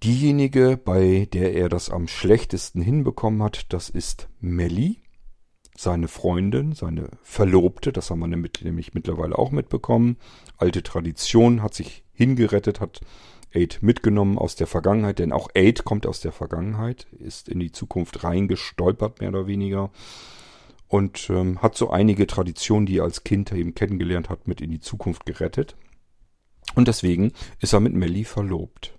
Diejenige, 0.05 0.77
bei 0.77 1.27
der 1.33 1.55
er 1.55 1.69
das 1.69 1.91
am 1.91 2.07
schlechtesten 2.07 2.81
hinbekommen 2.81 3.43
hat, 3.43 3.73
das 3.73 3.91
ist 3.91 4.29
Melly, 4.41 5.01
seine 5.77 6.07
Freundin, 6.07 6.73
seine 6.73 7.09
Verlobte, 7.23 7.93
das 7.93 8.11
haben 8.11 8.21
wir 8.21 8.29
nämlich 8.29 8.95
mittlerweile 8.95 9.37
auch 9.37 9.51
mitbekommen. 9.51 10.17
Alte 10.57 10.85
Tradition 10.85 11.63
hat 11.63 11.75
sich 11.75 12.05
hingerettet, 12.13 12.81
hat 12.81 13.01
Aid 13.53 13.83
mitgenommen 13.83 14.39
aus 14.39 14.55
der 14.55 14.69
Vergangenheit, 14.69 15.19
denn 15.19 15.33
auch 15.33 15.49
Aid 15.55 15.85
kommt 15.85 16.07
aus 16.07 16.21
der 16.21 16.33
Vergangenheit, 16.33 17.09
ist 17.19 17.49
in 17.49 17.59
die 17.59 17.73
Zukunft 17.73 18.23
reingestolpert, 18.23 19.21
mehr 19.21 19.31
oder 19.31 19.49
weniger. 19.49 19.91
Und 20.89 21.29
ähm, 21.31 21.61
hat 21.61 21.77
so 21.77 21.91
einige 21.91 22.27
Traditionen, 22.27 22.87
die 22.87 22.99
er 22.99 23.05
als 23.05 23.23
Kind 23.23 23.53
eben 23.53 23.75
kennengelernt 23.75 24.31
hat, 24.31 24.49
mit 24.49 24.61
in 24.61 24.71
die 24.71 24.81
Zukunft 24.81 25.27
gerettet. 25.27 25.77
Und 26.75 26.89
deswegen 26.89 27.33
ist 27.61 27.73
er 27.73 27.81
mit 27.81 27.95
Melly 27.95 28.25
verlobt. 28.25 28.99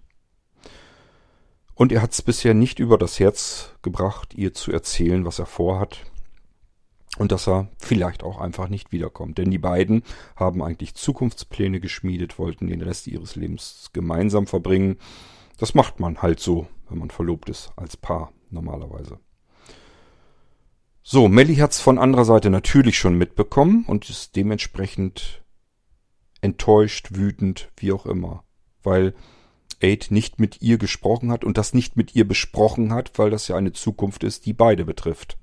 Und 1.73 1.91
er 1.91 2.01
hat 2.01 2.11
es 2.11 2.21
bisher 2.21 2.53
nicht 2.53 2.79
über 2.79 2.97
das 2.97 3.19
Herz 3.19 3.73
gebracht, 3.81 4.33
ihr 4.35 4.53
zu 4.53 4.71
erzählen, 4.71 5.25
was 5.25 5.39
er 5.39 5.45
vorhat. 5.45 6.05
Und 7.17 7.31
dass 7.31 7.47
er 7.47 7.69
vielleicht 7.79 8.21
auch 8.21 8.37
einfach 8.39 8.69
nicht 8.69 8.91
wiederkommt. 8.91 9.37
Denn 9.37 9.49
die 9.49 9.57
beiden 9.57 10.03
haben 10.35 10.61
eigentlich 10.61 10.95
Zukunftspläne 10.95 11.79
geschmiedet, 11.79 12.37
wollten 12.37 12.67
den 12.67 12.81
Rest 12.81 13.07
ihres 13.07 13.35
Lebens 13.35 13.89
gemeinsam 13.93 14.45
verbringen. 14.45 14.97
Das 15.57 15.73
macht 15.73 15.99
man 15.99 16.21
halt 16.21 16.39
so, 16.39 16.67
wenn 16.89 16.99
man 16.99 17.09
verlobt 17.09 17.49
ist, 17.49 17.71
als 17.75 17.97
Paar 17.97 18.31
normalerweise. 18.49 19.19
So, 21.11 21.27
Melly 21.27 21.55
hat's 21.55 21.79
von 21.79 21.97
anderer 21.97 22.23
Seite 22.23 22.51
natürlich 22.51 22.99
schon 22.99 23.15
mitbekommen 23.15 23.83
und 23.87 24.07
ist 24.11 24.35
dementsprechend 24.35 25.43
enttäuscht, 26.39 27.07
wütend, 27.15 27.71
wie 27.77 27.91
auch 27.93 28.05
immer. 28.05 28.43
Weil 28.83 29.15
Aid 29.81 30.11
nicht 30.11 30.39
mit 30.39 30.61
ihr 30.61 30.77
gesprochen 30.77 31.31
hat 31.31 31.43
und 31.43 31.57
das 31.57 31.73
nicht 31.73 31.97
mit 31.97 32.13
ihr 32.13 32.27
besprochen 32.27 32.93
hat, 32.93 33.17
weil 33.17 33.31
das 33.31 33.47
ja 33.47 33.55
eine 33.55 33.73
Zukunft 33.73 34.23
ist, 34.23 34.45
die 34.45 34.53
beide 34.53 34.85
betrifft. 34.85 35.39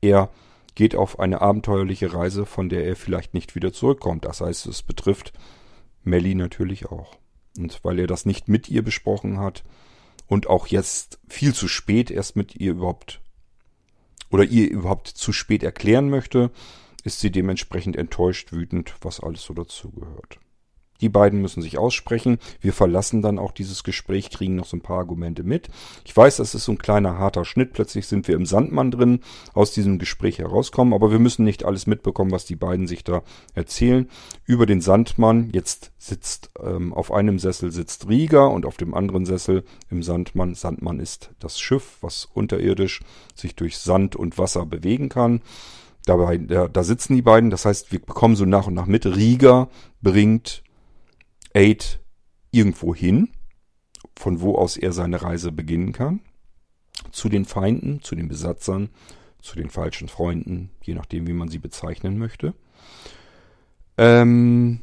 Er 0.00 0.30
geht 0.74 0.96
auf 0.96 1.20
eine 1.20 1.40
abenteuerliche 1.40 2.12
Reise, 2.12 2.44
von 2.44 2.68
der 2.68 2.84
er 2.84 2.96
vielleicht 2.96 3.34
nicht 3.34 3.54
wieder 3.54 3.72
zurückkommt. 3.72 4.24
Das 4.24 4.40
heißt, 4.40 4.66
es 4.66 4.82
betrifft 4.82 5.32
Melly 6.02 6.34
natürlich 6.34 6.86
auch. 6.86 7.18
Und 7.56 7.78
weil 7.84 8.00
er 8.00 8.08
das 8.08 8.26
nicht 8.26 8.48
mit 8.48 8.68
ihr 8.68 8.82
besprochen 8.82 9.38
hat 9.38 9.62
und 10.26 10.48
auch 10.48 10.66
jetzt 10.66 11.20
viel 11.28 11.54
zu 11.54 11.68
spät 11.68 12.10
erst 12.10 12.34
mit 12.34 12.56
ihr 12.56 12.72
überhaupt 12.72 13.21
oder 14.32 14.44
ihr 14.44 14.68
überhaupt 14.70 15.06
zu 15.06 15.32
spät 15.32 15.62
erklären 15.62 16.10
möchte, 16.10 16.50
ist 17.04 17.20
sie 17.20 17.30
dementsprechend 17.30 17.96
enttäuscht, 17.96 18.52
wütend, 18.52 18.94
was 19.02 19.20
alles 19.20 19.42
so 19.42 19.54
dazugehört. 19.54 20.40
Die 21.00 21.08
beiden 21.08 21.40
müssen 21.40 21.62
sich 21.62 21.78
aussprechen. 21.78 22.38
Wir 22.60 22.72
verlassen 22.72 23.22
dann 23.22 23.38
auch 23.38 23.50
dieses 23.50 23.82
Gespräch, 23.82 24.30
kriegen 24.30 24.54
noch 24.54 24.66
so 24.66 24.76
ein 24.76 24.82
paar 24.82 24.98
Argumente 24.98 25.42
mit. 25.42 25.68
Ich 26.04 26.16
weiß, 26.16 26.36
das 26.36 26.54
ist 26.54 26.64
so 26.64 26.72
ein 26.72 26.78
kleiner 26.78 27.18
harter 27.18 27.44
Schnitt. 27.44 27.72
Plötzlich 27.72 28.06
sind 28.06 28.28
wir 28.28 28.36
im 28.36 28.46
Sandmann 28.46 28.92
drin, 28.92 29.20
aus 29.52 29.72
diesem 29.72 29.98
Gespräch 29.98 30.38
herauskommen. 30.38 30.94
Aber 30.94 31.10
wir 31.10 31.18
müssen 31.18 31.44
nicht 31.44 31.64
alles 31.64 31.88
mitbekommen, 31.88 32.30
was 32.30 32.44
die 32.44 32.54
beiden 32.54 32.86
sich 32.86 33.02
da 33.02 33.22
erzählen. 33.54 34.08
Über 34.46 34.64
den 34.64 34.80
Sandmann, 34.80 35.50
jetzt 35.52 35.90
sitzt 35.98 36.50
ähm, 36.62 36.92
auf 36.94 37.12
einem 37.12 37.38
Sessel 37.38 37.72
sitzt 37.72 38.08
Rieger 38.08 38.50
und 38.50 38.66
auf 38.66 38.76
dem 38.76 38.94
anderen 38.94 39.26
Sessel 39.26 39.64
im 39.90 40.02
Sandmann. 40.02 40.54
Sandmann 40.54 41.00
ist 41.00 41.30
das 41.40 41.58
Schiff, 41.58 41.98
was 42.00 42.28
unterirdisch 42.32 43.00
sich 43.34 43.56
durch 43.56 43.78
Sand 43.78 44.14
und 44.14 44.38
Wasser 44.38 44.66
bewegen 44.66 45.08
kann. 45.08 45.42
Dabei, 46.04 46.38
da, 46.38 46.68
da 46.68 46.82
sitzen 46.82 47.14
die 47.14 47.22
beiden, 47.22 47.50
das 47.50 47.64
heißt, 47.64 47.92
wir 47.92 48.00
bekommen 48.00 48.34
so 48.34 48.44
nach 48.44 48.66
und 48.66 48.74
nach 48.74 48.86
mit. 48.86 49.06
Rieger 49.06 49.68
bringt 50.00 50.62
Aid 51.54 52.00
irgendwo 52.50 52.94
hin, 52.94 53.30
von 54.16 54.40
wo 54.40 54.56
aus 54.56 54.76
er 54.76 54.92
seine 54.92 55.22
Reise 55.22 55.52
beginnen 55.52 55.92
kann, 55.92 56.20
zu 57.10 57.28
den 57.28 57.44
Feinden, 57.44 58.02
zu 58.02 58.14
den 58.14 58.28
Besatzern, 58.28 58.90
zu 59.40 59.56
den 59.56 59.70
falschen 59.70 60.08
Freunden, 60.08 60.70
je 60.82 60.94
nachdem, 60.94 61.26
wie 61.26 61.32
man 61.32 61.48
sie 61.48 61.58
bezeichnen 61.58 62.18
möchte. 62.18 62.54
Ähm, 63.98 64.80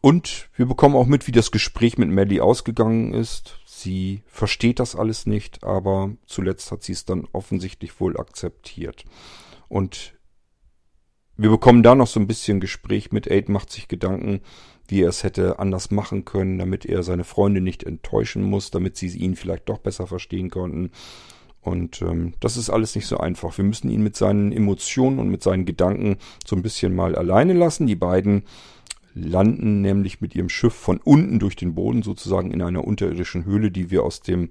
und 0.00 0.50
wir 0.56 0.66
bekommen 0.66 0.96
auch 0.96 1.06
mit, 1.06 1.28
wie 1.28 1.32
das 1.32 1.52
Gespräch 1.52 1.96
mit 1.96 2.08
Melly 2.08 2.40
ausgegangen 2.40 3.14
ist. 3.14 3.60
Sie 3.64 4.22
versteht 4.26 4.80
das 4.80 4.96
alles 4.96 5.26
nicht, 5.26 5.62
aber 5.62 6.10
zuletzt 6.26 6.72
hat 6.72 6.82
sie 6.82 6.92
es 6.92 7.04
dann 7.04 7.28
offensichtlich 7.32 8.00
wohl 8.00 8.18
akzeptiert. 8.18 9.04
Und 9.68 10.14
wir 11.36 11.50
bekommen 11.50 11.82
da 11.82 11.94
noch 11.94 12.08
so 12.08 12.18
ein 12.18 12.26
bisschen 12.26 12.60
Gespräch 12.60 13.12
mit. 13.12 13.30
Aid 13.30 13.48
macht 13.48 13.70
sich 13.70 13.88
Gedanken, 13.88 14.40
wie 14.88 15.02
er 15.02 15.08
es 15.08 15.22
hätte 15.22 15.58
anders 15.58 15.90
machen 15.90 16.24
können, 16.24 16.58
damit 16.58 16.84
er 16.84 17.02
seine 17.02 17.24
Freunde 17.24 17.60
nicht 17.60 17.82
enttäuschen 17.82 18.42
muss, 18.42 18.70
damit 18.70 18.96
sie 18.96 19.08
ihn 19.08 19.36
vielleicht 19.36 19.68
doch 19.68 19.78
besser 19.78 20.06
verstehen 20.06 20.50
konnten. 20.50 20.90
Und 21.60 22.02
ähm, 22.02 22.34
das 22.40 22.56
ist 22.56 22.70
alles 22.70 22.94
nicht 22.96 23.06
so 23.06 23.18
einfach. 23.18 23.56
Wir 23.56 23.64
müssen 23.64 23.88
ihn 23.88 24.02
mit 24.02 24.16
seinen 24.16 24.50
Emotionen 24.50 25.20
und 25.20 25.28
mit 25.28 25.42
seinen 25.42 25.64
Gedanken 25.64 26.16
so 26.44 26.56
ein 26.56 26.62
bisschen 26.62 26.94
mal 26.94 27.14
alleine 27.14 27.52
lassen. 27.52 27.86
Die 27.86 27.94
beiden 27.94 28.42
landen 29.14 29.80
nämlich 29.80 30.20
mit 30.20 30.34
ihrem 30.34 30.48
Schiff 30.48 30.74
von 30.74 30.98
unten 30.98 31.38
durch 31.38 31.54
den 31.54 31.74
Boden 31.74 32.02
sozusagen 32.02 32.50
in 32.50 32.62
einer 32.62 32.84
unterirdischen 32.84 33.44
Höhle, 33.44 33.70
die 33.70 33.90
wir 33.90 34.02
aus 34.02 34.22
dem 34.22 34.50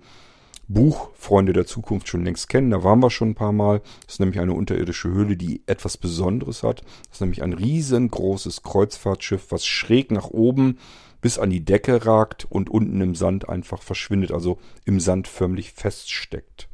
Buch 0.74 1.10
Freunde 1.16 1.54
der 1.54 1.66
Zukunft 1.66 2.08
schon 2.08 2.24
längst 2.24 2.50
kennen. 2.50 2.72
Da 2.72 2.84
waren 2.84 3.00
wir 3.00 3.10
schon 3.10 3.32
ein 3.32 3.36
paar 3.36 3.52
Mal. 3.52 3.82
Das 4.06 4.16
ist 4.16 4.20
nämlich 4.20 4.40
eine 4.40 4.54
unterirdische 4.54 5.10
Höhle, 5.10 5.38
die 5.38 5.62
etwas 5.66 5.98
Besonderes 5.98 6.64
hat. 6.64 6.82
Das 6.82 7.18
ist 7.18 7.22
nämlich 7.22 7.44
ein 7.44 7.54
riesengroßes 7.54 8.64
Kreuzfahrtschiff, 8.64 9.48
was 9.52 9.66
schräg 9.66 10.12
nach 10.12 10.30
oben 10.30 10.78
bis 11.22 11.38
an 11.38 11.50
die 11.50 11.64
Decke 11.64 12.06
ragt 12.06 12.48
und 12.50 12.70
unten 12.70 13.00
im 13.00 13.16
Sand 13.16 13.48
einfach 13.48 13.82
verschwindet, 13.82 14.32
also 14.32 14.60
im 14.86 15.00
Sand 15.00 15.28
förmlich 15.28 15.72
feststeckt. 15.72 16.68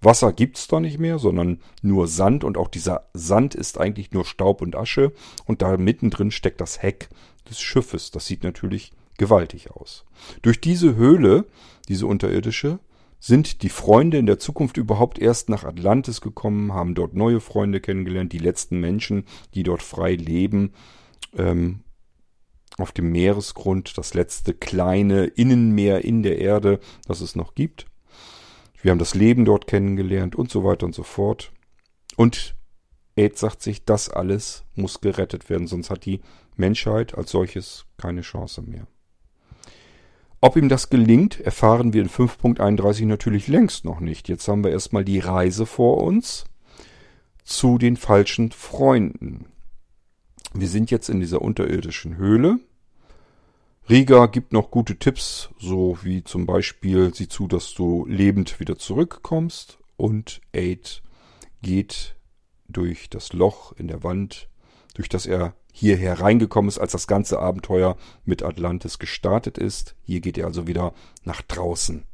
Wasser 0.00 0.32
gibt's 0.32 0.68
da 0.68 0.80
nicht 0.80 0.98
mehr, 0.98 1.18
sondern 1.18 1.60
nur 1.82 2.06
Sand 2.06 2.44
und 2.44 2.56
auch 2.56 2.68
dieser 2.68 3.08
Sand 3.14 3.54
ist 3.54 3.80
eigentlich 3.80 4.12
nur 4.12 4.24
Staub 4.24 4.62
und 4.62 4.76
Asche 4.76 5.12
und 5.46 5.62
da 5.62 5.76
mittendrin 5.76 6.30
steckt 6.30 6.60
das 6.60 6.82
Heck 6.82 7.08
des 7.48 7.60
Schiffes. 7.60 8.10
Das 8.10 8.26
sieht 8.26 8.44
natürlich 8.44 8.92
gewaltig 9.18 9.70
aus. 9.70 10.04
Durch 10.42 10.60
diese 10.60 10.94
Höhle, 10.94 11.46
diese 11.88 12.06
unterirdische, 12.06 12.78
sind 13.18 13.62
die 13.62 13.68
Freunde 13.68 14.18
in 14.18 14.26
der 14.26 14.38
Zukunft 14.38 14.76
überhaupt 14.76 15.18
erst 15.18 15.48
nach 15.48 15.64
Atlantis 15.64 16.20
gekommen, 16.20 16.72
haben 16.72 16.94
dort 16.94 17.14
neue 17.14 17.40
Freunde 17.40 17.80
kennengelernt, 17.80 18.32
die 18.32 18.38
letzten 18.38 18.80
Menschen, 18.80 19.24
die 19.54 19.62
dort 19.62 19.82
frei 19.82 20.14
leben, 20.14 20.72
ähm, 21.36 21.80
auf 22.76 22.92
dem 22.92 23.10
Meeresgrund, 23.12 23.96
das 23.96 24.14
letzte 24.14 24.52
kleine 24.52 25.24
Innenmeer 25.24 26.04
in 26.04 26.22
der 26.22 26.38
Erde, 26.38 26.80
das 27.06 27.20
es 27.20 27.36
noch 27.36 27.54
gibt. 27.54 27.86
Wir 28.82 28.90
haben 28.90 28.98
das 28.98 29.14
Leben 29.14 29.44
dort 29.44 29.66
kennengelernt 29.66 30.36
und 30.36 30.50
so 30.50 30.64
weiter 30.64 30.84
und 30.84 30.94
so 30.94 31.04
fort. 31.04 31.52
Und 32.16 32.54
Ed 33.16 33.38
sagt 33.38 33.62
sich, 33.62 33.84
das 33.84 34.08
alles 34.08 34.64
muss 34.74 35.00
gerettet 35.00 35.48
werden, 35.48 35.66
sonst 35.66 35.90
hat 35.90 36.04
die 36.04 36.20
Menschheit 36.56 37.16
als 37.16 37.30
solches 37.30 37.86
keine 37.96 38.22
Chance 38.22 38.62
mehr. 38.62 38.86
Ob 40.44 40.56
ihm 40.56 40.68
das 40.68 40.90
gelingt, 40.90 41.40
erfahren 41.40 41.94
wir 41.94 42.02
in 42.02 42.10
5.31 42.10 43.06
natürlich 43.06 43.48
längst 43.48 43.86
noch 43.86 44.00
nicht. 44.00 44.28
Jetzt 44.28 44.46
haben 44.46 44.62
wir 44.62 44.72
erstmal 44.72 45.02
die 45.02 45.18
Reise 45.18 45.64
vor 45.64 46.02
uns 46.02 46.44
zu 47.44 47.78
den 47.78 47.96
falschen 47.96 48.52
Freunden. 48.52 49.46
Wir 50.52 50.68
sind 50.68 50.90
jetzt 50.90 51.08
in 51.08 51.20
dieser 51.20 51.40
unterirdischen 51.40 52.18
Höhle. 52.18 52.58
Riga 53.88 54.26
gibt 54.26 54.52
noch 54.52 54.70
gute 54.70 54.96
Tipps, 54.96 55.48
so 55.58 55.96
wie 56.02 56.22
zum 56.24 56.44
Beispiel 56.44 57.14
sieh 57.14 57.30
zu, 57.30 57.48
dass 57.48 57.72
du 57.72 58.04
lebend 58.04 58.60
wieder 58.60 58.76
zurückkommst 58.76 59.78
und 59.96 60.42
Aid 60.52 61.02
geht 61.62 62.16
durch 62.68 63.08
das 63.08 63.32
Loch 63.32 63.72
in 63.78 63.88
der 63.88 64.02
Wand 64.02 64.50
durch 64.92 65.08
das 65.08 65.24
er 65.24 65.54
hierher 65.76 66.20
reingekommen 66.20 66.68
ist, 66.68 66.78
als 66.78 66.92
das 66.92 67.08
ganze 67.08 67.40
Abenteuer 67.40 67.96
mit 68.24 68.44
Atlantis 68.44 69.00
gestartet 69.00 69.58
ist. 69.58 69.96
Hier 70.04 70.20
geht 70.20 70.38
er 70.38 70.46
also 70.46 70.68
wieder 70.68 70.94
nach 71.24 71.42
draußen. 71.42 72.04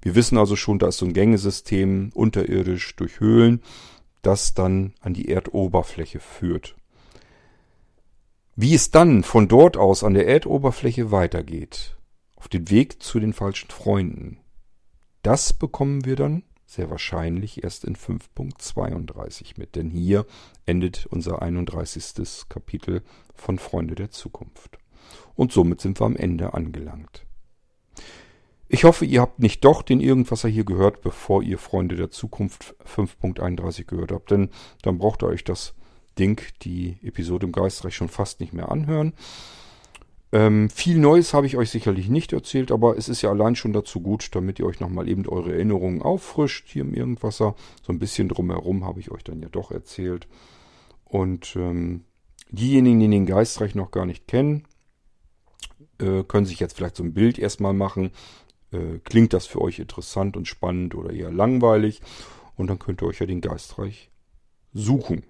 Wir 0.00 0.14
wissen 0.14 0.38
also 0.38 0.56
schon, 0.56 0.78
da 0.78 0.88
ist 0.88 0.96
so 0.96 1.04
ein 1.04 1.12
Gängesystem 1.12 2.12
unterirdisch 2.14 2.96
durch 2.96 3.20
Höhlen, 3.20 3.60
das 4.22 4.54
dann 4.54 4.94
an 5.02 5.12
die 5.12 5.28
Erdoberfläche 5.28 6.18
führt. 6.18 6.76
Wie 8.56 8.74
es 8.74 8.90
dann 8.90 9.22
von 9.22 9.48
dort 9.48 9.76
aus 9.76 10.02
an 10.02 10.14
der 10.14 10.26
Erdoberfläche 10.26 11.10
weitergeht, 11.10 11.98
auf 12.36 12.48
dem 12.48 12.70
Weg 12.70 13.02
zu 13.02 13.20
den 13.20 13.34
falschen 13.34 13.68
Freunden, 13.68 14.38
das 15.22 15.52
bekommen 15.52 16.06
wir 16.06 16.16
dann 16.16 16.42
sehr 16.70 16.90
wahrscheinlich 16.90 17.64
erst 17.64 17.84
in 17.84 17.96
5.32 17.96 19.58
mit, 19.58 19.76
denn 19.76 19.90
hier 19.90 20.26
endet 20.66 21.06
unser 21.06 21.42
31. 21.42 22.48
Kapitel 22.48 23.02
von 23.34 23.58
Freunde 23.58 23.94
der 23.94 24.10
Zukunft. 24.10 24.78
Und 25.34 25.52
somit 25.52 25.80
sind 25.80 26.00
wir 26.00 26.06
am 26.06 26.16
Ende 26.16 26.54
angelangt. 26.54 27.26
Ich 28.68 28.84
hoffe, 28.84 29.04
ihr 29.04 29.20
habt 29.20 29.40
nicht 29.40 29.64
doch 29.64 29.82
den 29.82 30.00
Irgendwasser 30.00 30.48
hier 30.48 30.64
gehört, 30.64 31.00
bevor 31.00 31.42
ihr 31.42 31.58
Freunde 31.58 31.96
der 31.96 32.10
Zukunft 32.10 32.76
5.31 32.86 33.84
gehört 33.84 34.12
habt, 34.12 34.30
denn 34.30 34.50
dann 34.82 34.98
braucht 34.98 35.24
ihr 35.24 35.26
euch 35.26 35.42
das 35.42 35.74
Ding, 36.20 36.40
die 36.62 36.98
Episode 37.02 37.46
im 37.46 37.52
Geistreich 37.52 37.96
schon 37.96 38.08
fast 38.08 38.38
nicht 38.38 38.52
mehr 38.52 38.70
anhören. 38.70 39.12
Ähm, 40.32 40.70
viel 40.70 40.98
Neues 40.98 41.34
habe 41.34 41.46
ich 41.46 41.56
euch 41.56 41.70
sicherlich 41.70 42.08
nicht 42.08 42.32
erzählt, 42.32 42.70
aber 42.70 42.96
es 42.96 43.08
ist 43.08 43.22
ja 43.22 43.30
allein 43.30 43.56
schon 43.56 43.72
dazu 43.72 44.00
gut, 44.00 44.28
damit 44.34 44.60
ihr 44.60 44.66
euch 44.66 44.78
nochmal 44.78 45.08
eben 45.08 45.26
eure 45.26 45.52
Erinnerungen 45.52 46.02
auffrischt 46.02 46.68
hier 46.68 46.82
im 46.82 46.94
Irgendwasser. 46.94 47.56
So 47.82 47.92
ein 47.92 47.98
bisschen 47.98 48.28
drumherum 48.28 48.84
habe 48.84 49.00
ich 49.00 49.10
euch 49.10 49.24
dann 49.24 49.42
ja 49.42 49.48
doch 49.48 49.72
erzählt. 49.72 50.28
Und 51.04 51.56
ähm, 51.56 52.04
diejenigen, 52.50 53.00
die 53.00 53.08
den 53.08 53.26
Geistreich 53.26 53.74
noch 53.74 53.90
gar 53.90 54.06
nicht 54.06 54.28
kennen, 54.28 54.64
äh, 55.98 56.22
können 56.22 56.46
sich 56.46 56.60
jetzt 56.60 56.76
vielleicht 56.76 56.96
so 56.96 57.02
ein 57.02 57.14
Bild 57.14 57.38
erstmal 57.38 57.72
machen. 57.72 58.12
Äh, 58.72 59.00
klingt 59.02 59.32
das 59.32 59.46
für 59.46 59.60
euch 59.60 59.80
interessant 59.80 60.36
und 60.36 60.46
spannend 60.46 60.94
oder 60.94 61.12
eher 61.12 61.32
langweilig? 61.32 62.02
Und 62.54 62.68
dann 62.68 62.78
könnt 62.78 63.02
ihr 63.02 63.08
euch 63.08 63.18
ja 63.18 63.26
den 63.26 63.40
Geistreich 63.40 64.10
suchen. 64.72 65.24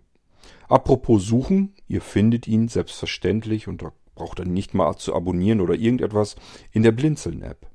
Apropos 0.69 1.25
suchen, 1.25 1.75
ihr 1.89 2.03
findet 2.03 2.47
ihn 2.47 2.69
selbstverständlich 2.69 3.67
unter 3.67 3.93
braucht 4.15 4.39
dann 4.39 4.53
nicht 4.53 4.75
mal 4.75 4.97
zu 4.97 5.15
abonnieren 5.15 5.61
oder 5.61 5.75
irgendetwas 5.75 6.37
in 6.73 6.83
der 6.83 6.93
Blinzeln-App. 6.93 7.67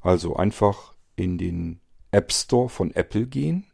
Also 0.00 0.36
einfach 0.36 0.94
in 1.16 1.38
den 1.38 1.80
App 2.10 2.32
Store 2.32 2.68
von 2.68 2.94
Apple 2.94 3.26
gehen, 3.26 3.66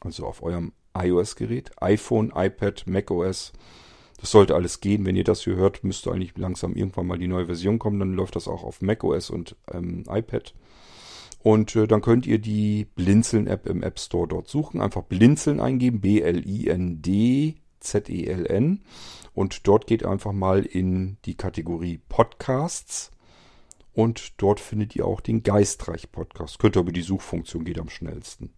also 0.00 0.26
auf 0.26 0.42
eurem 0.42 0.72
iOS-Gerät, 0.96 1.70
iPhone, 1.82 2.32
iPad, 2.34 2.86
macOS. 2.86 3.52
Das 4.18 4.30
sollte 4.30 4.54
alles 4.54 4.80
gehen. 4.80 5.04
Wenn 5.04 5.16
ihr 5.16 5.24
das 5.24 5.44
hier 5.44 5.56
hört, 5.56 5.84
müsste 5.84 6.10
eigentlich 6.10 6.36
langsam 6.38 6.74
irgendwann 6.74 7.06
mal 7.06 7.18
die 7.18 7.28
neue 7.28 7.44
Version 7.46 7.78
kommen. 7.78 7.98
Dann 7.98 8.14
läuft 8.14 8.36
das 8.36 8.48
auch 8.48 8.64
auf 8.64 8.80
macOS 8.80 9.28
und 9.28 9.56
ähm, 9.70 10.04
iPad. 10.08 10.54
Und 11.42 11.76
äh, 11.76 11.86
dann 11.86 12.00
könnt 12.00 12.26
ihr 12.26 12.38
die 12.38 12.86
Blinzeln-App 12.94 13.66
im 13.68 13.82
App 13.82 14.00
Store 14.00 14.26
dort 14.26 14.48
suchen. 14.48 14.80
Einfach 14.80 15.02
Blinzeln 15.02 15.60
eingeben, 15.60 16.00
B-L-I-N-D-Z-E-L-N. 16.00 17.60
Und 19.36 19.68
dort 19.68 19.86
geht 19.86 20.02
einfach 20.02 20.32
mal 20.32 20.64
in 20.64 21.18
die 21.26 21.34
Kategorie 21.34 22.00
Podcasts. 22.08 23.10
Und 23.92 24.32
dort 24.38 24.60
findet 24.60 24.96
ihr 24.96 25.04
auch 25.04 25.20
den 25.20 25.42
Geistreich 25.42 26.10
Podcast. 26.10 26.58
Könnt 26.58 26.74
ihr 26.74 26.80
über 26.80 26.90
die 26.90 27.02
Suchfunktion 27.02 27.66
geht 27.66 27.78
am 27.78 27.90
schnellsten. 27.90 28.54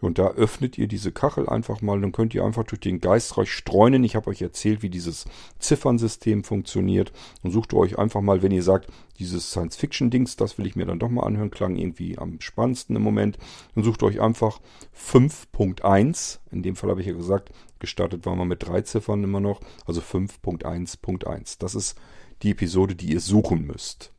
Und 0.00 0.18
da 0.18 0.28
öffnet 0.28 0.76
ihr 0.76 0.88
diese 0.88 1.10
Kachel 1.10 1.48
einfach 1.48 1.80
mal, 1.80 2.00
dann 2.00 2.12
könnt 2.12 2.34
ihr 2.34 2.44
einfach 2.44 2.64
durch 2.64 2.80
den 2.80 3.00
Geistreich 3.00 3.50
streunen. 3.50 4.04
Ich 4.04 4.14
habe 4.14 4.28
euch 4.28 4.42
erzählt, 4.42 4.82
wie 4.82 4.90
dieses 4.90 5.24
Ziffernsystem 5.58 6.44
funktioniert. 6.44 7.12
Und 7.42 7.52
sucht 7.52 7.72
euch 7.72 7.98
einfach 7.98 8.20
mal, 8.20 8.42
wenn 8.42 8.52
ihr 8.52 8.62
sagt, 8.62 8.88
dieses 9.18 9.50
Science-Fiction-Dings, 9.50 10.36
das 10.36 10.58
will 10.58 10.66
ich 10.66 10.76
mir 10.76 10.84
dann 10.84 10.98
doch 10.98 11.08
mal 11.08 11.24
anhören, 11.24 11.50
klang 11.50 11.76
irgendwie 11.76 12.18
am 12.18 12.40
spannendsten 12.40 12.94
im 12.94 13.02
Moment. 13.02 13.38
Dann 13.74 13.84
sucht 13.84 14.02
euch 14.02 14.20
einfach 14.20 14.60
5.1. 14.94 16.40
In 16.50 16.62
dem 16.62 16.76
Fall 16.76 16.90
habe 16.90 17.00
ich 17.00 17.06
ja 17.06 17.14
gesagt, 17.14 17.50
Gestartet 17.78 18.24
waren 18.24 18.38
wir 18.38 18.46
mit 18.46 18.66
drei 18.66 18.80
Ziffern 18.80 19.22
immer 19.22 19.40
noch, 19.40 19.60
also 19.84 20.00
5.1.1. 20.00 21.56
Das 21.58 21.74
ist 21.74 21.98
die 22.42 22.50
Episode, 22.50 22.94
die 22.94 23.12
ihr 23.12 23.20
suchen 23.20 23.66
müsst. 23.66 24.12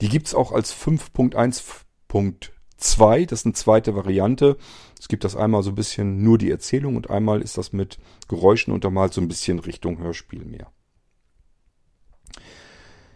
Die 0.00 0.08
gibt 0.08 0.26
es 0.26 0.34
auch 0.34 0.50
als 0.52 0.74
5.1.2, 2.80 3.26
das 3.26 3.40
ist 3.40 3.46
eine 3.46 3.54
zweite 3.54 3.94
Variante. 3.94 4.56
Es 4.98 5.08
gibt 5.08 5.24
das 5.24 5.36
einmal 5.36 5.62
so 5.62 5.70
ein 5.70 5.74
bisschen 5.74 6.22
nur 6.22 6.38
die 6.38 6.50
Erzählung 6.50 6.96
und 6.96 7.10
einmal 7.10 7.40
ist 7.42 7.58
das 7.58 7.72
mit 7.72 7.98
Geräuschen 8.28 8.72
untermalt 8.72 9.12
so 9.12 9.20
ein 9.20 9.28
bisschen 9.28 9.58
Richtung 9.58 9.98
Hörspiel 9.98 10.44
mehr. 10.44 10.70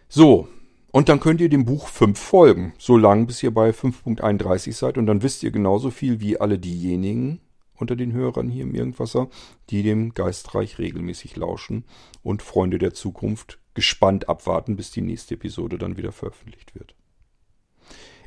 So, 0.07 0.47
und 0.91 1.07
dann 1.07 1.19
könnt 1.19 1.39
ihr 1.39 1.49
dem 1.49 1.65
Buch 1.65 1.87
5 1.87 2.17
folgen, 2.17 2.73
so 2.79 2.97
lange 2.97 3.27
bis 3.27 3.43
ihr 3.43 3.53
bei 3.53 3.69
5.31 3.69 4.73
seid 4.73 4.97
und 4.97 5.05
dann 5.05 5.21
wisst 5.21 5.43
ihr 5.43 5.51
genauso 5.51 5.91
viel 5.91 6.19
wie 6.19 6.39
alle 6.39 6.57
diejenigen, 6.57 7.41
unter 7.75 7.95
den 7.95 8.11
Hörern 8.11 8.49
hier 8.49 8.63
im 8.63 8.75
Irgendwasser, 8.75 9.29
die 9.69 9.83
dem 9.83 10.13
Geistreich 10.13 10.79
regelmäßig 10.79 11.35
lauschen 11.35 11.85
und 12.23 12.41
Freunde 12.41 12.77
der 12.77 12.93
Zukunft 12.93 13.59
gespannt 13.73 14.27
abwarten, 14.27 14.75
bis 14.75 14.91
die 14.91 15.01
nächste 15.01 15.35
Episode 15.35 15.77
dann 15.77 15.95
wieder 15.95 16.11
veröffentlicht 16.11 16.75
wird. 16.75 16.95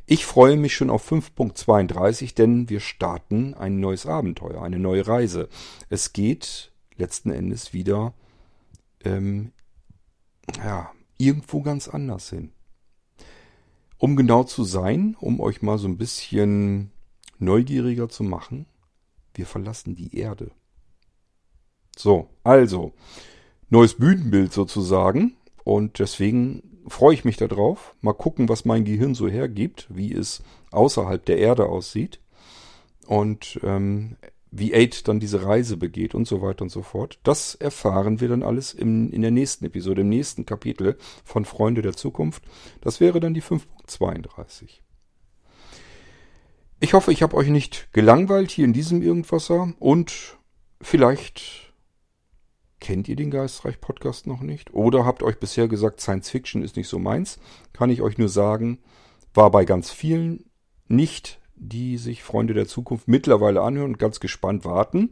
Ich 0.05 0.25
freue 0.25 0.57
mich 0.57 0.75
schon 0.75 0.89
auf 0.89 1.09
5.32, 1.09 2.35
denn 2.35 2.69
wir 2.69 2.81
starten 2.81 3.53
ein 3.53 3.79
neues 3.79 4.05
Abenteuer, 4.05 4.61
eine 4.61 4.79
neue 4.79 5.07
Reise. 5.07 5.47
Es 5.89 6.11
geht 6.11 6.71
letzten 6.97 7.31
Endes 7.31 7.73
wieder 7.73 8.13
ähm, 9.05 9.53
ja, 10.57 10.91
irgendwo 11.17 11.61
ganz 11.61 11.87
anders 11.87 12.29
hin. 12.29 12.51
Um 13.97 14.17
genau 14.17 14.43
zu 14.43 14.65
sein, 14.65 15.15
um 15.19 15.39
euch 15.39 15.61
mal 15.61 15.77
so 15.77 15.87
ein 15.87 15.97
bisschen 15.97 16.91
neugieriger 17.39 18.09
zu 18.09 18.23
machen, 18.23 18.65
wir 19.33 19.45
verlassen 19.45 19.95
die 19.95 20.17
Erde. 20.17 20.51
So, 21.95 22.29
also, 22.43 22.93
neues 23.69 23.93
Bühnenbild 23.93 24.51
sozusagen. 24.51 25.37
Und 25.63 25.99
deswegen 25.99 26.72
freue 26.87 27.13
ich 27.13 27.25
mich 27.25 27.37
darauf. 27.37 27.95
Mal 28.01 28.13
gucken, 28.13 28.49
was 28.49 28.65
mein 28.65 28.85
Gehirn 28.85 29.15
so 29.15 29.27
hergibt, 29.27 29.87
wie 29.89 30.13
es 30.13 30.43
außerhalb 30.71 31.23
der 31.25 31.37
Erde 31.37 31.67
aussieht. 31.67 32.19
Und 33.07 33.59
ähm, 33.63 34.15
wie 34.55 34.73
Aid 34.73 35.07
dann 35.07 35.19
diese 35.19 35.43
Reise 35.43 35.77
begeht 35.77 36.13
und 36.13 36.27
so 36.27 36.41
weiter 36.41 36.61
und 36.61 36.69
so 36.69 36.83
fort. 36.83 37.19
Das 37.23 37.55
erfahren 37.55 38.21
wir 38.21 38.29
dann 38.29 38.43
alles 38.43 38.73
im, 38.73 39.11
in 39.11 39.23
der 39.23 39.31
nächsten 39.31 39.65
Episode, 39.65 40.01
im 40.01 40.09
nächsten 40.09 40.45
Kapitel 40.45 40.95
von 41.25 41.43
Freunde 41.43 41.81
der 41.81 41.93
Zukunft. 41.93 42.43
Das 42.79 42.99
wäre 42.99 43.19
dann 43.19 43.33
die 43.33 43.41
5.32. 43.41 44.79
Ich 46.79 46.93
hoffe, 46.93 47.11
ich 47.11 47.23
habe 47.23 47.35
euch 47.35 47.47
nicht 47.47 47.89
gelangweilt 47.93 48.51
hier 48.51 48.65
in 48.65 48.73
diesem 48.73 49.01
Irgendwasser 49.01 49.73
und 49.79 50.37
vielleicht 50.81 51.72
kennt 52.83 53.07
ihr 53.07 53.15
den 53.15 53.31
Geistreich 53.31 53.79
Podcast 53.79 54.27
noch 54.27 54.41
nicht 54.41 54.73
oder 54.73 55.05
habt 55.05 55.23
euch 55.23 55.39
bisher 55.39 55.69
gesagt, 55.69 56.01
Science 56.01 56.29
Fiction 56.29 56.61
ist 56.61 56.75
nicht 56.75 56.89
so 56.89 56.99
meins. 56.99 57.39
Kann 57.71 57.89
ich 57.89 58.01
euch 58.01 58.17
nur 58.17 58.27
sagen, 58.27 58.79
war 59.33 59.49
bei 59.51 59.63
ganz 59.63 59.89
vielen 59.89 60.43
nicht, 60.89 61.39
die 61.55 61.97
sich 61.97 62.23
Freunde 62.23 62.53
der 62.53 62.67
Zukunft 62.67 63.07
mittlerweile 63.07 63.61
anhören 63.61 63.91
und 63.91 63.99
ganz 63.99 64.19
gespannt 64.19 64.65
warten. 64.65 65.11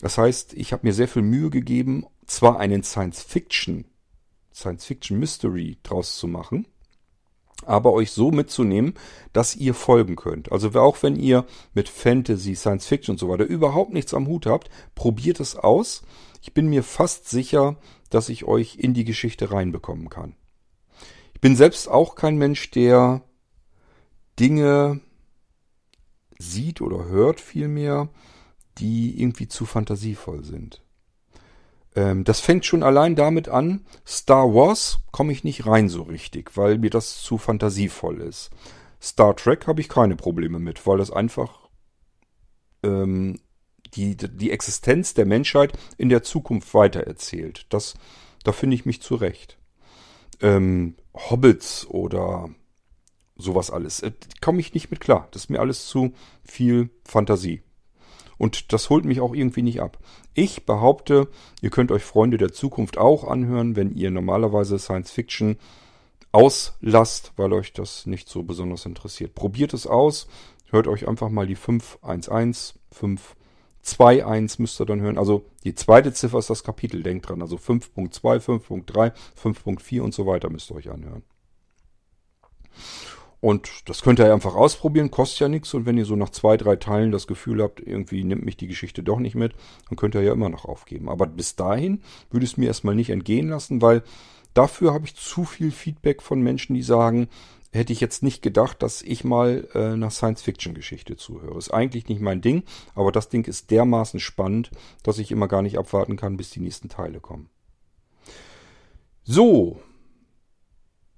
Das 0.00 0.16
heißt, 0.16 0.54
ich 0.54 0.72
habe 0.72 0.86
mir 0.86 0.94
sehr 0.94 1.08
viel 1.08 1.20
Mühe 1.20 1.50
gegeben, 1.50 2.06
zwar 2.26 2.58
einen 2.58 2.82
Science 2.82 3.22
Fiction, 3.22 3.84
Science 4.54 4.86
Fiction 4.86 5.18
Mystery 5.18 5.76
draus 5.82 6.16
zu 6.16 6.26
machen, 6.26 6.66
aber 7.66 7.92
euch 7.92 8.12
so 8.12 8.30
mitzunehmen, 8.30 8.94
dass 9.34 9.56
ihr 9.56 9.74
folgen 9.74 10.16
könnt. 10.16 10.50
Also 10.52 10.70
auch 10.80 11.02
wenn 11.02 11.16
ihr 11.16 11.44
mit 11.74 11.90
Fantasy, 11.90 12.54
Science 12.54 12.86
Fiction 12.86 13.12
und 13.12 13.18
so 13.18 13.28
weiter 13.28 13.44
überhaupt 13.44 13.92
nichts 13.92 14.14
am 14.14 14.26
Hut 14.26 14.46
habt, 14.46 14.70
probiert 14.94 15.38
es 15.38 15.54
aus. 15.54 16.02
Ich 16.40 16.54
bin 16.54 16.68
mir 16.68 16.82
fast 16.82 17.28
sicher, 17.28 17.76
dass 18.10 18.28
ich 18.28 18.44
euch 18.44 18.76
in 18.76 18.94
die 18.94 19.04
Geschichte 19.04 19.50
reinbekommen 19.50 20.08
kann. 20.08 20.34
Ich 21.34 21.40
bin 21.40 21.56
selbst 21.56 21.88
auch 21.88 22.14
kein 22.14 22.36
Mensch, 22.36 22.70
der 22.70 23.22
Dinge 24.38 25.00
sieht 26.38 26.80
oder 26.80 27.06
hört 27.06 27.40
vielmehr, 27.40 28.08
die 28.78 29.20
irgendwie 29.20 29.48
zu 29.48 29.66
fantasievoll 29.66 30.44
sind. 30.44 30.82
Ähm, 31.96 32.24
das 32.24 32.40
fängt 32.40 32.64
schon 32.64 32.82
allein 32.82 33.16
damit 33.16 33.48
an, 33.48 33.84
Star 34.06 34.54
Wars 34.54 35.00
komme 35.10 35.32
ich 35.32 35.44
nicht 35.44 35.66
rein 35.66 35.88
so 35.88 36.02
richtig, 36.02 36.56
weil 36.56 36.78
mir 36.78 36.90
das 36.90 37.22
zu 37.22 37.38
fantasievoll 37.38 38.20
ist. 38.20 38.50
Star 39.00 39.34
Trek 39.36 39.66
habe 39.66 39.80
ich 39.80 39.88
keine 39.88 40.16
Probleme 40.16 40.58
mit, 40.58 40.86
weil 40.86 40.98
das 40.98 41.10
einfach 41.10 41.68
ähm, 42.82 43.40
die, 43.94 44.16
die 44.16 44.50
Existenz 44.50 45.14
der 45.14 45.26
Menschheit 45.26 45.72
in 45.96 46.08
der 46.08 46.22
Zukunft 46.22 46.72
weitererzählt. 46.74 47.66
Das, 47.70 47.94
da 48.44 48.52
finde 48.52 48.76
ich 48.76 48.86
mich 48.86 49.02
zurecht. 49.02 49.58
Ähm, 50.40 50.94
Hobbits 51.14 51.86
oder 51.86 52.48
sowas 53.36 53.70
alles, 53.70 54.00
äh, 54.00 54.12
komme 54.40 54.60
ich 54.60 54.74
nicht 54.74 54.90
mit 54.90 55.00
klar. 55.00 55.28
Das 55.30 55.44
ist 55.44 55.50
mir 55.50 55.60
alles 55.60 55.86
zu 55.86 56.12
viel 56.44 56.90
Fantasie. 57.04 57.62
Und 58.36 58.72
das 58.72 58.88
holt 58.88 59.04
mich 59.04 59.20
auch 59.20 59.34
irgendwie 59.34 59.62
nicht 59.62 59.80
ab. 59.80 59.98
Ich 60.32 60.64
behaupte, 60.64 61.28
ihr 61.60 61.70
könnt 61.70 61.90
euch 61.90 62.04
Freunde 62.04 62.38
der 62.38 62.52
Zukunft 62.52 62.96
auch 62.96 63.24
anhören, 63.24 63.74
wenn 63.74 63.90
ihr 63.90 64.12
normalerweise 64.12 64.78
Science 64.78 65.10
Fiction 65.10 65.56
auslasst, 66.30 67.32
weil 67.36 67.52
euch 67.52 67.72
das 67.72 68.06
nicht 68.06 68.28
so 68.28 68.44
besonders 68.44 68.86
interessiert. 68.86 69.34
Probiert 69.34 69.74
es 69.74 69.86
aus, 69.86 70.28
hört 70.70 70.86
euch 70.86 71.08
einfach 71.08 71.30
mal 71.30 71.46
die 71.46 71.56
511, 71.56 72.74
521 73.94 74.58
müsst 74.58 74.80
ihr 74.80 74.86
dann 74.86 75.00
hören. 75.00 75.18
Also 75.18 75.44
die 75.64 75.74
zweite 75.74 76.12
Ziffer 76.12 76.38
ist 76.38 76.50
das 76.50 76.64
Kapitel, 76.64 77.02
denkt 77.02 77.28
dran. 77.28 77.42
Also 77.42 77.56
5.2, 77.56 78.20
5.3, 78.40 79.12
5.4 79.40 80.00
und 80.00 80.14
so 80.14 80.26
weiter 80.26 80.50
müsst 80.50 80.70
ihr 80.70 80.76
euch 80.76 80.90
anhören. 80.90 81.22
Und 83.40 83.88
das 83.88 84.02
könnt 84.02 84.18
ihr 84.18 84.32
einfach 84.32 84.56
ausprobieren, 84.56 85.10
kostet 85.10 85.40
ja 85.40 85.48
nichts. 85.48 85.72
Und 85.74 85.86
wenn 85.86 85.96
ihr 85.96 86.04
so 86.04 86.16
nach 86.16 86.30
zwei, 86.30 86.56
drei 86.56 86.76
Teilen 86.76 87.12
das 87.12 87.26
Gefühl 87.26 87.62
habt, 87.62 87.80
irgendwie 87.80 88.24
nimmt 88.24 88.44
mich 88.44 88.56
die 88.56 88.66
Geschichte 88.66 89.02
doch 89.02 89.20
nicht 89.20 89.36
mit, 89.36 89.54
dann 89.88 89.96
könnt 89.96 90.14
ihr 90.16 90.22
ja 90.22 90.32
immer 90.32 90.48
noch 90.48 90.64
aufgeben. 90.64 91.08
Aber 91.08 91.26
bis 91.26 91.54
dahin 91.54 92.02
würde 92.30 92.46
es 92.46 92.56
mir 92.56 92.66
erstmal 92.66 92.96
nicht 92.96 93.10
entgehen 93.10 93.48
lassen, 93.48 93.80
weil 93.80 94.02
dafür 94.54 94.92
habe 94.92 95.06
ich 95.06 95.14
zu 95.14 95.44
viel 95.44 95.70
Feedback 95.70 96.20
von 96.20 96.40
Menschen, 96.42 96.74
die 96.74 96.82
sagen, 96.82 97.28
hätte 97.72 97.92
ich 97.92 98.00
jetzt 98.00 98.22
nicht 98.22 98.42
gedacht, 98.42 98.82
dass 98.82 99.02
ich 99.02 99.24
mal 99.24 99.68
äh, 99.74 99.96
nach 99.96 100.10
Science-Fiction-Geschichte 100.10 101.16
zuhöre. 101.16 101.58
Ist 101.58 101.72
eigentlich 101.72 102.08
nicht 102.08 102.20
mein 102.20 102.40
Ding, 102.40 102.64
aber 102.94 103.12
das 103.12 103.28
Ding 103.28 103.46
ist 103.46 103.70
dermaßen 103.70 104.20
spannend, 104.20 104.70
dass 105.02 105.18
ich 105.18 105.30
immer 105.30 105.48
gar 105.48 105.62
nicht 105.62 105.78
abwarten 105.78 106.16
kann, 106.16 106.36
bis 106.36 106.50
die 106.50 106.60
nächsten 106.60 106.88
Teile 106.88 107.20
kommen. 107.20 107.50
So, 109.24 109.80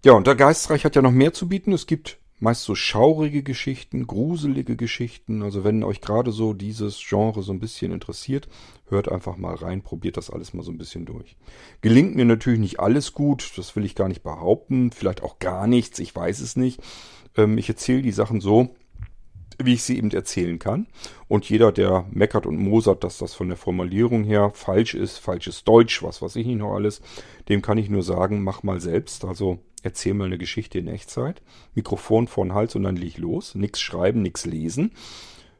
ja, 0.04 0.12
und 0.12 0.26
der 0.26 0.34
Geistreich 0.34 0.84
hat 0.84 0.96
ja 0.96 1.02
noch 1.02 1.10
mehr 1.10 1.32
zu 1.32 1.48
bieten. 1.48 1.72
Es 1.72 1.86
gibt 1.86 2.18
meist 2.40 2.62
so 2.62 2.74
schaurige 2.74 3.42
Geschichten, 3.42 4.06
gruselige 4.06 4.76
Geschichten. 4.76 5.42
Also 5.42 5.62
wenn 5.62 5.84
euch 5.84 6.00
gerade 6.00 6.32
so 6.32 6.54
dieses 6.54 6.98
Genre 7.06 7.42
so 7.42 7.52
ein 7.52 7.60
bisschen 7.60 7.92
interessiert, 7.92 8.48
hört 8.88 9.10
einfach 9.10 9.36
mal 9.36 9.54
rein, 9.54 9.82
probiert 9.82 10.16
das 10.16 10.30
alles 10.30 10.54
mal 10.54 10.62
so 10.62 10.72
ein 10.72 10.78
bisschen 10.78 11.04
durch. 11.04 11.36
Gelingt 11.82 12.16
mir 12.16 12.24
natürlich 12.24 12.60
nicht 12.60 12.80
alles 12.80 13.12
gut, 13.12 13.52
das 13.56 13.76
will 13.76 13.84
ich 13.84 13.94
gar 13.94 14.08
nicht 14.08 14.22
behaupten. 14.22 14.90
Vielleicht 14.90 15.22
auch 15.22 15.38
gar 15.38 15.66
nichts, 15.66 15.98
ich 15.98 16.16
weiß 16.16 16.40
es 16.40 16.56
nicht. 16.56 16.80
Ähm, 17.36 17.58
ich 17.58 17.68
erzähle 17.68 18.02
die 18.02 18.12
Sachen 18.12 18.40
so, 18.40 18.74
wie 19.58 19.74
ich 19.74 19.82
sie 19.82 19.98
eben 19.98 20.10
erzählen 20.10 20.58
kann. 20.58 20.86
Und 21.28 21.48
jeder, 21.48 21.72
der 21.72 22.06
meckert 22.10 22.46
und 22.46 22.56
mosert, 22.56 23.04
dass 23.04 23.18
das 23.18 23.34
von 23.34 23.48
der 23.48 23.56
Formulierung 23.56 24.24
her 24.24 24.50
falsch 24.54 24.94
ist, 24.94 25.18
falsches 25.18 25.64
Deutsch, 25.64 26.02
was 26.02 26.22
weiß 26.22 26.36
ich 26.36 26.46
nicht 26.46 26.58
noch 26.58 26.74
alles, 26.74 27.02
dem 27.48 27.62
kann 27.62 27.78
ich 27.78 27.90
nur 27.90 28.02
sagen, 28.02 28.42
mach 28.42 28.62
mal 28.62 28.80
selbst. 28.80 29.24
Also 29.24 29.58
erzähl 29.82 30.14
mal 30.14 30.26
eine 30.26 30.38
Geschichte 30.38 30.78
in 30.78 30.88
Echtzeit. 30.88 31.42
Mikrofon 31.74 32.26
vor 32.26 32.44
den 32.44 32.54
Hals 32.54 32.74
und 32.74 32.82
dann 32.84 32.96
leg 32.96 33.18
los. 33.18 33.54
Nix 33.54 33.80
schreiben, 33.80 34.22
nix 34.22 34.46
lesen. 34.46 34.92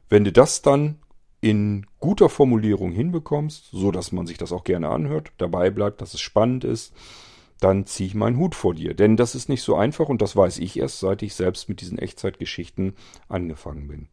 Wenn 0.09 0.23
du 0.23 0.31
das 0.31 0.61
dann 0.61 0.99
in 1.41 1.87
guter 1.99 2.29
Formulierung 2.29 2.91
hinbekommst, 2.91 3.69
so 3.71 3.91
dass 3.91 4.11
man 4.11 4.27
sich 4.27 4.37
das 4.37 4.51
auch 4.51 4.63
gerne 4.63 4.89
anhört, 4.89 5.31
dabei 5.37 5.71
bleibt, 5.71 6.01
dass 6.01 6.13
es 6.13 6.21
spannend 6.21 6.63
ist, 6.63 6.93
dann 7.59 7.85
ziehe 7.85 8.07
ich 8.07 8.15
meinen 8.15 8.37
Hut 8.37 8.55
vor 8.55 8.75
dir. 8.75 8.93
Denn 8.93 9.17
das 9.17 9.35
ist 9.35 9.49
nicht 9.49 9.63
so 9.63 9.75
einfach 9.75 10.09
und 10.09 10.21
das 10.21 10.35
weiß 10.35 10.59
ich 10.59 10.77
erst, 10.77 10.99
seit 10.99 11.21
ich 11.21 11.35
selbst 11.35 11.69
mit 11.69 11.81
diesen 11.81 11.97
Echtzeitgeschichten 11.97 12.95
angefangen 13.27 13.87
bin. 13.87 14.07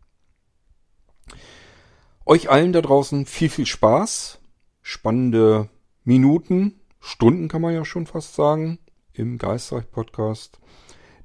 Euch 2.24 2.50
allen 2.50 2.72
da 2.72 2.82
draußen 2.82 3.26
viel, 3.26 3.48
viel 3.48 3.66
Spaß, 3.66 4.38
spannende 4.82 5.68
Minuten, 6.04 6.80
Stunden 7.00 7.48
kann 7.48 7.62
man 7.62 7.74
ja 7.74 7.84
schon 7.84 8.06
fast 8.06 8.34
sagen, 8.34 8.78
im 9.18 9.38
Geistreich-Podcast. 9.38 10.58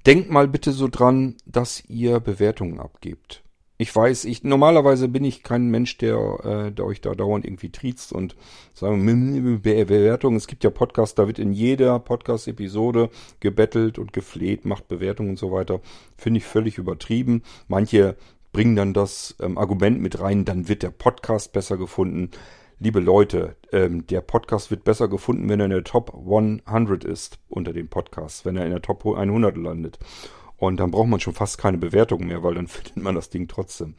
Denkt 0.06 0.30
mal 0.30 0.48
bitte 0.48 0.72
so 0.72 0.88
dran, 0.88 1.36
dass 1.46 1.84
ihr 1.88 2.20
Bewertungen 2.20 2.80
abgebt. 2.80 3.44
Ich 3.78 3.94
weiß, 3.96 4.26
ich 4.26 4.44
normalerweise 4.44 5.08
bin 5.08 5.24
ich 5.24 5.44
kein 5.44 5.70
Mensch, 5.70 5.98
der, 5.98 6.18
äh, 6.44 6.72
der 6.72 6.86
euch 6.86 7.02
da 7.02 7.16
dauernd 7.16 7.44
irgendwie 7.44 7.72
triezt 7.72 8.14
und 8.14 8.36
sagen 8.74 9.04
Bewertungen. 9.62 10.38
Es 10.38 10.48
gibt 10.48 10.64
ja 10.64 10.70
Podcasts, 10.70 11.16
da 11.16 11.28
wird 11.28 11.39
in 11.39 11.54
jeder 11.54 12.00
Podcast-Episode 12.00 13.10
gebettelt 13.39 13.98
und 13.98 14.14
gefleht, 14.14 14.66
macht 14.66 14.88
Bewertungen 14.88 15.32
und 15.32 15.39
so 15.39 15.52
weiter. 15.52 15.82
Finde 16.18 16.38
ich 16.38 16.46
völlig 16.46 16.78
übertrieben. 16.78 17.41
Manche 17.68 18.16
bringen 18.54 18.76
dann 18.76 18.94
das 18.94 19.36
ähm, 19.41 19.58
Argument 19.58 20.00
mit 20.00 20.20
rein, 20.22 20.46
dann 20.46 20.70
wird 20.70 20.84
der 20.84 20.91
Podcast 20.91 21.52
besser 21.52 21.76
gefunden. 21.76 22.30
Liebe 22.80 22.99
Leute, 22.99 23.55
ähm, 23.71 24.05
der 24.07 24.21
Podcast 24.21 24.71
wird 24.71 24.84
besser 24.84 25.07
gefunden, 25.07 25.47
wenn 25.47 25.59
er 25.59 25.65
in 25.65 25.71
der 25.71 25.84
Top 25.84 26.13
100 26.13 27.03
ist 27.03 27.39
unter 27.47 27.71
den 27.71 27.88
Podcasts, 27.88 28.45
wenn 28.45 28.57
er 28.57 28.65
in 28.65 28.71
der 28.71 28.82
Top 28.82 29.05
100 29.05 29.55
landet. 29.57 29.99
Und 30.57 30.80
dann 30.80 30.91
braucht 30.91 31.07
man 31.07 31.19
schon 31.19 31.34
fast 31.34 31.57
keine 31.57 31.78
Bewertung 31.78 32.26
mehr, 32.26 32.43
weil 32.43 32.55
dann 32.55 32.67
findet 32.69 32.97
man 32.97 33.15
das 33.15 33.30
Ding 33.30 33.47
trotzdem. 33.47 33.95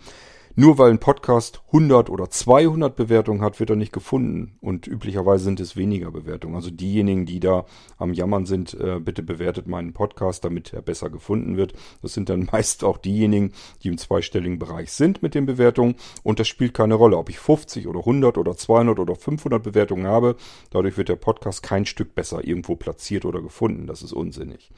Nur 0.57 0.79
weil 0.79 0.91
ein 0.91 1.01
Podcast 1.01 1.63
100 1.67 2.11
oder 2.11 2.31
200 2.31 2.95
Bewertungen 2.95 3.43
hat, 3.43 3.59
wird 3.59 3.71
er 3.71 3.77
nicht 3.77 3.93
gefunden. 3.93 4.57
Und 4.61 4.87
üblicherweise 4.87 5.43
sind 5.43 5.59
es 5.59 5.77
weniger 5.77 6.13
Bewertungen. 6.13 6.55
Also 6.55 6.71
diejenigen, 6.71 7.27
die 7.27 7.41
da 7.41 7.67
am 7.99 8.13
Jammern 8.13 8.47
sind, 8.47 8.73
äh, 8.75 9.01
bitte 9.01 9.25
bewertet 9.25 9.67
meinen 9.67 9.93
Podcast, 9.95 10.45
damit 10.45 10.73
er 10.73 10.81
besser 10.81 11.11
gefunden 11.11 11.57
wird. 11.57 11.73
Das 12.03 12.15
sind 12.15 12.29
dann 12.29 12.49
meist 12.53 12.85
auch 12.85 12.99
diejenigen, 12.99 13.53
die 13.83 13.89
im 13.89 13.99
zweistelligen 13.99 14.61
Bereich 14.61 14.93
sind 14.93 15.25
mit 15.25 15.35
den 15.35 15.45
Bewertungen. 15.45 15.97
Und 16.23 16.39
das 16.39 16.47
spielt 16.47 16.73
keine 16.73 16.95
Rolle, 16.95 17.19
ob 17.19 17.31
ich 17.31 17.41
50 17.41 17.89
oder 17.89 17.99
100 17.99 18.39
oder 18.39 18.57
200 18.57 19.01
oder 19.01 19.17
500 19.17 19.61
Bewertungen 19.61 20.07
habe. 20.07 20.37
Dadurch 20.71 20.97
wird 20.97 21.09
der 21.09 21.17
Podcast 21.17 21.65
kein 21.65 21.85
Stück 21.85 22.15
besser 22.15 22.47
irgendwo 22.47 22.77
platziert 22.77 23.25
oder 23.25 23.43
gefunden. 23.43 23.89
Das 23.89 24.03
ist 24.03 24.13
unsinnig. 24.13 24.71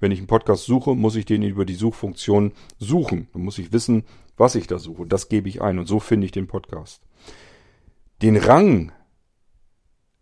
Wenn 0.00 0.12
ich 0.12 0.18
einen 0.18 0.26
Podcast 0.26 0.64
suche, 0.64 0.94
muss 0.94 1.16
ich 1.16 1.24
den 1.24 1.42
über 1.42 1.64
die 1.64 1.74
Suchfunktion 1.74 2.52
suchen. 2.78 3.28
Dann 3.32 3.42
muss 3.42 3.58
ich 3.58 3.72
wissen, 3.72 4.04
was 4.38 4.54
ich 4.54 4.66
da 4.66 4.78
suche. 4.78 5.06
Das 5.06 5.28
gebe 5.28 5.48
ich 5.48 5.60
ein 5.62 5.78
und 5.78 5.86
so 5.86 6.00
finde 6.00 6.26
ich 6.26 6.32
den 6.32 6.46
Podcast. 6.46 7.02
Den 8.22 8.36
Rang 8.36 8.92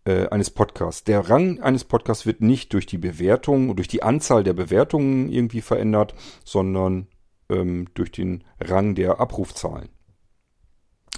äh, 0.05 0.29
eines 0.29 0.51
Podcasts. 0.51 1.05
Der 1.05 1.29
Rang 1.29 1.61
eines 1.61 1.85
Podcasts 1.85 2.27
wird 2.27 2.41
nicht 2.41 2.73
durch 2.73 2.87
die 2.87 2.99
Bewertung, 2.99 3.75
durch 3.77 3.89
die 3.89 4.03
Anzahl 4.03 4.45
der 4.45 4.53
Bewertungen 4.53 5.29
irgendwie 5.31 5.61
verändert, 5.61 6.15
sondern 6.45 7.09
ähm, 7.49 7.89
durch 7.95 8.13
den 8.13 8.45
Rang 8.61 8.95
der 8.95 9.21
Abrufzahlen. 9.21 9.89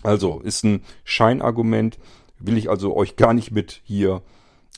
Also 0.03 0.40
ist 0.40 0.64
ein 0.64 0.82
Scheinargument, 1.05 1.99
will 2.38 2.57
ich 2.57 2.70
also 2.70 2.96
euch 2.96 3.16
gar 3.16 3.34
nicht 3.34 3.51
mit 3.51 3.80
hier 3.84 4.22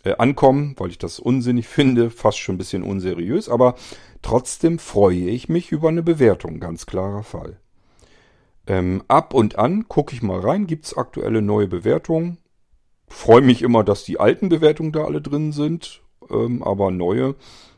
äh, 0.03 0.15
ankommen, 0.17 0.75
weil 0.79 0.91
ich 0.91 0.99
das 0.99 1.19
unsinnig 1.19 1.69
finde, 1.69 2.11
fast 2.11 2.39
schon 2.39 2.55
ein 2.55 2.59
bisschen 2.59 2.83
unseriös, 2.83 3.49
aber 3.49 3.75
trotzdem 4.23 4.79
freue 4.79 5.29
ich 5.29 5.49
mich 5.49 5.73
über 5.73 5.89
eine 5.89 6.03
Bewertung, 6.03 6.59
ganz 6.59 6.87
klarer 6.87 7.23
Fall. 7.23 7.61
Ähm, 8.71 9.03
ab 9.09 9.35
und 9.35 9.59
an 9.59 9.89
gucke 9.89 10.15
ich 10.15 10.23
mal 10.23 10.39
rein, 10.39 10.69
gibt's 10.69 10.97
aktuelle 10.97 11.43
neue 11.43 11.67
Bewertungen. 11.67 12.39
Freue 13.09 13.41
mich 13.41 13.63
immer, 13.63 13.83
dass 13.83 14.05
die 14.05 14.21
alten 14.21 14.49
Bewertungen 14.49 14.93
da 14.93 15.05
alle 15.05 15.21
drin 15.21 15.51
sind, 15.51 16.03
ähm, 16.31 16.63
aber 16.63 16.93
neue, 16.93 17.35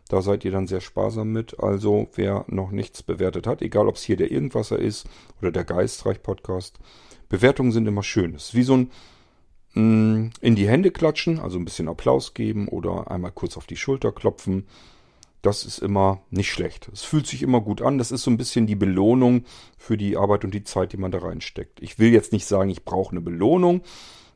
da 0.09 0.20
seid 0.20 0.45
ihr 0.45 0.51
dann 0.51 0.66
sehr 0.66 0.82
sparsam 0.82 1.32
mit. 1.32 1.59
Also 1.61 2.09
wer 2.14 2.45
noch 2.49 2.70
nichts 2.72 3.03
bewertet 3.03 3.47
hat, 3.47 3.62
egal 3.62 3.88
ob 3.88 3.97
es 3.97 4.03
hier 4.03 4.16
der 4.16 4.30
Irgendwasser 4.30 4.78
ist 4.78 5.07
oder 5.40 5.51
der 5.51 5.64
Geistreich 5.64 6.22
Podcast, 6.22 6.78
Bewertungen 7.30 7.72
sind 7.72 7.88
immer 7.88 8.03
schön. 8.03 8.34
Es 8.34 8.49
ist 8.49 8.55
wie 8.55 8.62
so 8.62 8.76
ein 8.76 8.90
Mm, 9.74 10.28
in 10.43 10.55
die 10.55 10.68
Hände 10.68 10.90
klatschen, 10.90 11.38
also 11.38 11.59
ein 11.59 11.64
bisschen 11.64 11.88
Applaus 11.88 12.34
geben 12.34 12.68
oder 12.68 13.11
einmal 13.11 13.32
kurz 13.32 13.57
auf 13.57 13.66
die 13.66 13.76
Schulter 13.76 14.12
klopfen. 14.12 14.66
Das 15.43 15.64
ist 15.64 15.78
immer 15.78 16.22
nicht 16.30 16.51
schlecht. 16.51 16.88
Es 16.93 17.03
fühlt 17.03 17.26
sich 17.26 17.43
immer 17.43 17.61
gut 17.61 17.82
an. 17.82 17.99
Das 17.99 18.12
ist 18.12 18.22
so 18.22 18.30
ein 18.30 18.36
bisschen 18.36 18.66
die 18.66 18.76
Belohnung 18.76 19.45
für 19.76 19.97
die 19.97 20.16
Arbeit 20.16 20.45
und 20.45 20.55
die 20.55 20.62
Zeit, 20.62 20.93
die 20.93 20.97
man 20.97 21.11
da 21.11 21.18
reinsteckt. 21.18 21.82
Ich 21.82 21.99
will 21.99 22.12
jetzt 22.12 22.32
nicht 22.32 22.47
sagen, 22.47 22.70
ich 22.70 22.84
brauche 22.84 23.11
eine 23.11 23.20
Belohnung 23.20 23.82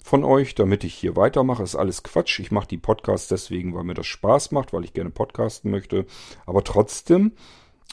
von 0.02 0.24
euch, 0.24 0.56
damit 0.56 0.82
ich 0.82 0.94
hier 0.94 1.14
weitermache. 1.14 1.62
Das 1.62 1.70
ist 1.70 1.80
alles 1.80 2.02
Quatsch. 2.02 2.40
Ich 2.40 2.50
mache 2.50 2.66
die 2.66 2.78
Podcasts 2.78 3.28
deswegen, 3.28 3.72
weil 3.74 3.84
mir 3.84 3.94
das 3.94 4.06
Spaß 4.06 4.50
macht, 4.50 4.72
weil 4.72 4.84
ich 4.84 4.94
gerne 4.94 5.10
podcasten 5.10 5.70
möchte. 5.70 6.06
Aber 6.44 6.64
trotzdem 6.64 7.32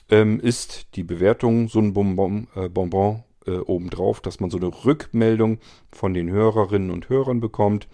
ähm, 0.09 0.39
ist 0.39 0.95
die 0.95 1.03
Bewertung 1.03 1.67
so 1.67 1.79
ein 1.79 1.93
Bonbon, 1.93 2.47
äh, 2.55 2.67
Bonbon 2.67 3.23
äh, 3.45 3.57
obendrauf, 3.57 4.21
dass 4.21 4.39
man 4.39 4.49
so 4.49 4.57
eine 4.57 4.67
Rückmeldung 4.85 5.59
von 5.91 6.15
den 6.15 6.29
Hörerinnen 6.29 6.89
und 6.89 7.09
Hörern 7.09 7.39
bekommt 7.39 7.87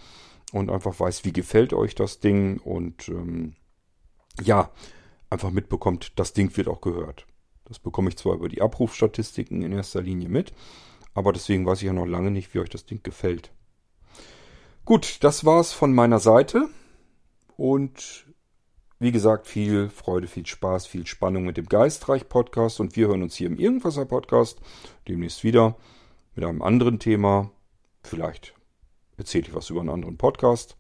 und 0.54 0.70
einfach 0.70 1.00
weiß, 1.00 1.26
wie 1.26 1.34
gefällt 1.34 1.74
euch 1.74 1.96
das 1.96 2.20
Ding 2.20 2.60
und 2.60 3.10
ähm, 3.10 3.56
ja, 4.42 4.72
einfach 5.30 5.52
mitbekommt, 5.52 6.14
das 6.16 6.34
Ding 6.34 6.56
wird 6.58 6.68
auch 6.68 6.82
gehört. 6.82 7.26
Das 7.66 7.80
bekomme 7.80 8.10
ich 8.10 8.18
zwar 8.18 8.36
über 8.36 8.50
die 8.50 8.62
Abrufstatistiken 8.62 9.62
in 9.62 9.72
erster 9.72 10.02
Linie 10.02 10.30
mit, 10.30 10.54
aber 11.14 11.34
deswegen 11.34 11.66
weiß 11.66 11.80
ich 11.80 11.86
ja 11.86 11.94
noch 11.94 12.06
lange 12.06 12.32
nicht, 12.32 12.54
wie 12.54 12.60
euch 12.60 12.70
das 12.70 12.86
Ding 12.86 13.02
gefällt. 13.04 13.52
Gut, 14.86 15.24
das 15.24 15.46
war's 15.46 15.72
von 15.72 15.94
meiner 15.94 16.20
Seite 16.20 16.68
und 17.58 18.26
wie 18.98 19.12
gesagt, 19.12 19.48
viel 19.48 19.90
Freude, 19.90 20.28
viel 20.28 20.46
Spaß, 20.46 20.88
viel 20.88 21.08
Spannung 21.08 21.46
mit 21.46 21.58
dem 21.58 21.68
Geistreich-Podcast 21.68 22.80
und 22.80 22.96
wir 22.96 23.08
hören 23.08 23.24
uns 23.24 23.36
hier 23.36 23.48
im 23.48 23.58
Irgendwasser-Podcast 23.58 24.60
demnächst 25.08 25.44
wieder 25.44 25.78
mit 26.36 26.44
einem 26.44 26.62
anderen 26.62 27.00
Thema. 27.00 27.52
Vielleicht 28.04 28.56
erzähle 29.18 29.48
ich 29.48 29.54
was 29.54 29.70
über 29.70 29.82
einen 29.82 29.90
anderen 29.90 30.18
Podcast. 30.18 30.76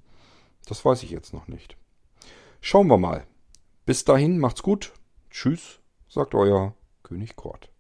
Das 0.65 0.83
weiß 0.83 1.03
ich 1.03 1.11
jetzt 1.11 1.33
noch 1.33 1.47
nicht. 1.47 1.77
Schauen 2.61 2.87
wir 2.87 2.97
mal. 2.97 3.25
Bis 3.89 4.05
dahin, 4.05 4.37
macht's 4.37 4.61
gut. 4.61 4.93
Tschüss, 5.31 5.79
sagt 6.07 6.35
euer 6.35 6.75
König 7.01 7.35
Kort. 7.35 7.71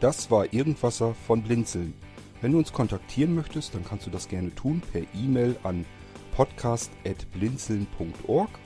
Das 0.00 0.30
war 0.30 0.52
Irgendwasser 0.52 1.14
von 1.26 1.42
Blinzeln. 1.42 1.94
Wenn 2.42 2.52
du 2.52 2.58
uns 2.58 2.74
kontaktieren 2.74 3.34
möchtest, 3.34 3.74
dann 3.74 3.82
kannst 3.82 4.04
du 4.04 4.10
das 4.10 4.28
gerne 4.28 4.54
tun 4.54 4.82
per 4.92 5.04
E-Mail 5.14 5.56
an 5.62 5.86
podcast.blinzeln.org 6.32 8.50